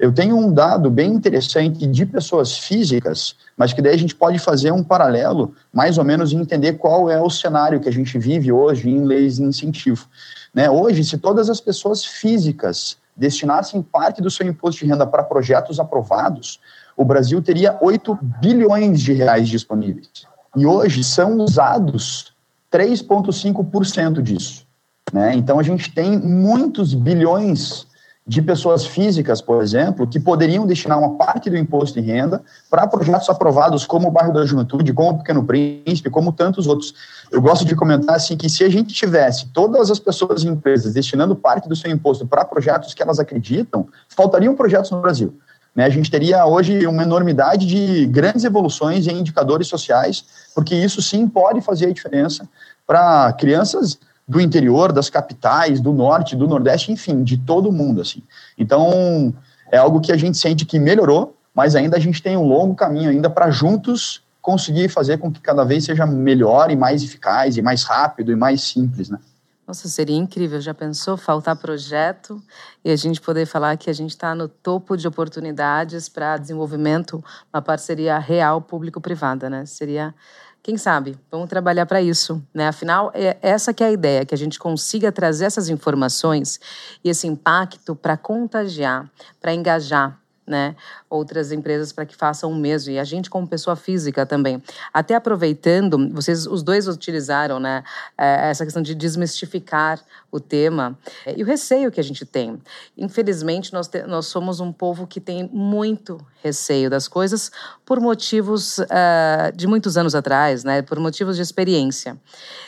Eu 0.00 0.10
tenho 0.10 0.34
um 0.34 0.50
dado 0.50 0.90
bem 0.90 1.12
interessante 1.12 1.86
de 1.86 2.06
pessoas 2.06 2.56
físicas, 2.56 3.36
mas 3.54 3.74
que 3.74 3.82
daí 3.82 3.94
a 3.94 3.98
gente 3.98 4.14
pode 4.14 4.38
fazer 4.38 4.72
um 4.72 4.82
paralelo, 4.82 5.54
mais 5.70 5.98
ou 5.98 6.04
menos, 6.04 6.32
e 6.32 6.36
entender 6.36 6.78
qual 6.78 7.10
é 7.10 7.20
o 7.20 7.28
cenário 7.28 7.78
que 7.78 7.88
a 7.88 7.92
gente 7.92 8.18
vive 8.18 8.50
hoje 8.50 8.88
em 8.88 9.04
leis 9.04 9.36
de 9.36 9.42
incentivo. 9.42 10.06
Né, 10.54 10.70
hoje, 10.70 11.04
se 11.04 11.18
todas 11.18 11.50
as 11.50 11.60
pessoas 11.60 12.02
físicas 12.02 12.96
destinassem 13.14 13.82
parte 13.82 14.22
do 14.22 14.30
seu 14.30 14.46
imposto 14.46 14.82
de 14.82 14.90
renda 14.90 15.06
para 15.06 15.22
projetos 15.22 15.78
aprovados, 15.78 16.58
o 16.96 17.04
Brasil 17.04 17.42
teria 17.42 17.76
8 17.78 18.18
bilhões 18.40 19.02
de 19.02 19.12
reais 19.12 19.50
disponíveis. 19.50 20.08
E 20.56 20.64
hoje 20.64 21.04
são 21.04 21.36
usados 21.36 22.32
3,5% 22.72 24.22
disso. 24.22 24.66
Né? 25.12 25.34
Então 25.34 25.58
a 25.58 25.62
gente 25.62 25.92
tem 25.92 26.18
muitos 26.18 26.94
bilhões 26.94 27.86
de 28.30 28.40
pessoas 28.40 28.86
físicas, 28.86 29.40
por 29.40 29.60
exemplo, 29.60 30.06
que 30.06 30.20
poderiam 30.20 30.64
destinar 30.64 30.96
uma 30.96 31.16
parte 31.16 31.50
do 31.50 31.56
imposto 31.56 32.00
de 32.00 32.06
renda 32.06 32.40
para 32.70 32.86
projetos 32.86 33.28
aprovados 33.28 33.84
como 33.84 34.06
o 34.06 34.10
Bairro 34.12 34.32
da 34.32 34.46
Juventude, 34.46 34.92
como 34.92 35.10
o 35.10 35.18
Pequeno 35.18 35.42
Príncipe, 35.42 36.08
como 36.10 36.32
tantos 36.32 36.68
outros. 36.68 36.94
Eu 37.28 37.42
gosto 37.42 37.64
de 37.64 37.74
comentar 37.74 38.14
assim 38.14 38.36
que 38.36 38.48
se 38.48 38.62
a 38.62 38.68
gente 38.68 38.94
tivesse 38.94 39.48
todas 39.48 39.90
as 39.90 39.98
pessoas 39.98 40.44
e 40.44 40.48
empresas 40.48 40.94
destinando 40.94 41.34
parte 41.34 41.68
do 41.68 41.74
seu 41.74 41.90
imposto 41.90 42.24
para 42.24 42.44
projetos 42.44 42.94
que 42.94 43.02
elas 43.02 43.18
acreditam, 43.18 43.88
faltariam 44.08 44.54
projetos 44.54 44.92
no 44.92 45.00
Brasil. 45.00 45.36
Né, 45.74 45.84
a 45.84 45.90
gente 45.90 46.08
teria 46.08 46.46
hoje 46.46 46.86
uma 46.86 47.02
enormidade 47.02 47.66
de 47.66 48.06
grandes 48.06 48.44
evoluções 48.44 49.08
em 49.08 49.18
indicadores 49.18 49.66
sociais, 49.66 50.24
porque 50.54 50.76
isso 50.76 51.02
sim 51.02 51.26
pode 51.26 51.60
fazer 51.62 51.86
a 51.86 51.92
diferença 51.92 52.48
para 52.86 53.32
crianças 53.32 53.98
do 54.30 54.40
interior, 54.40 54.92
das 54.92 55.10
capitais, 55.10 55.80
do 55.80 55.92
norte, 55.92 56.36
do 56.36 56.46
nordeste, 56.46 56.92
enfim, 56.92 57.24
de 57.24 57.36
todo 57.36 57.72
mundo, 57.72 58.00
assim. 58.00 58.22
Então, 58.56 59.34
é 59.72 59.76
algo 59.76 60.00
que 60.00 60.12
a 60.12 60.16
gente 60.16 60.38
sente 60.38 60.64
que 60.64 60.78
melhorou, 60.78 61.36
mas 61.52 61.74
ainda 61.74 61.96
a 61.96 62.00
gente 62.00 62.22
tem 62.22 62.36
um 62.36 62.46
longo 62.46 62.76
caminho 62.76 63.10
ainda 63.10 63.28
para 63.28 63.50
juntos 63.50 64.22
conseguir 64.40 64.88
fazer 64.88 65.18
com 65.18 65.32
que 65.32 65.40
cada 65.40 65.64
vez 65.64 65.84
seja 65.84 66.06
melhor 66.06 66.70
e 66.70 66.76
mais 66.76 67.02
eficaz 67.02 67.56
e 67.56 67.62
mais 67.62 67.82
rápido 67.82 68.30
e 68.30 68.36
mais 68.36 68.62
simples, 68.62 69.10
né? 69.10 69.18
Nossa, 69.66 69.88
seria 69.88 70.16
incrível. 70.16 70.60
Já 70.60 70.74
pensou 70.74 71.16
faltar 71.16 71.56
projeto 71.56 72.40
e 72.84 72.90
a 72.90 72.96
gente 72.96 73.20
poder 73.20 73.46
falar 73.46 73.76
que 73.76 73.90
a 73.90 73.92
gente 73.92 74.10
está 74.10 74.32
no 74.32 74.48
topo 74.48 74.96
de 74.96 75.08
oportunidades 75.08 76.08
para 76.08 76.36
desenvolvimento, 76.36 77.22
uma 77.52 77.60
parceria 77.60 78.16
real 78.18 78.60
público-privada, 78.60 79.50
né? 79.50 79.66
Seria 79.66 80.14
Quem 80.62 80.76
sabe? 80.76 81.18
Vamos 81.30 81.48
trabalhar 81.48 81.86
para 81.86 82.02
isso, 82.02 82.42
né? 82.52 82.68
Afinal, 82.68 83.10
é 83.14 83.38
essa 83.40 83.72
que 83.72 83.82
é 83.82 83.86
a 83.86 83.92
ideia, 83.92 84.26
que 84.26 84.34
a 84.34 84.38
gente 84.38 84.58
consiga 84.58 85.10
trazer 85.10 85.46
essas 85.46 85.70
informações 85.70 86.60
e 87.02 87.08
esse 87.08 87.26
impacto 87.26 87.96
para 87.96 88.14
contagiar, 88.16 89.10
para 89.40 89.54
engajar, 89.54 90.19
né, 90.50 90.74
outras 91.08 91.52
empresas 91.52 91.92
para 91.92 92.04
que 92.04 92.16
façam 92.16 92.50
o 92.50 92.56
mesmo 92.56 92.92
e 92.92 92.98
a 92.98 93.04
gente 93.04 93.30
como 93.30 93.46
pessoa 93.46 93.76
física 93.76 94.26
também. 94.26 94.60
Até 94.92 95.14
aproveitando, 95.14 96.12
vocês 96.12 96.44
os 96.46 96.62
dois 96.62 96.88
utilizaram, 96.88 97.60
né, 97.60 97.84
é, 98.18 98.50
essa 98.50 98.64
questão 98.64 98.82
de 98.82 98.94
desmistificar 98.94 100.00
o 100.32 100.40
tema 100.40 100.98
é, 101.24 101.38
e 101.38 101.42
o 101.42 101.46
receio 101.46 101.90
que 101.90 102.00
a 102.00 102.02
gente 102.02 102.26
tem. 102.26 102.60
Infelizmente, 102.98 103.72
nós, 103.72 103.86
te, 103.86 104.02
nós 104.02 104.26
somos 104.26 104.58
um 104.58 104.72
povo 104.72 105.06
que 105.06 105.20
tem 105.20 105.48
muito 105.52 106.20
receio 106.42 106.90
das 106.90 107.06
coisas 107.06 107.52
por 107.86 108.00
motivos 108.00 108.78
uh, 108.78 109.54
de 109.54 109.66
muitos 109.68 109.96
anos 109.96 110.14
atrás, 110.14 110.64
né, 110.64 110.82
por 110.82 110.98
motivos 110.98 111.36
de 111.36 111.42
experiência. 111.42 112.18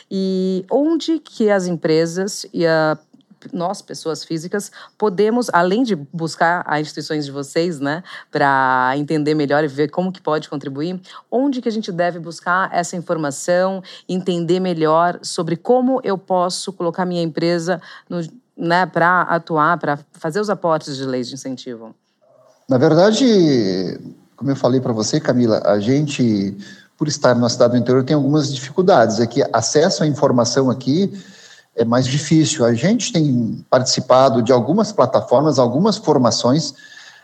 E 0.09 0.65
onde 0.71 1.19
que 1.19 1.49
as 1.49 1.67
empresas 1.67 2.45
e 2.53 2.65
a 2.65 2.97
nós, 3.51 3.81
pessoas 3.81 4.23
físicas, 4.23 4.71
podemos, 4.97 5.49
além 5.51 5.83
de 5.83 5.95
buscar 5.95 6.63
as 6.67 6.81
instituições 6.81 7.25
de 7.25 7.31
vocês, 7.31 7.79
né, 7.79 8.03
para 8.31 8.93
entender 8.95 9.33
melhor 9.33 9.63
e 9.63 9.67
ver 9.67 9.89
como 9.89 10.11
que 10.11 10.21
pode 10.21 10.49
contribuir, 10.49 11.01
onde 11.31 11.61
que 11.61 11.67
a 11.67 11.71
gente 11.71 11.91
deve 11.91 12.19
buscar 12.19 12.69
essa 12.71 12.95
informação, 12.95 13.83
entender 14.07 14.59
melhor 14.59 15.19
sobre 15.21 15.55
como 15.55 15.99
eu 16.03 16.17
posso 16.17 16.71
colocar 16.71 17.05
minha 17.05 17.21
empresa 17.21 17.81
né, 18.55 18.85
para 18.85 19.21
atuar, 19.23 19.77
para 19.77 19.99
fazer 20.13 20.39
os 20.39 20.49
aportes 20.49 20.95
de 20.95 21.05
leis 21.05 21.27
de 21.27 21.33
incentivo? 21.33 21.95
Na 22.69 22.77
verdade, 22.77 23.99
como 24.35 24.51
eu 24.51 24.55
falei 24.55 24.79
para 24.79 24.93
você, 24.93 25.19
Camila, 25.19 25.61
a 25.65 25.79
gente, 25.79 26.55
por 26.97 27.07
estar 27.07 27.35
na 27.35 27.49
cidade 27.49 27.73
do 27.73 27.77
interior, 27.77 28.03
tem 28.03 28.15
algumas 28.15 28.53
dificuldades. 28.53 29.19
É 29.19 29.27
que 29.27 29.43
acesso 29.51 30.03
à 30.03 30.07
informação 30.07 30.69
aqui 30.69 31.11
é 31.75 31.83
mais 31.83 32.05
difícil. 32.05 32.65
A 32.65 32.73
gente 32.73 33.11
tem 33.11 33.65
participado 33.69 34.41
de 34.41 34.51
algumas 34.51 34.91
plataformas, 34.91 35.57
algumas 35.57 35.97
formações. 35.97 36.73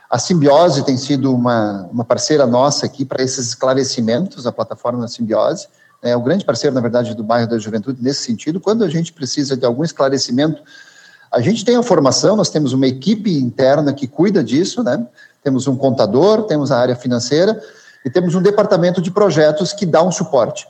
A 0.09 0.17
Simbiose 0.17 0.83
tem 0.83 0.97
sido 0.97 1.33
uma, 1.33 1.87
uma 1.91 2.03
parceira 2.03 2.45
nossa 2.47 2.85
aqui 2.85 3.05
para 3.05 3.21
esses 3.23 3.47
esclarecimentos, 3.47 4.47
a 4.47 4.51
plataforma 4.51 5.07
Simbiose. 5.07 5.67
É 6.01 6.15
o 6.15 6.21
grande 6.21 6.45
parceiro, 6.45 6.73
na 6.73 6.81
verdade, 6.81 7.13
do 7.13 7.23
bairro 7.23 7.47
da 7.47 7.59
Juventude 7.59 8.01
nesse 8.01 8.23
sentido. 8.23 8.59
Quando 8.59 8.83
a 8.83 8.89
gente 8.89 9.11
precisa 9.11 9.55
de 9.55 9.65
algum 9.65 9.83
esclarecimento, 9.83 10.63
a 11.31 11.41
gente 11.41 11.63
tem 11.63 11.75
a 11.75 11.83
formação, 11.83 12.35
nós 12.35 12.49
temos 12.49 12.73
uma 12.73 12.87
equipe 12.87 13.37
interna 13.37 13.93
que 13.93 14.07
cuida 14.07 14.43
disso, 14.43 14.83
né? 14.83 15.05
Temos 15.43 15.67
um 15.67 15.75
contador, 15.75 16.43
temos 16.43 16.71
a 16.71 16.79
área 16.79 16.95
financeira 16.95 17.61
e 18.03 18.09
temos 18.09 18.33
um 18.33 18.41
departamento 18.41 19.01
de 19.01 19.11
projetos 19.11 19.73
que 19.73 19.85
dá 19.85 20.01
um 20.01 20.11
suporte. 20.11 20.65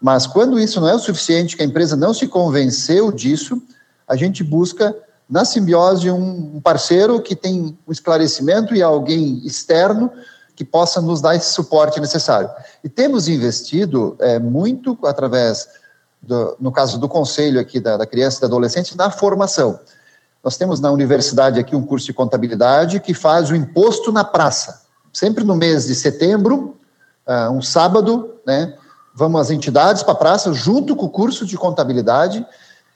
Mas 0.00 0.26
quando 0.26 0.58
isso 0.58 0.80
não 0.80 0.88
é 0.88 0.94
o 0.94 0.98
suficiente, 0.98 1.56
que 1.56 1.62
a 1.62 1.66
empresa 1.66 1.96
não 1.96 2.12
se 2.12 2.28
convenceu 2.28 3.10
disso, 3.10 3.62
a 4.06 4.16
gente 4.16 4.44
busca 4.44 4.94
na 5.28 5.44
simbiose 5.44 6.10
um 6.10 6.60
parceiro 6.60 7.20
que 7.20 7.34
tem 7.34 7.76
um 7.86 7.92
esclarecimento 7.92 8.74
e 8.74 8.82
alguém 8.82 9.40
externo 9.44 10.10
que 10.54 10.64
possa 10.64 11.00
nos 11.00 11.20
dar 11.20 11.34
esse 11.34 11.52
suporte 11.52 12.00
necessário. 12.00 12.48
E 12.82 12.88
temos 12.88 13.26
investido 13.26 14.16
é, 14.20 14.38
muito 14.38 14.96
através, 15.04 15.66
do, 16.22 16.56
no 16.60 16.70
caso 16.70 16.98
do 16.98 17.08
conselho 17.08 17.58
aqui 17.58 17.80
da, 17.80 17.96
da 17.96 18.06
criança 18.06 18.38
e 18.38 18.40
da 18.42 18.46
adolescente, 18.46 18.96
na 18.96 19.10
formação. 19.10 19.80
Nós 20.42 20.56
temos 20.56 20.78
na 20.78 20.92
universidade 20.92 21.58
aqui 21.58 21.74
um 21.74 21.84
curso 21.84 22.06
de 22.06 22.12
contabilidade 22.12 23.00
que 23.00 23.14
faz 23.14 23.50
o 23.50 23.56
imposto 23.56 24.12
na 24.12 24.22
praça. 24.22 24.82
Sempre 25.12 25.42
no 25.42 25.56
mês 25.56 25.86
de 25.86 25.94
setembro, 25.94 26.76
uh, 27.26 27.50
um 27.50 27.62
sábado, 27.62 28.34
né, 28.46 28.76
vamos 29.14 29.40
às 29.40 29.50
entidades 29.50 30.02
para 30.02 30.12
a 30.12 30.16
praça, 30.16 30.52
junto 30.52 30.96
com 30.96 31.06
o 31.06 31.10
curso 31.10 31.46
de 31.46 31.56
contabilidade, 31.56 32.44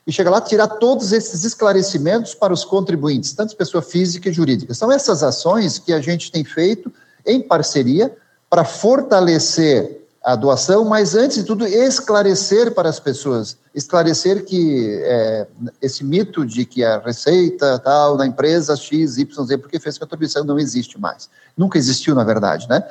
e 0.06 0.12
chega 0.12 0.30
lá 0.30 0.40
tirar 0.40 0.66
todos 0.66 1.12
esses 1.12 1.44
esclarecimentos 1.44 2.34
para 2.34 2.52
os 2.52 2.64
contribuintes, 2.64 3.32
tanto 3.32 3.54
pessoa 3.54 3.82
física 3.82 4.28
e 4.28 4.32
jurídica. 4.32 4.74
São 4.74 4.90
essas 4.90 5.22
ações 5.22 5.78
que 5.78 5.92
a 5.92 6.00
gente 6.00 6.32
tem 6.32 6.44
feito 6.44 6.92
em 7.24 7.40
parceria 7.40 8.16
para 8.50 8.64
fortalecer 8.64 9.98
a 10.24 10.34
doação, 10.34 10.84
mas 10.84 11.14
antes 11.14 11.36
de 11.36 11.44
tudo 11.44 11.66
esclarecer 11.66 12.74
para 12.74 12.88
as 12.88 12.98
pessoas, 12.98 13.56
esclarecer 13.74 14.44
que 14.44 14.98
é, 15.02 15.46
esse 15.80 16.02
mito 16.02 16.44
de 16.44 16.64
que 16.64 16.82
a 16.82 16.98
receita 16.98 17.78
tal 17.78 18.16
da 18.16 18.26
empresa 18.26 18.76
X, 18.76 19.16
Y, 19.18 19.44
Z, 19.44 19.58
porque 19.58 19.78
fez 19.78 19.96
contribuição 19.96 20.44
não 20.44 20.58
existe 20.58 20.98
mais. 20.98 21.28
Nunca 21.56 21.78
existiu, 21.78 22.14
na 22.14 22.24
verdade, 22.24 22.68
né? 22.68 22.82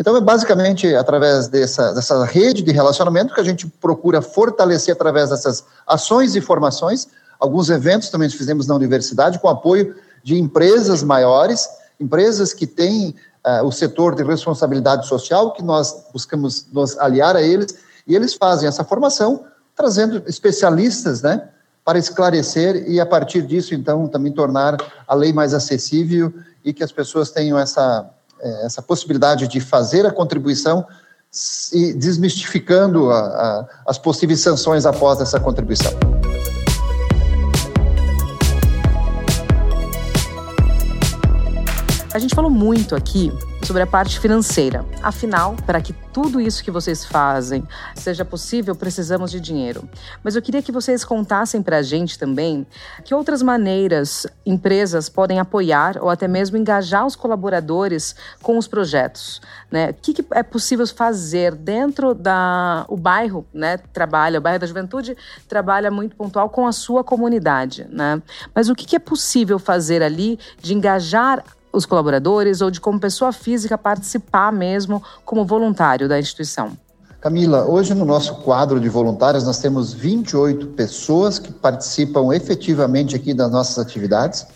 Então, 0.00 0.16
é 0.16 0.20
basicamente 0.22 0.94
através 0.94 1.46
dessa, 1.46 1.92
dessa 1.92 2.24
rede 2.24 2.62
de 2.62 2.72
relacionamento 2.72 3.34
que 3.34 3.40
a 3.40 3.44
gente 3.44 3.66
procura 3.66 4.22
fortalecer 4.22 4.94
através 4.94 5.28
dessas 5.28 5.62
ações 5.86 6.34
e 6.34 6.40
formações. 6.40 7.06
Alguns 7.38 7.68
eventos 7.68 8.08
também 8.08 8.30
fizemos 8.30 8.66
na 8.66 8.74
universidade 8.74 9.38
com 9.38 9.46
apoio 9.46 9.94
de 10.24 10.40
empresas 10.40 11.02
maiores, 11.02 11.68
empresas 12.00 12.54
que 12.54 12.66
têm 12.66 13.14
uh, 13.46 13.62
o 13.62 13.70
setor 13.70 14.14
de 14.14 14.22
responsabilidade 14.22 15.06
social, 15.06 15.52
que 15.52 15.62
nós 15.62 15.94
buscamos 16.14 16.66
nos 16.72 16.96
aliar 16.98 17.36
a 17.36 17.42
eles, 17.42 17.76
e 18.06 18.16
eles 18.16 18.32
fazem 18.32 18.66
essa 18.66 18.82
formação, 18.82 19.44
trazendo 19.76 20.22
especialistas, 20.26 21.20
né, 21.20 21.46
para 21.84 21.98
esclarecer 21.98 22.88
e, 22.88 22.98
a 22.98 23.04
partir 23.04 23.42
disso, 23.42 23.74
então, 23.74 24.08
também 24.08 24.32
tornar 24.32 24.78
a 25.06 25.14
lei 25.14 25.30
mais 25.30 25.52
acessível 25.52 26.32
e 26.64 26.72
que 26.72 26.82
as 26.82 26.90
pessoas 26.90 27.30
tenham 27.30 27.58
essa 27.58 28.10
é, 28.42 28.66
essa 28.66 28.82
possibilidade 28.82 29.48
de 29.48 29.60
fazer 29.60 30.06
a 30.06 30.10
contribuição 30.10 30.86
e 31.72 31.92
desmistificando 31.92 33.10
a, 33.10 33.18
a, 33.18 33.68
as 33.86 33.98
possíveis 33.98 34.40
sanções 34.40 34.84
após 34.84 35.20
essa 35.20 35.38
contribuição. 35.38 35.92
A 42.12 42.18
gente 42.18 42.34
falou 42.34 42.50
muito 42.50 42.96
aqui 42.96 43.32
sobre 43.62 43.82
a 43.82 43.86
parte 43.86 44.18
financeira. 44.18 44.84
Afinal, 45.00 45.54
para 45.64 45.80
que 45.80 45.92
tudo 46.12 46.40
isso 46.40 46.64
que 46.64 46.70
vocês 46.70 47.04
fazem 47.04 47.62
seja 47.94 48.24
possível, 48.24 48.74
precisamos 48.74 49.30
de 49.30 49.38
dinheiro. 49.38 49.88
Mas 50.20 50.34
eu 50.34 50.42
queria 50.42 50.60
que 50.60 50.72
vocês 50.72 51.04
contassem 51.04 51.62
para 51.62 51.76
a 51.76 51.82
gente 51.82 52.18
também 52.18 52.66
que 53.04 53.14
outras 53.14 53.42
maneiras 53.42 54.26
empresas 54.44 55.08
podem 55.08 55.38
apoiar 55.38 55.98
ou 56.00 56.10
até 56.10 56.26
mesmo 56.26 56.56
engajar 56.56 57.06
os 57.06 57.14
colaboradores 57.14 58.16
com 58.42 58.58
os 58.58 58.66
projetos. 58.66 59.40
Né? 59.70 59.90
O 59.90 59.94
que, 59.94 60.26
é 60.32 60.42
possível 60.42 60.84
fazer 60.88 61.54
dentro 61.54 62.12
da 62.12 62.86
o 62.88 62.96
bairro, 62.96 63.46
né? 63.54 63.76
Trabalha 63.92 64.40
o 64.40 64.42
bairro 64.42 64.58
da 64.58 64.66
Juventude 64.66 65.16
trabalha 65.46 65.92
muito 65.92 66.16
pontual 66.16 66.50
com 66.50 66.66
a 66.66 66.72
sua 66.72 67.04
comunidade, 67.04 67.86
né? 67.88 68.20
Mas 68.52 68.68
o 68.68 68.74
que 68.74 68.96
é 68.96 68.98
possível 68.98 69.60
fazer 69.60 70.02
ali 70.02 70.40
de 70.60 70.74
engajar 70.74 71.44
os 71.72 71.86
colaboradores 71.86 72.60
ou 72.60 72.70
de 72.70 72.80
como 72.80 72.98
pessoa 72.98 73.32
física 73.32 73.78
participar 73.78 74.52
mesmo 74.52 75.02
como 75.24 75.44
voluntário 75.44 76.08
da 76.08 76.18
instituição? 76.18 76.76
Camila, 77.20 77.66
hoje 77.66 77.92
no 77.94 78.06
nosso 78.06 78.36
quadro 78.36 78.80
de 78.80 78.88
voluntários 78.88 79.44
nós 79.44 79.58
temos 79.58 79.92
28 79.92 80.68
pessoas 80.68 81.38
que 81.38 81.52
participam 81.52 82.34
efetivamente 82.34 83.14
aqui 83.14 83.34
das 83.34 83.50
nossas 83.50 83.78
atividades. 83.78 84.46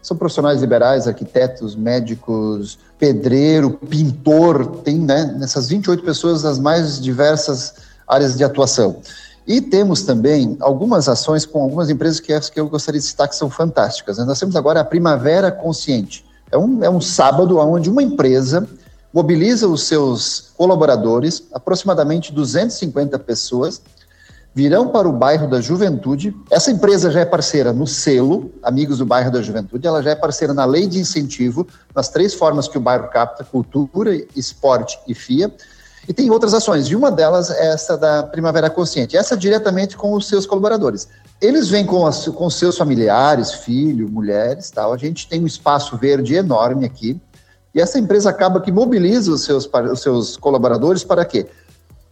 São 0.00 0.16
profissionais 0.16 0.60
liberais, 0.60 1.08
arquitetos, 1.08 1.74
médicos, 1.74 2.78
pedreiro, 2.96 3.72
pintor, 3.72 4.66
tem 4.84 4.98
né, 4.98 5.34
nessas 5.36 5.68
28 5.68 6.04
pessoas 6.04 6.44
as 6.44 6.58
mais 6.60 7.00
diversas 7.00 7.74
áreas 8.06 8.36
de 8.36 8.44
atuação. 8.44 8.96
E 9.44 9.60
temos 9.60 10.02
também 10.02 10.56
algumas 10.60 11.08
ações 11.08 11.44
com 11.44 11.60
algumas 11.60 11.90
empresas 11.90 12.20
que, 12.20 12.38
que 12.52 12.60
eu 12.60 12.68
gostaria 12.68 13.00
de 13.00 13.06
citar 13.06 13.28
que 13.28 13.34
são 13.34 13.50
fantásticas. 13.50 14.18
Nós 14.18 14.38
temos 14.38 14.54
agora 14.54 14.80
a 14.80 14.84
Primavera 14.84 15.50
Consciente 15.50 16.24
é 16.52 16.58
um, 16.58 16.84
é 16.84 16.90
um 16.90 17.00
sábado 17.00 17.58
onde 17.58 17.90
uma 17.90 18.02
empresa 18.02 18.68
mobiliza 19.12 19.66
os 19.66 19.84
seus 19.84 20.52
colaboradores, 20.56 21.44
aproximadamente 21.52 22.32
250 22.32 23.18
pessoas, 23.18 23.82
virão 24.54 24.88
para 24.88 25.08
o 25.08 25.12
bairro 25.12 25.48
da 25.48 25.60
Juventude. 25.60 26.34
Essa 26.50 26.70
empresa 26.70 27.10
já 27.10 27.20
é 27.20 27.24
parceira 27.24 27.72
no 27.72 27.86
selo, 27.86 28.52
Amigos 28.62 28.98
do 28.98 29.06
Bairro 29.06 29.30
da 29.30 29.40
Juventude, 29.40 29.86
ela 29.86 30.02
já 30.02 30.10
é 30.10 30.14
parceira 30.14 30.52
na 30.52 30.64
lei 30.64 30.86
de 30.86 30.98
incentivo, 30.98 31.66
nas 31.94 32.10
três 32.10 32.34
formas 32.34 32.68
que 32.68 32.76
o 32.78 32.80
bairro 32.80 33.08
capta: 33.08 33.44
cultura, 33.44 34.14
esporte 34.36 34.98
e 35.08 35.14
FIA. 35.14 35.52
E 36.08 36.12
tem 36.12 36.30
outras 36.30 36.52
ações, 36.52 36.86
e 36.86 36.96
uma 36.96 37.10
delas 37.10 37.48
é 37.50 37.72
essa 37.72 37.96
da 37.96 38.24
Primavera 38.24 38.68
Consciente, 38.68 39.16
essa 39.16 39.36
diretamente 39.36 39.96
com 39.96 40.14
os 40.14 40.26
seus 40.26 40.44
colaboradores. 40.44 41.08
Eles 41.40 41.68
vêm 41.68 41.86
com, 41.86 42.04
as, 42.04 42.26
com 42.26 42.50
seus 42.50 42.76
familiares, 42.76 43.52
filho, 43.52 44.08
mulheres, 44.08 44.70
tal. 44.70 44.92
A 44.92 44.96
gente 44.96 45.28
tem 45.28 45.42
um 45.42 45.46
espaço 45.46 45.96
verde 45.96 46.34
enorme 46.34 46.84
aqui. 46.84 47.20
E 47.74 47.80
essa 47.80 47.98
empresa 47.98 48.30
acaba 48.30 48.60
que 48.60 48.72
mobiliza 48.72 49.30
os 49.30 49.44
seus, 49.44 49.68
os 49.92 50.02
seus 50.02 50.36
colaboradores 50.36 51.04
para 51.04 51.24
quê? 51.24 51.46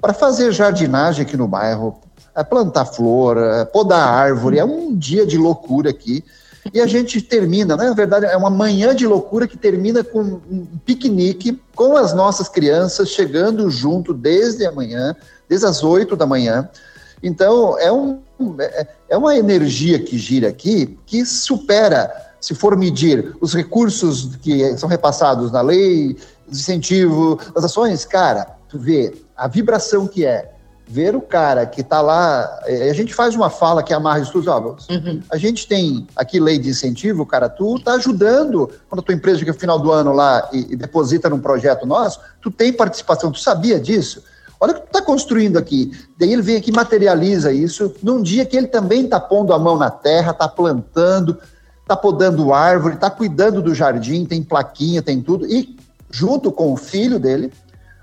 Para 0.01 0.15
fazer 0.15 0.53
jardinagem 0.53 1.25
aqui 1.27 1.37
no 1.37 1.47
bairro, 1.47 2.01
é 2.35 2.45
plantar 2.45 2.87
flor, 2.87 3.37
é 3.37 3.65
podar 3.65 4.09
árvore. 4.09 4.59
É 4.59 4.65
um 4.65 4.97
dia 4.97 5.27
de 5.27 5.37
loucura 5.37 5.91
aqui. 5.91 6.25
E 6.73 6.81
a 6.81 6.87
gente 6.87 7.21
termina, 7.23 7.77
né? 7.77 7.85
na 7.85 7.95
verdade, 7.95 8.27
é 8.27 8.37
uma 8.37 8.51
manhã 8.51 8.95
de 8.95 9.07
loucura 9.07 9.49
que 9.49 9.57
termina 9.57 10.05
com 10.05 10.21
um 10.21 10.67
piquenique 10.85 11.61
com 11.75 11.97
as 11.97 12.13
nossas 12.13 12.49
crianças 12.49 13.09
chegando 13.09 13.71
junto 13.71 14.13
desde 14.13 14.67
a 14.67 14.73
manhã, 14.73 15.17
desde 15.49 15.67
as 15.67 15.83
8 15.83 16.15
da 16.15 16.27
manhã. 16.27 16.69
Então, 17.23 17.79
é, 17.79 17.91
um, 17.91 18.21
é, 18.61 18.87
é 19.09 19.17
uma 19.17 19.37
energia 19.37 19.99
que 19.99 20.19
gira 20.19 20.49
aqui 20.49 20.99
que 21.07 21.25
supera, 21.25 22.11
se 22.41 22.55
for 22.55 22.77
medir 22.77 23.35
os 23.41 23.55
recursos 23.55 24.37
que 24.37 24.77
são 24.77 24.89
repassados 24.89 25.51
na 25.51 25.61
lei, 25.61 26.17
incentivo, 26.49 27.39
as 27.55 27.65
ações, 27.65 28.05
cara, 28.05 28.57
tu 28.69 28.79
vê 28.79 29.15
a 29.37 29.49
vibração 29.49 30.07
que 30.07 30.25
é 30.25 30.53
ver 30.91 31.15
o 31.15 31.21
cara 31.21 31.65
que 31.67 31.83
está 31.83 32.01
lá. 32.01 32.61
É, 32.65 32.91
a 32.91 32.93
gente 32.93 33.15
faz 33.15 33.37
uma 33.37 33.49
fala 33.49 33.81
que 33.81 33.95
amarra 33.95 34.19
estudos. 34.19 34.49
Ó, 34.49 34.77
uhum. 34.91 35.23
A 35.31 35.37
gente 35.37 35.69
tem 35.69 36.05
aqui 36.17 36.41
lei 36.41 36.59
de 36.59 36.71
incentivo, 36.71 37.25
cara, 37.25 37.49
tu 37.49 37.77
está 37.77 37.93
ajudando 37.95 38.69
quando 38.89 38.99
a 38.99 39.03
tua 39.03 39.15
empresa 39.15 39.39
chega 39.39 39.53
no 39.53 39.59
final 39.59 39.79
do 39.79 39.93
ano 39.93 40.13
lá 40.13 40.49
e, 40.53 40.73
e, 40.73 40.77
deposita 40.77 41.31
num 41.31 41.39
projeto 41.39 41.87
nosso, 41.87 42.19
tu 42.43 42.51
tem 42.51 42.73
participação, 42.73 43.31
tu 43.31 43.39
sabia 43.39 43.79
disso? 43.79 44.25
Olha 44.59 44.73
o 44.73 44.75
que 44.75 44.81
tu 44.81 44.87
está 44.87 45.01
construindo 45.01 45.57
aqui. 45.57 45.93
Daí 46.19 46.33
ele 46.33 46.43
vem 46.43 46.57
aqui 46.57 46.73
materializa 46.73 47.53
isso 47.53 47.95
num 48.03 48.21
dia 48.21 48.45
que 48.45 48.57
ele 48.57 48.67
também 48.67 49.05
está 49.05 49.21
pondo 49.21 49.53
a 49.53 49.59
mão 49.59 49.79
na 49.79 49.91
terra, 49.91 50.33
está 50.33 50.49
plantando, 50.49 51.39
está 51.83 51.97
podando 51.97 52.53
árvore, 52.53 52.97
está 52.97 53.09
cuidando 53.09 53.63
do 53.63 53.75
jardim, 53.75 54.25
tem 54.25 54.43
plaquinha, 54.43 55.01
tem 55.01 55.23
tudo. 55.23 55.47
E 55.47 55.79
junto 56.11 56.51
com 56.51 56.73
o 56.73 56.77
filho 56.77 57.21
dele, 57.21 57.53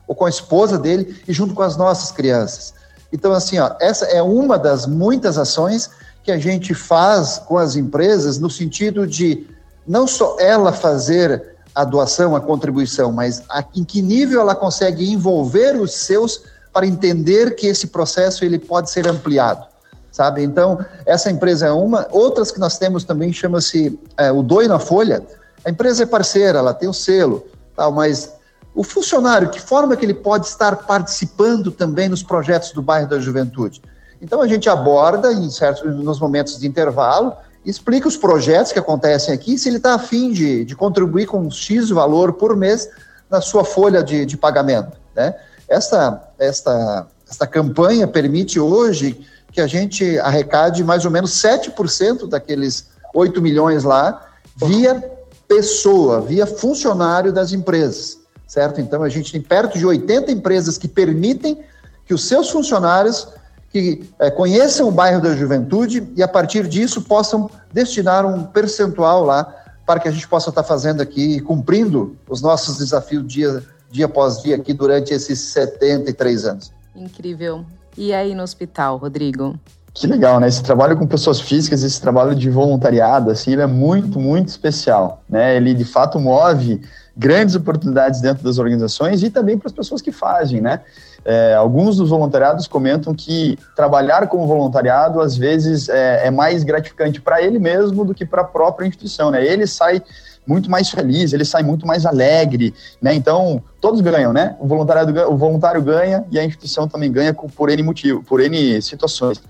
ou 0.07 0.15
com 0.15 0.25
a 0.25 0.29
esposa 0.29 0.77
dele, 0.77 1.21
e 1.27 1.33
junto 1.33 1.53
com 1.53 1.61
as 1.61 1.75
nossas 1.75 2.11
crianças. 2.11 2.73
Então, 3.11 3.33
assim, 3.33 3.59
ó, 3.59 3.71
essa 3.79 4.05
é 4.05 4.21
uma 4.21 4.57
das 4.57 4.85
muitas 4.85 5.37
ações 5.37 5.89
que 6.23 6.31
a 6.31 6.37
gente 6.37 6.73
faz 6.73 7.37
com 7.39 7.57
as 7.57 7.75
empresas 7.75 8.37
no 8.37 8.49
sentido 8.49 9.05
de 9.05 9.47
não 9.87 10.05
só 10.05 10.37
ela 10.39 10.73
fazer 10.73 11.55
a 11.73 11.85
doação, 11.85 12.35
a 12.35 12.41
contribuição, 12.41 13.11
mas 13.11 13.43
a, 13.49 13.63
em 13.75 13.83
que 13.83 14.01
nível 14.01 14.41
ela 14.41 14.55
consegue 14.55 15.09
envolver 15.09 15.79
os 15.79 15.93
seus 15.93 16.41
para 16.73 16.85
entender 16.85 17.55
que 17.55 17.67
esse 17.67 17.87
processo 17.87 18.43
ele 18.43 18.59
pode 18.59 18.89
ser 18.89 19.07
ampliado, 19.07 19.65
sabe? 20.11 20.43
Então, 20.43 20.83
essa 21.05 21.31
empresa 21.31 21.67
é 21.67 21.71
uma. 21.71 22.07
Outras 22.11 22.51
que 22.51 22.59
nós 22.59 22.77
temos 22.77 23.03
também 23.03 23.31
chama-se 23.31 23.97
é, 24.17 24.31
o 24.31 24.41
Doi 24.41 24.67
na 24.67 24.79
Folha. 24.79 25.23
A 25.63 25.69
empresa 25.69 26.03
é 26.03 26.05
parceira, 26.05 26.59
ela 26.59 26.73
tem 26.73 26.89
o 26.89 26.93
selo, 26.93 27.45
tal, 27.75 27.91
mas 27.91 28.33
o 28.77 28.83
funcionário, 28.83 29.49
que 29.49 29.59
forma 29.59 29.97
que 29.97 30.05
ele 30.05 30.13
pode 30.13 30.45
estar 30.45 30.75
participando 30.75 31.71
também 31.71 32.07
nos 32.07 32.21
projetos 32.21 32.71
do 32.73 32.79
bairro 32.79 33.09
da 33.09 33.19
juventude? 33.19 33.81
Então 34.21 34.39
a 34.39 34.47
gente 34.47 34.69
aborda 34.69 35.33
em 35.33 35.49
certos 35.49 35.95
nos 35.95 36.19
momentos 36.19 36.59
de 36.59 36.67
intervalo, 36.67 37.33
explica 37.65 38.07
os 38.07 38.15
projetos 38.15 38.71
que 38.71 38.77
acontecem 38.77 39.33
aqui, 39.33 39.57
se 39.57 39.67
ele 39.67 39.77
está 39.77 39.95
afim 39.95 40.31
de, 40.31 40.63
de 40.63 40.75
contribuir 40.75 41.25
com 41.25 41.39
um 41.39 41.49
X 41.49 41.89
valor 41.89 42.33
por 42.33 42.55
mês 42.55 42.87
na 43.27 43.41
sua 43.41 43.65
folha 43.65 44.03
de, 44.03 44.27
de 44.27 44.37
pagamento. 44.37 44.95
Né? 45.15 45.33
Esta, 45.67 46.29
esta, 46.37 47.07
esta 47.27 47.47
campanha 47.47 48.07
permite 48.07 48.59
hoje 48.59 49.25
que 49.51 49.59
a 49.59 49.65
gente 49.65 50.19
arrecade 50.19 50.83
mais 50.83 51.03
ou 51.03 51.09
menos 51.09 51.31
7% 51.31 52.29
daqueles 52.29 52.89
8 53.11 53.41
milhões 53.41 53.83
lá 53.83 54.23
via 54.55 55.03
pessoa, 55.47 56.21
via 56.21 56.45
funcionário 56.45 57.33
das 57.33 57.51
empresas 57.53 58.26
certo? 58.47 58.79
Então 58.79 59.03
a 59.03 59.09
gente 59.09 59.31
tem 59.31 59.41
perto 59.41 59.77
de 59.77 59.85
80 59.85 60.31
empresas 60.31 60.77
que 60.77 60.87
permitem 60.87 61.59
que 62.05 62.13
os 62.13 62.25
seus 62.25 62.49
funcionários 62.49 63.27
que 63.69 64.09
é, 64.17 64.31
conheçam 64.31 64.87
o 64.87 64.91
bairro 64.91 65.21
da 65.21 65.35
juventude 65.35 66.07
e 66.15 66.23
a 66.23 66.27
partir 66.27 66.67
disso 66.67 67.01
possam 67.01 67.49
destinar 67.71 68.25
um 68.25 68.45
percentual 68.45 69.25
lá 69.25 69.53
para 69.85 69.99
que 69.99 70.07
a 70.07 70.11
gente 70.11 70.27
possa 70.27 70.49
estar 70.49 70.63
fazendo 70.63 71.01
aqui, 71.01 71.39
cumprindo 71.41 72.15
os 72.27 72.41
nossos 72.41 72.77
desafios 72.77 73.25
dia, 73.27 73.63
dia 73.91 74.05
após 74.05 74.41
dia 74.41 74.55
aqui 74.55 74.73
durante 74.73 75.13
esses 75.13 75.39
73 75.39 76.45
anos. 76.45 76.71
Incrível. 76.95 77.65
E 77.97 78.13
aí 78.13 78.33
no 78.33 78.43
hospital, 78.43 78.97
Rodrigo? 78.97 79.59
Que 79.99 80.05
legal, 80.05 80.39
né? 80.39 80.47
Esse 80.47 80.61
trabalho 80.61 80.95
com 80.95 81.07
pessoas 81.07 81.41
físicas, 81.41 81.81
esse 81.81 81.99
trabalho 81.99 82.35
de 82.35 82.51
voluntariado, 82.51 83.31
assim, 83.31 83.53
ele 83.53 83.63
é 83.63 83.65
muito, 83.65 84.19
muito 84.19 84.47
especial, 84.47 85.23
né? 85.27 85.55
Ele, 85.55 85.73
de 85.73 85.85
fato, 85.85 86.19
move 86.19 86.81
grandes 87.17 87.55
oportunidades 87.55 88.21
dentro 88.21 88.43
das 88.43 88.59
organizações 88.59 89.23
e 89.23 89.31
também 89.31 89.57
para 89.57 89.69
as 89.69 89.73
pessoas 89.73 89.99
que 89.99 90.11
fazem, 90.11 90.61
né? 90.61 90.81
É, 91.25 91.55
alguns 91.55 91.97
dos 91.97 92.11
voluntariados 92.11 92.67
comentam 92.67 93.11
que 93.11 93.57
trabalhar 93.75 94.27
como 94.27 94.45
voluntariado 94.45 95.19
às 95.19 95.35
vezes 95.35 95.89
é, 95.89 96.27
é 96.27 96.31
mais 96.31 96.63
gratificante 96.63 97.19
para 97.19 97.41
ele 97.41 97.57
mesmo 97.57 98.05
do 98.05 98.13
que 98.13 98.23
para 98.23 98.43
a 98.43 98.45
própria 98.45 98.85
instituição, 98.85 99.31
né? 99.31 99.43
Ele 99.43 99.65
sai 99.65 100.03
muito 100.45 100.69
mais 100.69 100.91
feliz, 100.91 101.33
ele 101.33 101.43
sai 101.43 101.63
muito 101.63 101.87
mais 101.87 102.05
alegre, 102.05 102.71
né? 103.01 103.15
Então 103.15 103.63
todos 103.81 103.99
ganham, 104.01 104.31
né? 104.31 104.55
O 104.59 104.67
voluntário, 104.67 105.31
o 105.31 105.35
voluntário 105.35 105.81
ganha 105.81 106.23
e 106.29 106.37
a 106.37 106.45
instituição 106.45 106.87
também 106.87 107.11
ganha 107.11 107.33
por 107.33 107.69
N 107.71 107.81
motivo, 107.81 108.21
por 108.21 108.39
N 108.39 108.79
situações. 108.79 109.41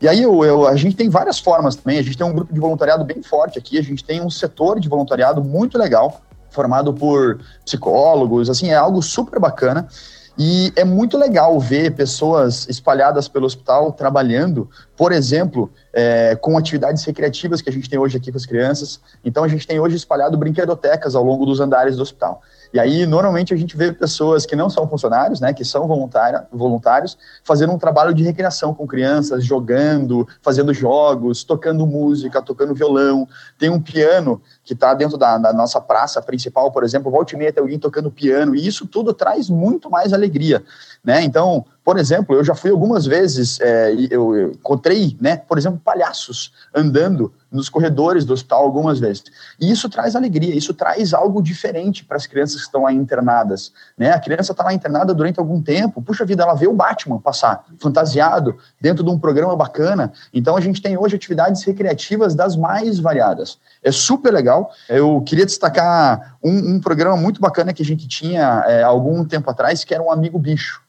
E 0.00 0.06
aí 0.06 0.22
eu, 0.22 0.44
eu, 0.44 0.66
a 0.66 0.76
gente 0.76 0.94
tem 0.96 1.08
várias 1.08 1.38
formas 1.38 1.76
também. 1.76 1.98
A 1.98 2.02
gente 2.02 2.16
tem 2.16 2.26
um 2.26 2.32
grupo 2.32 2.52
de 2.52 2.60
voluntariado 2.60 3.04
bem 3.04 3.22
forte 3.22 3.58
aqui. 3.58 3.78
A 3.78 3.82
gente 3.82 4.04
tem 4.04 4.20
um 4.20 4.30
setor 4.30 4.78
de 4.78 4.88
voluntariado 4.88 5.42
muito 5.42 5.76
legal 5.76 6.22
formado 6.50 6.92
por 6.92 7.40
psicólogos, 7.64 8.48
assim, 8.48 8.70
é 8.70 8.74
algo 8.74 9.02
super 9.02 9.38
bacana. 9.38 9.86
E 10.40 10.72
é 10.76 10.84
muito 10.84 11.18
legal 11.18 11.58
ver 11.58 11.96
pessoas 11.96 12.68
espalhadas 12.68 13.26
pelo 13.26 13.44
hospital 13.44 13.90
trabalhando, 13.90 14.70
por 14.96 15.10
exemplo, 15.10 15.68
é, 15.92 16.36
com 16.36 16.56
atividades 16.56 17.02
recreativas 17.04 17.60
que 17.60 17.68
a 17.68 17.72
gente 17.72 17.90
tem 17.90 17.98
hoje 17.98 18.16
aqui 18.16 18.30
com 18.30 18.38
as 18.38 18.46
crianças. 18.46 19.00
Então, 19.24 19.42
a 19.42 19.48
gente 19.48 19.66
tem 19.66 19.80
hoje 19.80 19.96
espalhado 19.96 20.38
brinquedotecas 20.38 21.16
ao 21.16 21.24
longo 21.24 21.44
dos 21.44 21.58
andares 21.58 21.96
do 21.96 22.02
hospital. 22.02 22.40
E 22.72 22.78
aí, 22.78 23.06
normalmente, 23.06 23.54
a 23.54 23.56
gente 23.56 23.76
vê 23.76 23.92
pessoas 23.92 24.44
que 24.44 24.54
não 24.54 24.68
são 24.68 24.86
funcionários, 24.86 25.40
né, 25.40 25.52
que 25.52 25.64
são 25.64 25.86
voluntários, 26.52 27.16
fazendo 27.42 27.72
um 27.72 27.78
trabalho 27.78 28.12
de 28.12 28.22
recreação 28.22 28.74
com 28.74 28.86
crianças, 28.86 29.44
jogando, 29.44 30.26
fazendo 30.42 30.74
jogos, 30.74 31.44
tocando 31.44 31.86
música, 31.86 32.42
tocando 32.42 32.74
violão. 32.74 33.26
Tem 33.58 33.70
um 33.70 33.80
piano 33.80 34.40
que 34.64 34.74
está 34.74 34.92
dentro 34.92 35.16
da, 35.16 35.38
da, 35.38 35.52
nossa 35.52 35.80
praça 35.80 36.20
principal, 36.20 36.70
por 36.70 36.84
exemplo, 36.84 37.10
volte 37.10 37.34
e 37.34 37.38
meia 37.38 37.52
tem 37.52 37.62
alguém 37.62 37.78
tocando 37.78 38.10
piano, 38.10 38.54
e 38.54 38.66
isso 38.66 38.86
tudo 38.86 39.14
traz 39.14 39.48
muito 39.48 39.90
mais 39.90 40.12
alegria, 40.12 40.62
né? 41.02 41.22
Então, 41.22 41.64
por 41.82 41.98
exemplo, 41.98 42.36
eu 42.36 42.44
já 42.44 42.54
fui 42.54 42.70
algumas 42.70 43.06
vezes, 43.06 43.58
é, 43.60 43.94
eu, 44.10 44.36
eu 44.36 44.50
encontrei, 44.50 45.16
né, 45.18 45.38
por 45.38 45.56
exemplo, 45.56 45.80
palhaços 45.82 46.52
andando 46.74 47.32
nos 47.50 47.68
corredores 47.68 48.24
do 48.24 48.32
hospital 48.32 48.62
algumas 48.62 48.98
vezes. 48.98 49.24
E 49.58 49.70
isso 49.70 49.88
traz 49.88 50.14
alegria, 50.14 50.54
isso 50.54 50.74
traz 50.74 51.14
algo 51.14 51.42
diferente 51.42 52.04
para 52.04 52.16
as 52.16 52.26
crianças 52.26 52.56
que 52.56 52.62
estão 52.62 52.82
lá 52.82 52.92
internadas. 52.92 53.72
Né? 53.96 54.12
A 54.12 54.18
criança 54.20 54.52
está 54.52 54.62
lá 54.64 54.72
internada 54.72 55.14
durante 55.14 55.38
algum 55.38 55.60
tempo, 55.60 56.02
puxa 56.02 56.24
vida, 56.24 56.42
ela 56.42 56.54
vê 56.54 56.66
o 56.66 56.74
Batman 56.74 57.18
passar, 57.18 57.64
fantasiado, 57.80 58.56
dentro 58.80 59.02
de 59.02 59.10
um 59.10 59.18
programa 59.18 59.56
bacana. 59.56 60.12
Então 60.32 60.56
a 60.56 60.60
gente 60.60 60.82
tem 60.82 60.96
hoje 60.96 61.16
atividades 61.16 61.62
recreativas 61.64 62.34
das 62.34 62.56
mais 62.56 62.98
variadas. 62.98 63.58
É 63.82 63.90
super 63.90 64.32
legal. 64.32 64.70
Eu 64.88 65.22
queria 65.22 65.46
destacar 65.46 66.36
um, 66.42 66.74
um 66.74 66.80
programa 66.80 67.16
muito 67.16 67.40
bacana 67.40 67.72
que 67.72 67.82
a 67.82 67.86
gente 67.86 68.06
tinha 68.06 68.64
é, 68.66 68.82
algum 68.82 69.24
tempo 69.24 69.50
atrás, 69.50 69.84
que 69.84 69.94
era 69.94 70.02
um 70.02 70.10
Amigo 70.10 70.38
Bicho. 70.38 70.82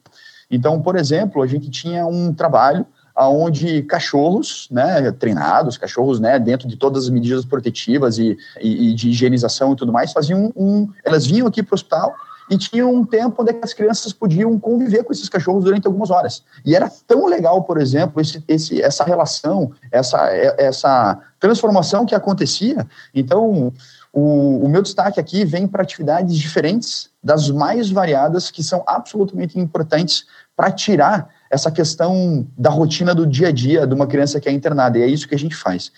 Então, 0.51 0.81
por 0.81 0.95
exemplo, 0.95 1.41
a 1.43 1.47
gente 1.47 1.69
tinha 1.69 2.05
um 2.05 2.33
trabalho 2.33 2.85
onde 3.27 3.83
cachorros, 3.83 4.67
né, 4.71 5.11
treinados, 5.11 5.77
cachorros, 5.77 6.19
né, 6.19 6.39
dentro 6.39 6.67
de 6.67 6.77
todas 6.77 7.03
as 7.05 7.09
medidas 7.09 7.43
protetivas 7.43 8.17
e, 8.17 8.37
e, 8.61 8.89
e 8.89 8.93
de 8.93 9.09
higienização 9.09 9.73
e 9.73 9.75
tudo 9.75 9.91
mais, 9.91 10.13
faziam 10.13 10.53
um, 10.55 10.87
elas 11.03 11.25
vinham 11.25 11.47
aqui 11.47 11.61
para 11.61 11.73
o 11.73 11.75
hospital 11.75 12.15
e 12.49 12.57
tinham 12.57 12.93
um 12.93 13.05
tempo 13.05 13.41
onde 13.41 13.55
as 13.61 13.73
crianças 13.73 14.11
podiam 14.11 14.57
conviver 14.57 15.03
com 15.03 15.13
esses 15.13 15.29
cachorros 15.29 15.63
durante 15.63 15.85
algumas 15.85 16.09
horas. 16.09 16.43
E 16.65 16.75
era 16.75 16.89
tão 17.07 17.27
legal, 17.27 17.63
por 17.63 17.79
exemplo, 17.79 18.19
esse, 18.19 18.43
esse, 18.47 18.81
essa 18.81 19.03
relação, 19.03 19.71
essa, 19.91 20.27
essa 20.57 21.19
transformação 21.39 22.05
que 22.05 22.15
acontecia. 22.15 22.87
Então, 23.13 23.71
o, 24.11 24.65
o 24.65 24.69
meu 24.69 24.81
destaque 24.81 25.19
aqui 25.19 25.45
vem 25.45 25.67
para 25.67 25.83
atividades 25.83 26.35
diferentes, 26.35 27.09
das 27.23 27.49
mais 27.49 27.91
variadas, 27.91 28.49
que 28.49 28.63
são 28.63 28.83
absolutamente 28.87 29.59
importantes 29.59 30.25
para 30.55 30.71
tirar 30.71 31.29
essa 31.49 31.71
questão 31.71 32.47
da 32.57 32.69
rotina 32.69 33.13
do 33.15 33.25
dia 33.25 33.47
a 33.47 33.51
dia 33.51 33.87
de 33.87 33.93
uma 33.93 34.07
criança 34.07 34.39
que 34.39 34.47
é 34.47 34.51
internada, 34.51 34.97
e 34.97 35.01
é 35.01 35.07
isso 35.07 35.27
que 35.27 35.35
a 35.35 35.39
gente 35.39 35.55
faz. 35.55 35.91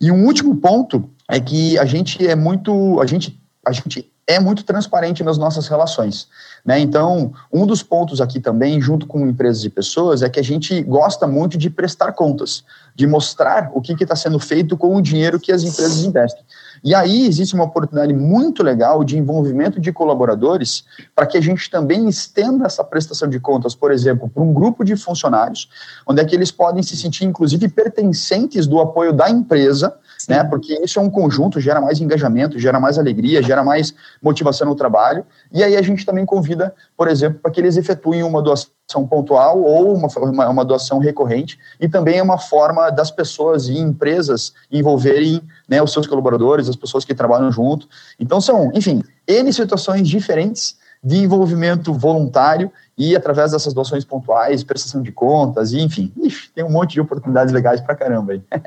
E 0.00 0.10
um 0.10 0.24
último 0.26 0.56
ponto 0.56 1.08
é 1.28 1.40
que 1.40 1.78
a 1.78 1.84
gente 1.84 2.26
é 2.26 2.34
muito, 2.34 3.00
a 3.00 3.06
gente, 3.06 3.40
a 3.64 3.72
gente 3.72 4.10
é 4.28 4.38
muito 4.38 4.62
transparente 4.62 5.24
nas 5.24 5.38
nossas 5.38 5.68
relações. 5.68 6.28
Né? 6.62 6.78
Então, 6.78 7.32
um 7.50 7.64
dos 7.64 7.82
pontos 7.82 8.20
aqui 8.20 8.38
também, 8.38 8.78
junto 8.78 9.06
com 9.06 9.26
empresas 9.26 9.64
e 9.64 9.70
pessoas, 9.70 10.20
é 10.20 10.28
que 10.28 10.38
a 10.38 10.44
gente 10.44 10.82
gosta 10.82 11.26
muito 11.26 11.56
de 11.56 11.70
prestar 11.70 12.12
contas, 12.12 12.62
de 12.94 13.06
mostrar 13.06 13.70
o 13.72 13.80
que 13.80 13.94
está 13.94 14.14
sendo 14.14 14.38
feito 14.38 14.76
com 14.76 14.94
o 14.94 15.00
dinheiro 15.00 15.40
que 15.40 15.50
as 15.50 15.62
empresas 15.62 16.04
investem. 16.04 16.44
E 16.84 16.94
aí 16.94 17.26
existe 17.26 17.54
uma 17.54 17.64
oportunidade 17.64 18.12
muito 18.12 18.62
legal 18.62 19.02
de 19.02 19.16
envolvimento 19.16 19.80
de 19.80 19.90
colaboradores 19.92 20.84
para 21.14 21.26
que 21.26 21.38
a 21.38 21.40
gente 21.40 21.70
também 21.70 22.06
estenda 22.06 22.66
essa 22.66 22.84
prestação 22.84 23.28
de 23.30 23.40
contas, 23.40 23.74
por 23.74 23.90
exemplo, 23.90 24.28
para 24.28 24.42
um 24.42 24.52
grupo 24.52 24.84
de 24.84 24.94
funcionários, 24.94 25.70
onde 26.06 26.20
é 26.20 26.24
que 26.24 26.36
eles 26.36 26.50
podem 26.50 26.82
se 26.82 26.96
sentir, 26.98 27.24
inclusive, 27.24 27.66
pertencentes 27.68 28.66
do 28.66 28.78
apoio 28.78 29.10
da 29.10 29.30
empresa 29.30 29.96
né? 30.28 30.44
Porque 30.44 30.78
isso 30.84 30.98
é 30.98 31.02
um 31.02 31.08
conjunto, 31.08 31.58
gera 31.58 31.80
mais 31.80 32.00
engajamento, 32.00 32.58
gera 32.58 32.78
mais 32.78 32.98
alegria, 32.98 33.42
gera 33.42 33.64
mais 33.64 33.94
motivação 34.22 34.68
no 34.68 34.74
trabalho. 34.74 35.24
E 35.50 35.64
aí 35.64 35.74
a 35.74 35.80
gente 35.80 36.04
também 36.04 36.26
convida, 36.26 36.74
por 36.94 37.08
exemplo, 37.08 37.40
para 37.40 37.50
que 37.50 37.60
eles 37.60 37.78
efetuem 37.78 38.22
uma 38.22 38.42
doação 38.42 39.06
pontual 39.08 39.62
ou 39.62 39.96
uma, 39.96 40.08
uma, 40.18 40.48
uma, 40.50 40.64
doação 40.64 40.98
recorrente. 40.98 41.58
E 41.80 41.88
também 41.88 42.18
é 42.18 42.22
uma 42.22 42.38
forma 42.38 42.90
das 42.90 43.10
pessoas 43.10 43.68
e 43.68 43.78
empresas 43.78 44.52
envolverem 44.70 45.40
né, 45.66 45.82
os 45.82 45.92
seus 45.92 46.06
colaboradores, 46.06 46.68
as 46.68 46.76
pessoas 46.76 47.06
que 47.06 47.14
trabalham 47.14 47.50
junto. 47.50 47.88
Então 48.20 48.38
são, 48.38 48.70
enfim, 48.74 49.02
N 49.26 49.50
situações 49.50 50.06
diferentes 50.06 50.76
de 51.02 51.16
envolvimento 51.16 51.94
voluntário 51.94 52.70
e 52.98 53.16
através 53.16 53.52
dessas 53.52 53.72
doações 53.72 54.04
pontuais, 54.04 54.64
prestação 54.64 55.00
de 55.00 55.12
contas, 55.12 55.72
e, 55.72 55.80
enfim, 55.80 56.12
ixi, 56.16 56.50
tem 56.50 56.64
um 56.64 56.70
monte 56.70 56.94
de 56.94 57.00
oportunidades 57.00 57.54
legais 57.54 57.80
para 57.80 57.94
caramba 57.94 58.32
aí. 58.32 58.42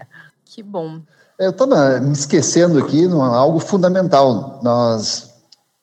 Que 0.54 0.62
bom. 0.62 1.00
Eu 1.42 1.50
estava 1.50 2.00
me 2.00 2.12
esquecendo 2.12 2.78
aqui 2.78 3.08
de 3.08 3.14
algo 3.16 3.60
fundamental. 3.60 4.60
Nós, 4.62 5.34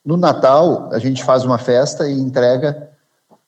no 0.05 0.17
Natal, 0.17 0.89
a 0.93 1.01
gente 1.01 1.25
faz 1.25 1.45
uma 1.45 1.59
festa 1.59 2.09
e 2.09 2.13
entrega 2.13 2.91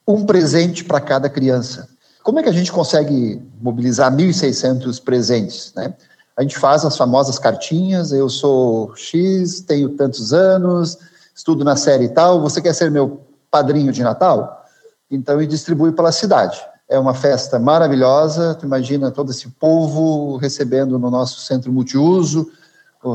um 0.05 0.27
presente 0.27 0.83
para 0.83 1.01
cada 1.01 1.29
criança. 1.31 1.89
Como 2.25 2.41
é 2.41 2.43
que 2.43 2.49
a 2.49 2.53
gente 2.53 2.73
consegue 2.73 3.41
mobilizar 3.63 4.13
1.600 4.13 5.01
presentes? 5.01 5.73
Né? 5.77 5.95
A 6.37 6.43
gente 6.43 6.59
faz 6.59 6.85
as 6.85 6.97
famosas 6.97 7.39
cartinhas, 7.39 8.11
eu 8.11 8.29
sou 8.29 8.93
X, 8.97 9.61
tenho 9.61 9.91
tantos 9.91 10.33
anos, 10.33 10.99
estudo 11.33 11.63
na 11.63 11.77
série 11.77 12.09
tal, 12.09 12.41
você 12.41 12.61
quer 12.61 12.75
ser 12.75 12.91
meu 12.91 13.21
padrinho 13.49 13.93
de 13.93 14.03
Natal? 14.03 14.65
Então, 15.09 15.41
e 15.41 15.47
distribui 15.47 15.93
pela 15.93 16.11
cidade 16.11 16.61
é 16.91 16.99
uma 16.99 17.15
festa 17.15 17.59
maravilhosa. 17.59 18.55
Tu 18.57 18.67
imagina 18.67 19.13
todo 19.13 19.31
esse 19.31 19.49
povo 19.49 20.37
recebendo 20.37 20.99
no 20.99 21.09
nosso 21.09 21.41
centro 21.41 21.73
multiuso, 21.73 22.51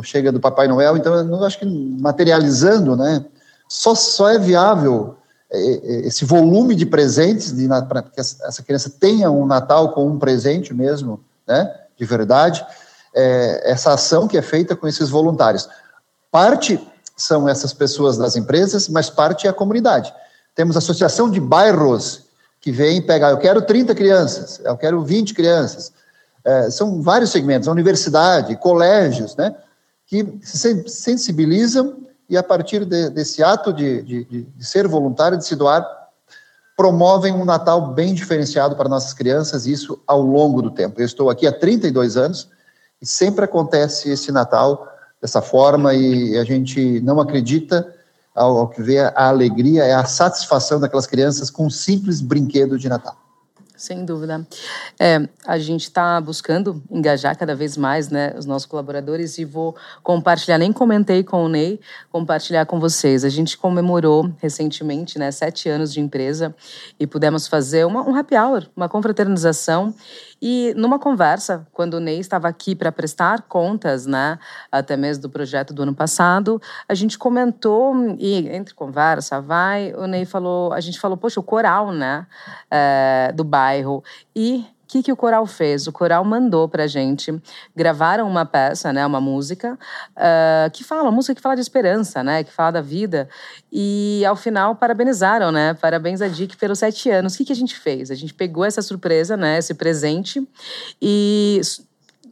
chega 0.01 0.31
do 0.31 0.39
Papai 0.39 0.67
Noel. 0.67 0.95
Então, 0.95 1.13
eu 1.13 1.43
acho 1.43 1.59
que 1.59 1.65
materializando, 1.65 2.95
né? 2.95 3.23
Só, 3.67 3.93
só 3.93 4.29
é 4.29 4.39
viável 4.39 5.17
é, 5.51 5.57
é, 5.57 6.07
esse 6.07 6.23
volume 6.23 6.73
de 6.73 6.85
presentes 6.85 7.53
para 7.87 8.01
que 8.01 8.19
essa 8.19 8.63
criança 8.63 8.89
tenha 8.89 9.29
um 9.29 9.45
Natal 9.45 9.91
com 9.91 10.07
um 10.07 10.17
presente 10.17 10.73
mesmo, 10.73 11.19
né? 11.45 11.69
De 11.97 12.05
verdade. 12.05 12.65
É, 13.13 13.71
essa 13.71 13.93
ação 13.93 14.27
que 14.27 14.37
é 14.37 14.41
feita 14.41 14.75
com 14.75 14.87
esses 14.87 15.09
voluntários. 15.09 15.67
Parte 16.31 16.79
são 17.17 17.47
essas 17.47 17.73
pessoas 17.73 18.17
das 18.17 18.35
empresas, 18.37 18.87
mas 18.87 19.09
parte 19.09 19.47
é 19.47 19.49
a 19.49 19.53
comunidade. 19.53 20.13
Temos 20.53 20.77
a 20.77 20.79
associação 20.79 21.29
de 21.29 21.39
bairros 21.39 22.24
que 22.65 22.71
vem 22.71 22.99
pegar, 22.99 23.29
eu 23.29 23.37
quero 23.37 23.61
30 23.61 23.93
crianças, 23.93 24.59
eu 24.65 24.75
quero 24.75 24.99
20 25.03 25.35
crianças. 25.35 25.93
É, 26.43 26.71
são 26.71 26.99
vários 26.99 27.29
segmentos, 27.29 27.67
universidade, 27.67 28.57
colégios, 28.57 29.35
né, 29.35 29.55
que 30.07 30.39
se 30.41 30.89
sensibilizam 30.89 31.97
e 32.27 32.35
a 32.35 32.41
partir 32.41 32.83
de, 32.83 33.11
desse 33.11 33.43
ato 33.43 33.71
de, 33.71 34.01
de, 34.01 34.23
de, 34.45 34.65
ser 34.65 34.87
voluntário, 34.87 35.37
de 35.37 35.45
se 35.45 35.55
doar, 35.55 35.85
promovem 36.75 37.33
um 37.33 37.45
Natal 37.45 37.93
bem 37.93 38.15
diferenciado 38.15 38.75
para 38.75 38.89
nossas 38.89 39.13
crianças, 39.13 39.67
isso 39.67 40.01
ao 40.07 40.23
longo 40.23 40.59
do 40.59 40.71
tempo. 40.71 40.99
Eu 40.99 41.05
estou 41.05 41.29
aqui 41.29 41.45
há 41.45 41.51
32 41.51 42.17
anos 42.17 42.49
e 42.99 43.05
sempre 43.05 43.45
acontece 43.45 44.09
esse 44.09 44.31
Natal 44.31 44.91
dessa 45.21 45.39
forma 45.39 45.93
e 45.93 46.35
a 46.35 46.43
gente 46.43 46.99
não 47.01 47.19
acredita 47.19 47.93
ao, 48.35 48.57
ao 48.57 48.67
que 48.67 48.83
vê 48.83 48.99
a 48.99 49.29
alegria, 49.29 49.83
é 49.83 49.93
a 49.93 50.05
satisfação 50.05 50.79
daquelas 50.79 51.07
crianças 51.07 51.49
com 51.49 51.65
um 51.65 51.69
simples 51.69 52.21
brinquedo 52.21 52.77
de 52.77 52.89
Natal. 52.89 53.15
Sem 53.77 54.05
dúvida. 54.05 54.47
É, 54.97 55.27
a 55.45 55.57
gente 55.59 55.83
está 55.83 56.19
buscando 56.21 56.81
engajar 56.89 57.37
cada 57.37 57.53
vez 57.53 57.75
mais 57.75 58.09
né, 58.09 58.33
os 58.37 58.45
nossos 58.45 58.65
colaboradores 58.65 59.37
e 59.37 59.43
vou 59.43 59.75
compartilhar, 60.01 60.57
nem 60.57 60.71
comentei 60.71 61.23
com 61.23 61.43
o 61.43 61.49
Ney, 61.49 61.79
compartilhar 62.09 62.65
com 62.65 62.79
vocês. 62.79 63.25
A 63.25 63.29
gente 63.29 63.57
comemorou 63.57 64.31
recentemente 64.37 65.19
né, 65.19 65.29
sete 65.29 65.67
anos 65.67 65.91
de 65.91 65.99
empresa 65.99 66.55
e 66.97 67.05
pudemos 67.05 67.47
fazer 67.47 67.85
uma, 67.85 68.01
um 68.01 68.15
happy 68.15 68.35
hour, 68.35 68.65
uma 68.75 68.87
confraternização 68.87 69.93
e 70.41 70.73
numa 70.75 70.99
conversa, 70.99 71.65
quando 71.71 71.95
o 71.95 71.99
Ney 71.99 72.19
estava 72.19 72.47
aqui 72.47 72.75
para 72.75 72.91
prestar 72.91 73.43
contas, 73.43 74.05
né, 74.05 74.37
até 74.71 74.97
mesmo 74.97 75.23
do 75.23 75.29
projeto 75.29 75.73
do 75.73 75.83
ano 75.83 75.93
passado, 75.93 76.61
a 76.87 76.93
gente 76.93 77.17
comentou 77.17 77.95
e 78.19 78.47
entre 78.49 78.73
conversa, 78.73 79.41
vai, 79.41 79.93
o 79.93 80.05
Ney 80.07 80.25
falou, 80.25 80.73
a 80.73 80.79
gente 80.79 80.99
falou, 80.99 81.17
poxa, 81.17 81.39
o 81.39 81.43
coral, 81.43 81.91
né, 81.91 82.27
é, 82.69 83.31
do 83.33 83.43
bairro. 83.43 84.03
E 84.35 84.65
que, 84.95 85.03
que 85.03 85.11
o 85.11 85.15
coral 85.15 85.45
fez? 85.45 85.87
O 85.87 85.91
coral 85.91 86.23
mandou 86.23 86.69
pra 86.69 86.87
gente, 86.87 87.33
gravaram 87.75 88.27
uma 88.27 88.45
peça, 88.45 88.93
né, 88.93 89.05
uma 89.05 89.19
música, 89.19 89.77
uh, 90.15 90.69
que 90.71 90.83
fala, 90.83 91.03
uma 91.03 91.11
música 91.11 91.35
que 91.35 91.41
fala 91.41 91.55
de 91.55 91.61
esperança, 91.61 92.23
né, 92.23 92.43
que 92.43 92.51
fala 92.51 92.71
da 92.71 92.81
vida. 92.81 93.27
E 93.71 94.23
ao 94.25 94.35
final 94.35 94.75
parabenizaram, 94.75 95.51
né, 95.51 95.73
parabéns 95.73 96.21
a 96.21 96.27
Dick 96.27 96.55
pelos 96.55 96.79
sete 96.79 97.09
anos. 97.09 97.33
O 97.33 97.37
que, 97.37 97.45
que 97.45 97.53
a 97.53 97.55
gente 97.55 97.75
fez? 97.75 98.09
A 98.09 98.15
gente 98.15 98.33
pegou 98.33 98.63
essa 98.63 98.81
surpresa, 98.81 99.35
né, 99.35 99.57
esse 99.57 99.73
presente 99.73 100.47
e 101.01 101.59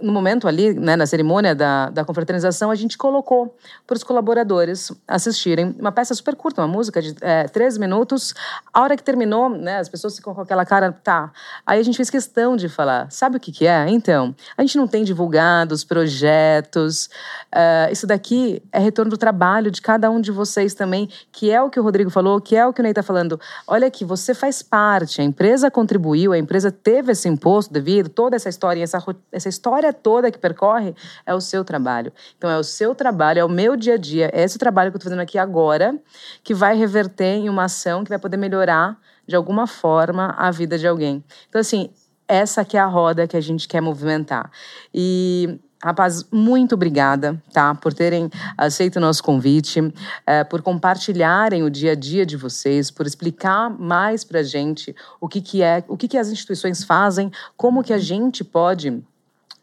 no 0.03 0.11
momento 0.11 0.47
ali, 0.47 0.73
né, 0.73 0.95
na 0.95 1.05
cerimônia 1.05 1.55
da, 1.55 1.89
da 1.89 2.03
confraternização, 2.03 2.69
a 2.69 2.75
gente 2.75 2.97
colocou 2.97 3.55
para 3.87 3.95
os 3.95 4.03
colaboradores 4.03 4.91
assistirem 5.07 5.75
uma 5.79 5.91
peça 5.91 6.13
super 6.13 6.35
curta, 6.35 6.61
uma 6.61 6.67
música 6.67 7.01
de 7.01 7.15
é, 7.21 7.45
três 7.45 7.77
minutos. 7.77 8.33
A 8.73 8.81
hora 8.81 8.97
que 8.97 9.03
terminou, 9.03 9.49
né, 9.49 9.79
as 9.79 9.87
pessoas 9.87 10.15
ficam 10.15 10.35
com 10.35 10.41
aquela 10.41 10.65
cara, 10.65 10.91
tá. 10.91 11.31
Aí 11.65 11.79
a 11.79 11.83
gente 11.83 11.95
fez 11.95 12.09
questão 12.09 12.55
de 12.57 12.67
falar, 12.67 13.09
sabe 13.09 13.37
o 13.37 13.39
que, 13.39 13.51
que 13.51 13.65
é? 13.65 13.89
Então, 13.89 14.35
a 14.57 14.61
gente 14.61 14.77
não 14.77 14.87
tem 14.87 15.03
divulgado 15.03 15.73
os 15.73 15.83
projetos. 15.83 17.05
Uh, 17.53 17.91
isso 17.91 18.05
daqui 18.05 18.61
é 18.71 18.79
retorno 18.79 19.09
do 19.09 19.17
trabalho 19.17 19.71
de 19.71 19.81
cada 19.81 20.11
um 20.11 20.19
de 20.19 20.31
vocês 20.31 20.73
também, 20.73 21.09
que 21.31 21.49
é 21.49 21.61
o 21.61 21.69
que 21.69 21.79
o 21.79 21.83
Rodrigo 21.83 22.09
falou, 22.09 22.41
que 22.41 22.55
é 22.55 22.67
o 22.67 22.73
que 22.73 22.81
o 22.81 22.83
Ney 22.83 22.91
está 22.91 23.03
falando. 23.03 23.39
Olha 23.65 23.87
aqui, 23.87 24.03
você 24.03 24.33
faz 24.33 24.61
parte, 24.61 25.21
a 25.21 25.23
empresa 25.23 25.71
contribuiu, 25.71 26.33
a 26.33 26.37
empresa 26.37 26.71
teve 26.71 27.13
esse 27.13 27.29
imposto 27.29 27.71
devido, 27.71 28.09
toda 28.09 28.35
essa 28.35 28.49
história, 28.49 28.83
essa, 28.83 29.03
essa 29.31 29.47
história 29.47 29.92
toda 29.93 30.31
que 30.31 30.37
percorre 30.37 30.95
é 31.25 31.33
o 31.33 31.39
seu 31.39 31.63
trabalho. 31.63 32.11
Então, 32.37 32.49
é 32.49 32.57
o 32.57 32.63
seu 32.63 32.93
trabalho, 32.93 33.39
é 33.39 33.45
o 33.45 33.49
meu 33.49 33.75
dia 33.75 33.93
a 33.93 33.97
dia, 33.97 34.29
é 34.33 34.43
esse 34.43 34.57
trabalho 34.57 34.91
que 34.91 34.95
eu 34.95 34.99
estou 34.99 35.09
fazendo 35.09 35.23
aqui 35.23 35.37
agora 35.37 35.97
que 36.43 36.53
vai 36.53 36.75
reverter 36.75 37.35
em 37.35 37.49
uma 37.49 37.65
ação 37.65 38.03
que 38.03 38.09
vai 38.09 38.19
poder 38.19 38.37
melhorar 38.37 38.97
de 39.27 39.35
alguma 39.35 39.67
forma 39.67 40.35
a 40.37 40.51
vida 40.51 40.77
de 40.77 40.87
alguém. 40.87 41.23
Então, 41.47 41.61
assim, 41.61 41.89
essa 42.27 42.65
que 42.65 42.77
é 42.77 42.79
a 42.79 42.85
roda 42.85 43.27
que 43.27 43.37
a 43.37 43.41
gente 43.41 43.67
quer 43.67 43.81
movimentar. 43.81 44.51
E 44.93 45.59
Rapaz, 45.83 46.25
muito 46.31 46.75
obrigada, 46.75 47.43
tá? 47.51 47.75
Por 47.75 47.93
terem 47.93 48.29
aceito 48.57 48.95
o 48.95 48.99
nosso 49.01 49.21
convite, 49.21 49.93
é, 50.25 50.41
por 50.41 50.61
compartilharem 50.61 51.61
o 51.61 51.69
dia 51.69 51.91
a 51.91 51.95
dia 51.95 52.25
de 52.25 52.37
vocês, 52.37 52.89
por 52.89 53.05
explicar 53.05 53.69
mais 53.69 54.23
pra 54.23 54.41
gente 54.43 54.95
o 55.19 55.27
que, 55.27 55.41
que 55.41 55.61
é, 55.61 55.83
o 55.89 55.97
que, 55.97 56.07
que 56.07 56.17
as 56.17 56.29
instituições 56.29 56.85
fazem, 56.85 57.29
como 57.57 57.83
que 57.83 57.91
a 57.91 57.97
gente 57.97 58.45
pode 58.45 59.03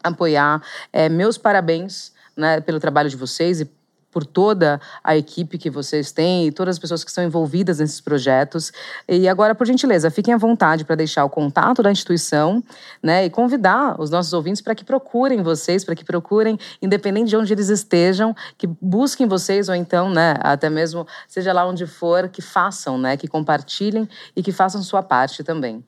apoiar. 0.03 0.61
É, 0.91 1.09
meus 1.09 1.37
parabéns 1.37 2.13
né, 2.35 2.61
pelo 2.61 2.79
trabalho 2.79 3.09
de 3.09 3.15
vocês 3.15 3.61
e 3.61 3.69
por 4.11 4.25
toda 4.25 4.79
a 5.03 5.15
equipe 5.15 5.57
que 5.57 5.69
vocês 5.69 6.11
têm 6.11 6.47
e 6.47 6.51
todas 6.51 6.75
as 6.75 6.79
pessoas 6.79 7.03
que 7.03 7.09
estão 7.09 7.23
envolvidas 7.23 7.79
nesses 7.79 8.01
projetos. 8.01 8.71
E 9.07 9.27
agora, 9.27 9.55
por 9.55 9.65
gentileza, 9.65 10.11
fiquem 10.11 10.33
à 10.33 10.37
vontade 10.37 10.83
para 10.83 10.95
deixar 10.95 11.23
o 11.23 11.29
contato 11.29 11.81
da 11.81 11.91
instituição 11.91 12.61
né, 13.01 13.25
e 13.25 13.29
convidar 13.29 13.99
os 13.99 14.09
nossos 14.09 14.33
ouvintes 14.33 14.61
para 14.61 14.75
que 14.75 14.83
procurem 14.83 15.41
vocês, 15.41 15.85
para 15.85 15.95
que 15.95 16.03
procurem, 16.03 16.59
independente 16.81 17.29
de 17.29 17.37
onde 17.37 17.53
eles 17.53 17.69
estejam, 17.69 18.35
que 18.57 18.67
busquem 18.67 19.27
vocês 19.27 19.69
ou 19.69 19.75
então, 19.75 20.09
né, 20.09 20.35
até 20.41 20.69
mesmo, 20.69 21.07
seja 21.27 21.53
lá 21.53 21.65
onde 21.65 21.87
for, 21.87 22.27
que 22.27 22.41
façam, 22.41 22.97
né, 22.97 23.15
que 23.15 23.27
compartilhem 23.27 24.07
e 24.35 24.43
que 24.43 24.51
façam 24.51 24.83
sua 24.83 25.01
parte 25.01 25.43
também. 25.43 25.83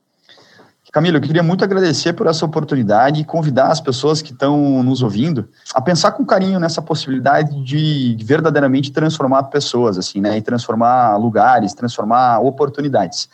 Camilo, 0.94 1.18
eu 1.18 1.22
queria 1.22 1.42
muito 1.42 1.64
agradecer 1.64 2.14
por 2.14 2.28
essa 2.28 2.46
oportunidade 2.46 3.20
e 3.20 3.24
convidar 3.24 3.72
as 3.72 3.82
pessoas 3.82 4.22
que 4.22 4.32
estão 4.32 4.84
nos 4.84 5.02
ouvindo 5.02 5.50
a 5.74 5.82
pensar 5.82 6.12
com 6.12 6.24
carinho 6.24 6.60
nessa 6.60 6.84
possibilidade 6.84 7.64
de 7.64 8.16
verdadeiramente 8.24 8.92
transformar 8.92 9.42
pessoas, 9.46 9.98
assim, 9.98 10.22
né, 10.22 10.38
e 10.38 10.42
transformar 10.44 11.18
lugares, 11.18 11.74
transformar 11.74 12.42
oportunidades. 12.42 13.28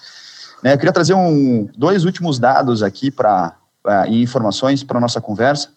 Né, 0.63 0.73
eu 0.73 0.77
queria 0.77 0.93
trazer 0.93 1.15
um, 1.15 1.67
dois 1.77 2.05
últimos 2.05 2.39
dados 2.39 2.81
aqui 2.81 3.11
para 3.11 3.53
e 4.07 4.21
informações 4.21 4.81
para 4.81 4.97
nossa 4.97 5.19
conversa. 5.19 5.67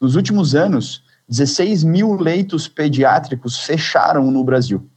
Nos 0.00 0.16
últimos 0.16 0.54
anos, 0.54 1.02
16 1.28 1.84
mil 1.84 2.14
leitos 2.14 2.66
pediátricos 2.66 3.58
fecharam 3.58 4.30
no 4.30 4.42
Brasil. 4.42 4.88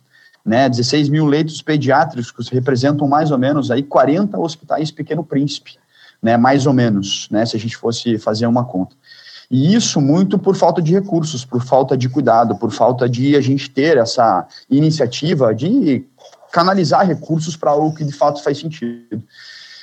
Né, 0.46 0.70
16 0.70 1.10
mil 1.10 1.26
leitos 1.26 1.62
pediátricos 1.62 2.48
representam 2.48 3.10
mais 3.10 3.30
ou 3.30 3.38
menos 3.38 3.70
aí 3.70 3.84
40 3.84 4.40
hospitais 4.40 4.90
Pequeno 4.90 5.22
Príncipe 5.22 5.79
né, 6.22 6.38
mais 6.38 6.66
ou 6.66 6.74
menos, 6.74 7.28
né, 7.32 7.46
se 7.46 7.56
a 7.56 7.60
gente 7.60 7.78
fosse 7.78 8.18
fazer 8.18 8.46
uma 8.46 8.66
conta. 8.66 8.96
E 9.50 9.74
isso 9.74 10.00
muito 10.00 10.38
por 10.38 10.56
falta 10.56 10.82
de 10.82 10.94
recursos, 10.94 11.44
por 11.44 11.64
falta 11.64 11.98
de 11.98 12.08
cuidado, 12.08 12.56
por 12.56 12.72
falta 12.72 13.10
de 13.10 13.36
a 13.36 13.42
gente 13.42 13.70
ter 13.70 13.98
essa 13.98 14.46
iniciativa 14.70 15.56
de 15.56 16.06
canalizar 16.52 17.06
recursos 17.06 17.56
para 17.56 17.72
algo 17.72 17.96
que 17.96 18.04
de 18.04 18.14
fato 18.14 18.44
faz 18.44 18.60
sentido. 18.60 19.24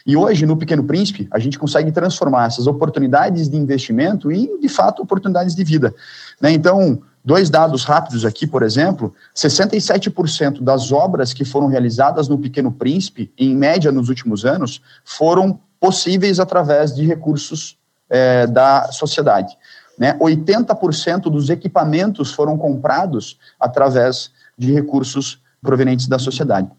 E 0.07 0.17
hoje, 0.17 0.47
no 0.47 0.57
Pequeno 0.57 0.85
Príncipe, 0.85 1.27
a 1.33 1.39
gente 1.41 1.59
consegue 1.59 1.91
transformar 1.91 2.47
essas 2.47 2.69
oportunidades 2.69 3.49
de 3.49 3.57
investimento 3.57 4.31
em, 4.31 4.61
de 4.61 4.69
fato, 4.69 5.03
oportunidades 5.03 5.53
de 5.53 5.65
vida. 5.65 5.93
Né? 6.41 6.53
Então, 6.53 7.03
dois 7.25 7.51
dados 7.51 7.83
rápidos 7.83 8.25
aqui, 8.25 8.47
por 8.47 8.63
exemplo: 8.63 9.13
67% 9.35 10.63
das 10.63 10.93
obras 10.93 11.33
que 11.33 11.45
foram 11.45 11.67
realizadas 11.67 12.29
no 12.29 12.39
Pequeno 12.39 12.71
Príncipe, 12.71 13.33
em 13.37 13.57
média 13.57 13.91
nos 13.91 14.09
últimos 14.09 14.45
anos, 14.45 14.81
foram 15.05 15.59
possíveis 15.81 16.41
através 16.41 16.95
de 16.95 17.05
recursos 17.05 17.79
é, 18.09 18.47
da 18.47 18.91
sociedade. 18.93 19.57
Né? 19.99 20.17
80% 20.19 21.23
dos 21.23 21.49
equipamentos 21.49 22.33
foram 22.33 22.57
comprados 22.59 23.39
através 23.59 24.31
de 24.57 24.73
recursos 24.73 25.41
provenientes 25.63 26.07
da 26.07 26.19
sociedade. 26.19 26.71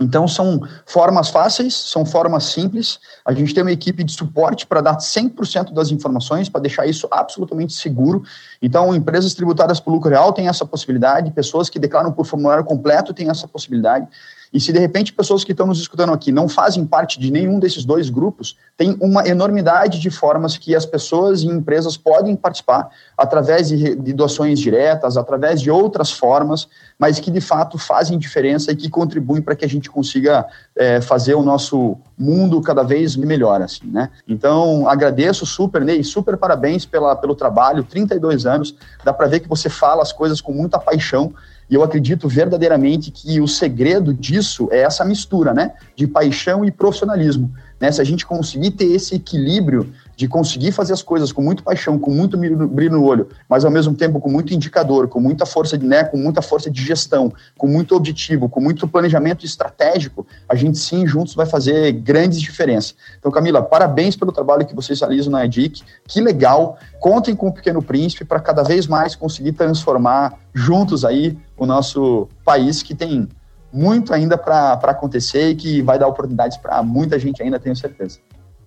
Então, 0.00 0.26
são 0.26 0.60
formas 0.86 1.28
fáceis, 1.28 1.74
são 1.74 2.04
formas 2.04 2.44
simples. 2.44 2.98
A 3.24 3.32
gente 3.32 3.52
tem 3.52 3.62
uma 3.62 3.72
equipe 3.72 4.02
de 4.02 4.12
suporte 4.12 4.66
para 4.66 4.80
dar 4.80 4.96
100% 4.96 5.72
das 5.72 5.90
informações, 5.90 6.48
para 6.48 6.60
deixar 6.60 6.86
isso 6.86 7.06
absolutamente 7.10 7.72
seguro. 7.74 8.22
Então, 8.60 8.94
empresas 8.94 9.34
tributadas 9.34 9.80
por 9.80 9.92
lucro 9.92 10.10
real 10.10 10.32
têm 10.32 10.48
essa 10.48 10.64
possibilidade, 10.64 11.30
pessoas 11.30 11.68
que 11.68 11.78
declaram 11.78 12.12
por 12.12 12.24
formulário 12.24 12.64
completo 12.64 13.12
têm 13.12 13.28
essa 13.28 13.46
possibilidade. 13.46 14.06
E 14.52 14.60
se 14.60 14.72
de 14.72 14.78
repente 14.78 15.12
pessoas 15.12 15.44
que 15.44 15.52
estão 15.52 15.66
nos 15.66 15.80
escutando 15.80 16.12
aqui 16.12 16.30
não 16.30 16.48
fazem 16.48 16.84
parte 16.84 17.18
de 17.18 17.30
nenhum 17.30 17.58
desses 17.58 17.84
dois 17.84 18.10
grupos, 18.10 18.56
tem 18.76 18.96
uma 19.00 19.26
enormidade 19.26 19.98
de 19.98 20.10
formas 20.10 20.58
que 20.58 20.74
as 20.74 20.84
pessoas 20.84 21.42
e 21.42 21.46
empresas 21.46 21.96
podem 21.96 22.36
participar 22.36 22.90
através 23.16 23.68
de, 23.68 23.94
de 23.94 24.12
doações 24.12 24.58
diretas, 24.58 25.16
através 25.16 25.60
de 25.60 25.70
outras 25.70 26.12
formas, 26.12 26.68
mas 26.98 27.18
que 27.18 27.30
de 27.30 27.40
fato 27.40 27.78
fazem 27.78 28.18
diferença 28.18 28.72
e 28.72 28.76
que 28.76 28.90
contribuem 28.90 29.40
para 29.40 29.56
que 29.56 29.64
a 29.64 29.68
gente 29.68 29.88
consiga 29.88 30.46
é, 30.76 31.00
fazer 31.00 31.34
o 31.34 31.42
nosso 31.42 31.96
mundo 32.18 32.60
cada 32.60 32.82
vez 32.82 33.16
melhor, 33.16 33.62
assim, 33.62 33.86
né? 33.86 34.10
Então, 34.28 34.88
agradeço 34.88 35.46
super, 35.46 35.82
Ney, 35.82 36.04
super 36.04 36.36
parabéns 36.36 36.84
pela, 36.84 37.16
pelo 37.16 37.34
trabalho, 37.34 37.82
32 37.82 38.46
anos, 38.46 38.76
dá 39.02 39.12
para 39.12 39.26
ver 39.26 39.40
que 39.40 39.48
você 39.48 39.68
fala 39.68 40.02
as 40.02 40.12
coisas 40.12 40.40
com 40.40 40.52
muita 40.52 40.78
paixão, 40.78 41.32
e 41.70 41.74
eu 41.74 41.82
acredito 41.82 42.28
verdadeiramente 42.28 43.10
que 43.10 43.40
o 43.40 43.48
segredo 43.48 44.12
disso 44.12 44.68
é 44.70 44.80
essa 44.80 45.04
mistura, 45.04 45.54
né, 45.54 45.72
de 45.96 46.06
paixão 46.06 46.64
e 46.64 46.70
profissionalismo. 46.70 47.52
Né? 47.80 47.90
Se 47.90 48.00
a 48.00 48.04
gente 48.04 48.26
conseguir 48.26 48.72
ter 48.72 48.86
esse 48.86 49.14
equilíbrio 49.14 49.92
de 50.22 50.28
conseguir 50.28 50.70
fazer 50.70 50.92
as 50.92 51.02
coisas 51.02 51.32
com 51.32 51.42
muito 51.42 51.64
paixão, 51.64 51.98
com 51.98 52.12
muito 52.12 52.38
brilho 52.38 52.92
no 52.92 53.04
olho, 53.04 53.28
mas 53.48 53.64
ao 53.64 53.72
mesmo 53.72 53.92
tempo 53.92 54.20
com 54.20 54.30
muito 54.30 54.54
indicador, 54.54 55.08
com 55.08 55.18
muita 55.18 55.44
força 55.44 55.76
de, 55.76 55.84
né, 55.84 56.04
com 56.04 56.16
muita 56.16 56.40
força 56.40 56.70
de 56.70 56.80
gestão, 56.80 57.32
com 57.58 57.66
muito 57.66 57.96
objetivo, 57.96 58.48
com 58.48 58.60
muito 58.60 58.86
planejamento 58.86 59.44
estratégico, 59.44 60.24
a 60.48 60.54
gente 60.54 60.78
sim 60.78 61.04
juntos 61.08 61.34
vai 61.34 61.44
fazer 61.44 61.90
grandes 61.90 62.40
diferenças. 62.40 62.94
Então, 63.18 63.32
Camila, 63.32 63.60
parabéns 63.60 64.14
pelo 64.14 64.30
trabalho 64.30 64.64
que 64.64 64.76
vocês 64.76 65.00
realizam 65.00 65.32
na 65.32 65.44
EDIC, 65.44 65.82
que 66.06 66.20
legal. 66.20 66.78
Contem 67.00 67.34
com 67.34 67.48
o 67.48 67.52
Pequeno 67.52 67.82
Príncipe 67.82 68.24
para 68.24 68.38
cada 68.38 68.62
vez 68.62 68.86
mais 68.86 69.16
conseguir 69.16 69.54
transformar 69.54 70.38
juntos 70.54 71.04
aí 71.04 71.36
o 71.56 71.66
nosso 71.66 72.28
país 72.44 72.80
que 72.80 72.94
tem 72.94 73.28
muito 73.72 74.14
ainda 74.14 74.38
para 74.38 74.74
acontecer 74.74 75.50
e 75.50 75.56
que 75.56 75.82
vai 75.82 75.98
dar 75.98 76.06
oportunidades 76.06 76.58
para 76.58 76.80
muita 76.80 77.18
gente 77.18 77.42
ainda, 77.42 77.58
tenho 77.58 77.74
certeza. 77.74 78.20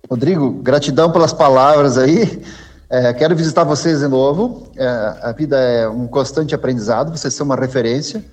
Rodrigo, 0.08 0.52
gratidão 0.62 1.10
pelas 1.10 1.32
palavras 1.32 1.98
aí. 1.98 2.42
É, 2.88 3.12
quero 3.12 3.34
visitar 3.34 3.64
vocês 3.64 3.98
de 4.00 4.06
novo. 4.06 4.70
É, 4.76 4.86
a 5.22 5.32
vida 5.32 5.58
é 5.58 5.88
um 5.88 6.06
constante 6.06 6.54
aprendizado, 6.54 7.16
vocês 7.16 7.34
são 7.34 7.44
uma 7.44 7.56
referência. 7.56 8.24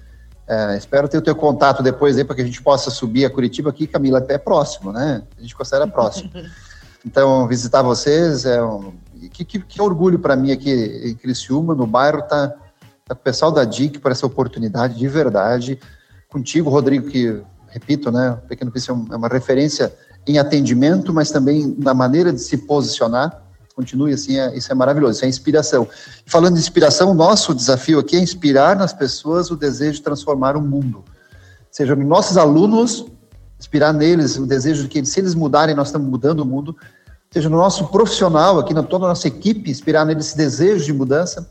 É, 0.48 0.78
espero 0.78 1.08
ter 1.08 1.18
o 1.18 1.22
teu 1.22 1.36
contato 1.36 1.82
depois 1.82 2.18
aí 2.18 2.24
para 2.24 2.36
que 2.36 2.42
a 2.42 2.46
gente 2.46 2.62
possa 2.62 2.92
subir 2.92 3.26
a 3.26 3.30
Curitiba 3.30 3.72
aqui, 3.72 3.88
Camila, 3.88 4.20
até 4.20 4.38
próximo, 4.38 4.92
né? 4.92 5.24
A 5.38 5.42
gente 5.42 5.56
considera 5.56 5.88
próximo. 5.88 6.30
Então, 7.06 7.46
visitar 7.50 7.82
vocês 7.82 8.46
é 8.46 8.64
um. 8.64 8.94
Que, 9.30 9.44
que, 9.44 9.60
que 9.60 9.82
orgulho 9.82 10.18
para 10.18 10.38
mim 10.38 10.54
aqui 10.54 10.72
em 10.72 11.14
Criciúma, 11.14 11.76
no 11.76 11.86
bairro, 11.86 12.22
tá, 12.22 12.48
tá 13.06 13.14
o 13.14 13.16
pessoal 13.18 13.52
da 13.52 13.66
DIC 13.66 14.00
por 14.00 14.10
essa 14.10 14.26
oportunidade 14.26 14.98
de 14.98 15.06
verdade. 15.10 15.78
Contigo, 16.30 16.70
Rodrigo, 16.70 17.10
que, 17.10 17.42
repito, 17.68 18.10
né? 18.10 18.40
O 18.42 18.48
Pequeno 18.48 18.72
Príncipe 18.72 18.94
é 19.12 19.16
uma 19.18 19.28
referência 19.28 19.94
em 20.28 20.38
atendimento, 20.38 21.14
mas 21.14 21.32
também 21.32 21.76
na 21.78 21.94
maneira 21.94 22.32
de 22.32 22.40
se 22.40 22.58
posicionar. 22.58 23.42
Continue 23.76 24.14
assim, 24.14 24.38
é, 24.38 24.56
isso 24.56 24.72
é 24.72 24.76
maravilhoso, 24.76 25.14
isso 25.14 25.26
é 25.26 25.28
inspiração. 25.28 25.88
falando 26.26 26.54
de 26.54 26.60
inspiração, 26.60 27.14
nosso 27.14 27.56
desafio 27.56 28.00
aqui 28.00 28.16
é 28.16 28.20
inspirar 28.20 28.76
nas 28.76 28.94
pessoas 28.94 29.50
o 29.50 29.56
desejo 29.56 29.94
de 29.94 30.04
transformar 30.04 30.56
o 30.56 30.62
mundo. 30.62 31.04
Seja 31.72 31.96
nossos 31.96 32.38
alunos, 32.38 33.06
inspirar 33.60 33.92
neles 33.92 34.38
o 34.38 34.46
desejo 34.46 34.84
de 34.84 34.90
que, 34.90 35.04
se 35.06 35.20
eles 35.20 35.34
mudarem, 35.34 35.76
nós 35.76 35.88
estamos 35.88 36.08
mudando 36.08 36.42
o 36.42 36.46
mundo. 36.46 36.76
Seja 37.32 37.50
no 37.50 37.58
nosso 37.58 37.88
profissional, 37.88 38.60
aqui 38.60 38.76
na 38.76 38.84
toda 38.84 39.06
a 39.06 39.08
nossa 39.08 39.28
equipe, 39.28 39.72
inspirar 39.72 40.06
neles 40.06 40.28
esse 40.28 40.38
desejo 40.38 40.86
de 40.86 40.94
mudança. 40.94 41.50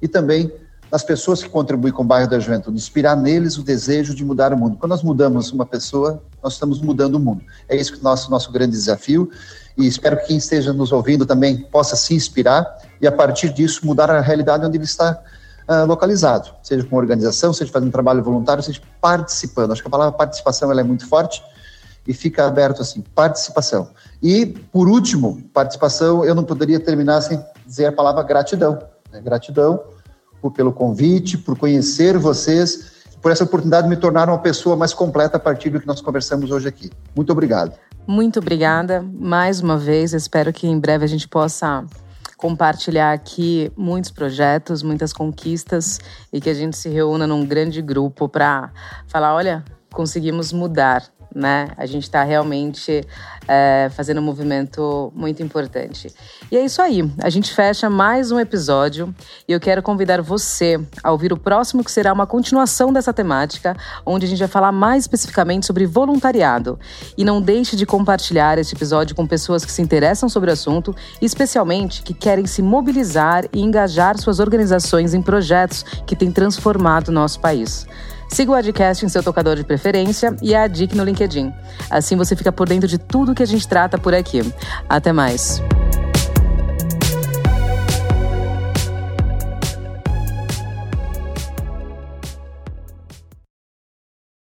E 0.00 0.06
também 0.06 0.52
nas 0.92 1.02
pessoas 1.02 1.42
que 1.42 1.48
contribuem 1.48 1.92
com 1.92 2.02
o 2.02 2.06
bairro 2.06 2.30
da 2.30 2.38
Juventude, 2.38 2.76
inspirar 2.76 3.16
neles 3.16 3.58
o 3.58 3.64
desejo 3.64 4.14
de 4.14 4.24
mudar 4.24 4.52
o 4.52 4.56
mundo. 4.56 4.76
Quando 4.76 4.90
nós 4.90 5.02
mudamos 5.02 5.50
uma 5.50 5.66
pessoa, 5.66 6.22
nós 6.44 6.52
estamos 6.52 6.80
mudando 6.80 7.14
o 7.14 7.20
mundo. 7.20 7.42
É 7.68 7.74
isso 7.74 7.94
que 7.94 7.98
é 7.98 8.02
nosso, 8.02 8.30
nosso 8.30 8.52
grande 8.52 8.72
desafio 8.72 9.30
e 9.76 9.86
espero 9.86 10.18
que 10.18 10.26
quem 10.26 10.36
esteja 10.36 10.72
nos 10.72 10.92
ouvindo 10.92 11.26
também 11.26 11.56
possa 11.56 11.96
se 11.96 12.14
inspirar 12.14 12.78
e, 13.00 13.06
a 13.06 13.12
partir 13.12 13.52
disso, 13.52 13.84
mudar 13.84 14.10
a 14.10 14.20
realidade 14.20 14.64
onde 14.64 14.76
ele 14.76 14.84
está 14.84 15.20
uh, 15.68 15.86
localizado, 15.86 16.50
seja 16.62 16.84
com 16.84 16.96
organização, 16.96 17.52
seja 17.52 17.72
fazendo 17.72 17.90
trabalho 17.90 18.22
voluntário, 18.22 18.62
seja 18.62 18.80
participando. 19.00 19.72
Acho 19.72 19.82
que 19.82 19.88
a 19.88 19.90
palavra 19.90 20.12
participação 20.12 20.70
ela 20.70 20.80
é 20.80 20.84
muito 20.84 21.08
forte 21.08 21.42
e 22.06 22.12
fica 22.12 22.46
aberto 22.46 22.82
assim, 22.82 23.02
participação. 23.14 23.88
E, 24.22 24.46
por 24.46 24.88
último, 24.88 25.42
participação, 25.52 26.24
eu 26.24 26.34
não 26.34 26.44
poderia 26.44 26.78
terminar 26.78 27.22
sem 27.22 27.42
dizer 27.66 27.86
a 27.86 27.92
palavra 27.92 28.22
gratidão. 28.22 28.78
Né? 29.10 29.20
Gratidão 29.20 29.82
por, 30.40 30.52
pelo 30.52 30.72
convite, 30.72 31.38
por 31.38 31.58
conhecer 31.58 32.18
vocês, 32.18 32.92
por 33.24 33.32
essa 33.32 33.42
oportunidade 33.42 33.84
de 33.84 33.88
me 33.88 33.96
tornar 33.96 34.28
uma 34.28 34.36
pessoa 34.36 34.76
mais 34.76 34.92
completa 34.92 35.38
a 35.38 35.40
partir 35.40 35.70
do 35.70 35.80
que 35.80 35.86
nós 35.86 35.98
conversamos 36.02 36.50
hoje 36.50 36.68
aqui. 36.68 36.90
Muito 37.16 37.32
obrigado. 37.32 37.72
Muito 38.06 38.38
obrigada 38.38 39.00
mais 39.00 39.62
uma 39.62 39.78
vez. 39.78 40.12
Espero 40.12 40.52
que 40.52 40.66
em 40.66 40.78
breve 40.78 41.06
a 41.06 41.08
gente 41.08 41.26
possa 41.26 41.86
compartilhar 42.36 43.14
aqui 43.14 43.72
muitos 43.74 44.10
projetos, 44.10 44.82
muitas 44.82 45.10
conquistas 45.10 45.98
e 46.30 46.38
que 46.38 46.50
a 46.50 46.54
gente 46.54 46.76
se 46.76 46.90
reúna 46.90 47.26
num 47.26 47.46
grande 47.46 47.80
grupo 47.80 48.28
para 48.28 48.70
falar: 49.06 49.34
olha, 49.34 49.64
conseguimos 49.90 50.52
mudar 50.52 51.02
né? 51.34 51.68
A 51.76 51.84
gente 51.84 52.04
está 52.04 52.22
realmente 52.22 53.04
é, 53.48 53.90
fazendo 53.94 54.20
um 54.20 54.22
movimento 54.22 55.12
muito 55.14 55.42
importante. 55.42 56.12
E 56.50 56.56
é 56.56 56.64
isso 56.64 56.80
aí. 56.80 57.10
A 57.22 57.28
gente 57.28 57.52
fecha 57.52 57.90
mais 57.90 58.30
um 58.30 58.38
episódio 58.38 59.14
e 59.48 59.52
eu 59.52 59.60
quero 59.60 59.82
convidar 59.82 60.22
você 60.22 60.80
a 61.02 61.10
ouvir 61.10 61.32
o 61.32 61.36
próximo, 61.36 61.82
que 61.82 61.90
será 61.90 62.12
uma 62.12 62.26
continuação 62.26 62.92
dessa 62.92 63.12
temática, 63.12 63.76
onde 64.06 64.26
a 64.26 64.28
gente 64.28 64.38
vai 64.38 64.48
falar 64.48 64.72
mais 64.72 65.04
especificamente 65.04 65.66
sobre 65.66 65.86
voluntariado. 65.86 66.78
E 67.16 67.24
não 67.24 67.42
deixe 67.42 67.76
de 67.76 67.84
compartilhar 67.84 68.58
esse 68.58 68.74
episódio 68.74 69.16
com 69.16 69.26
pessoas 69.26 69.64
que 69.64 69.72
se 69.72 69.82
interessam 69.82 70.28
sobre 70.28 70.50
o 70.50 70.52
assunto, 70.52 70.94
especialmente 71.20 72.02
que 72.02 72.14
querem 72.14 72.46
se 72.46 72.62
mobilizar 72.62 73.44
e 73.52 73.60
engajar 73.60 74.18
suas 74.18 74.38
organizações 74.38 75.14
em 75.14 75.22
projetos 75.22 75.82
que 76.06 76.14
têm 76.14 76.30
transformado 76.30 77.10
nosso 77.10 77.40
país. 77.40 77.86
Siga 78.34 78.50
o 78.50 78.54
Adcast 78.56 79.06
em 79.06 79.08
seu 79.08 79.22
tocador 79.22 79.54
de 79.54 79.62
preferência 79.62 80.34
e 80.42 80.56
a 80.56 80.64
Adic 80.64 80.96
no 80.96 81.04
LinkedIn. 81.04 81.52
Assim 81.88 82.16
você 82.16 82.34
fica 82.34 82.50
por 82.50 82.68
dentro 82.68 82.88
de 82.88 82.98
tudo 82.98 83.32
que 83.32 83.44
a 83.44 83.46
gente 83.46 83.68
trata 83.68 83.96
por 83.96 84.12
aqui. 84.12 84.42
Até 84.88 85.12
mais! 85.12 85.62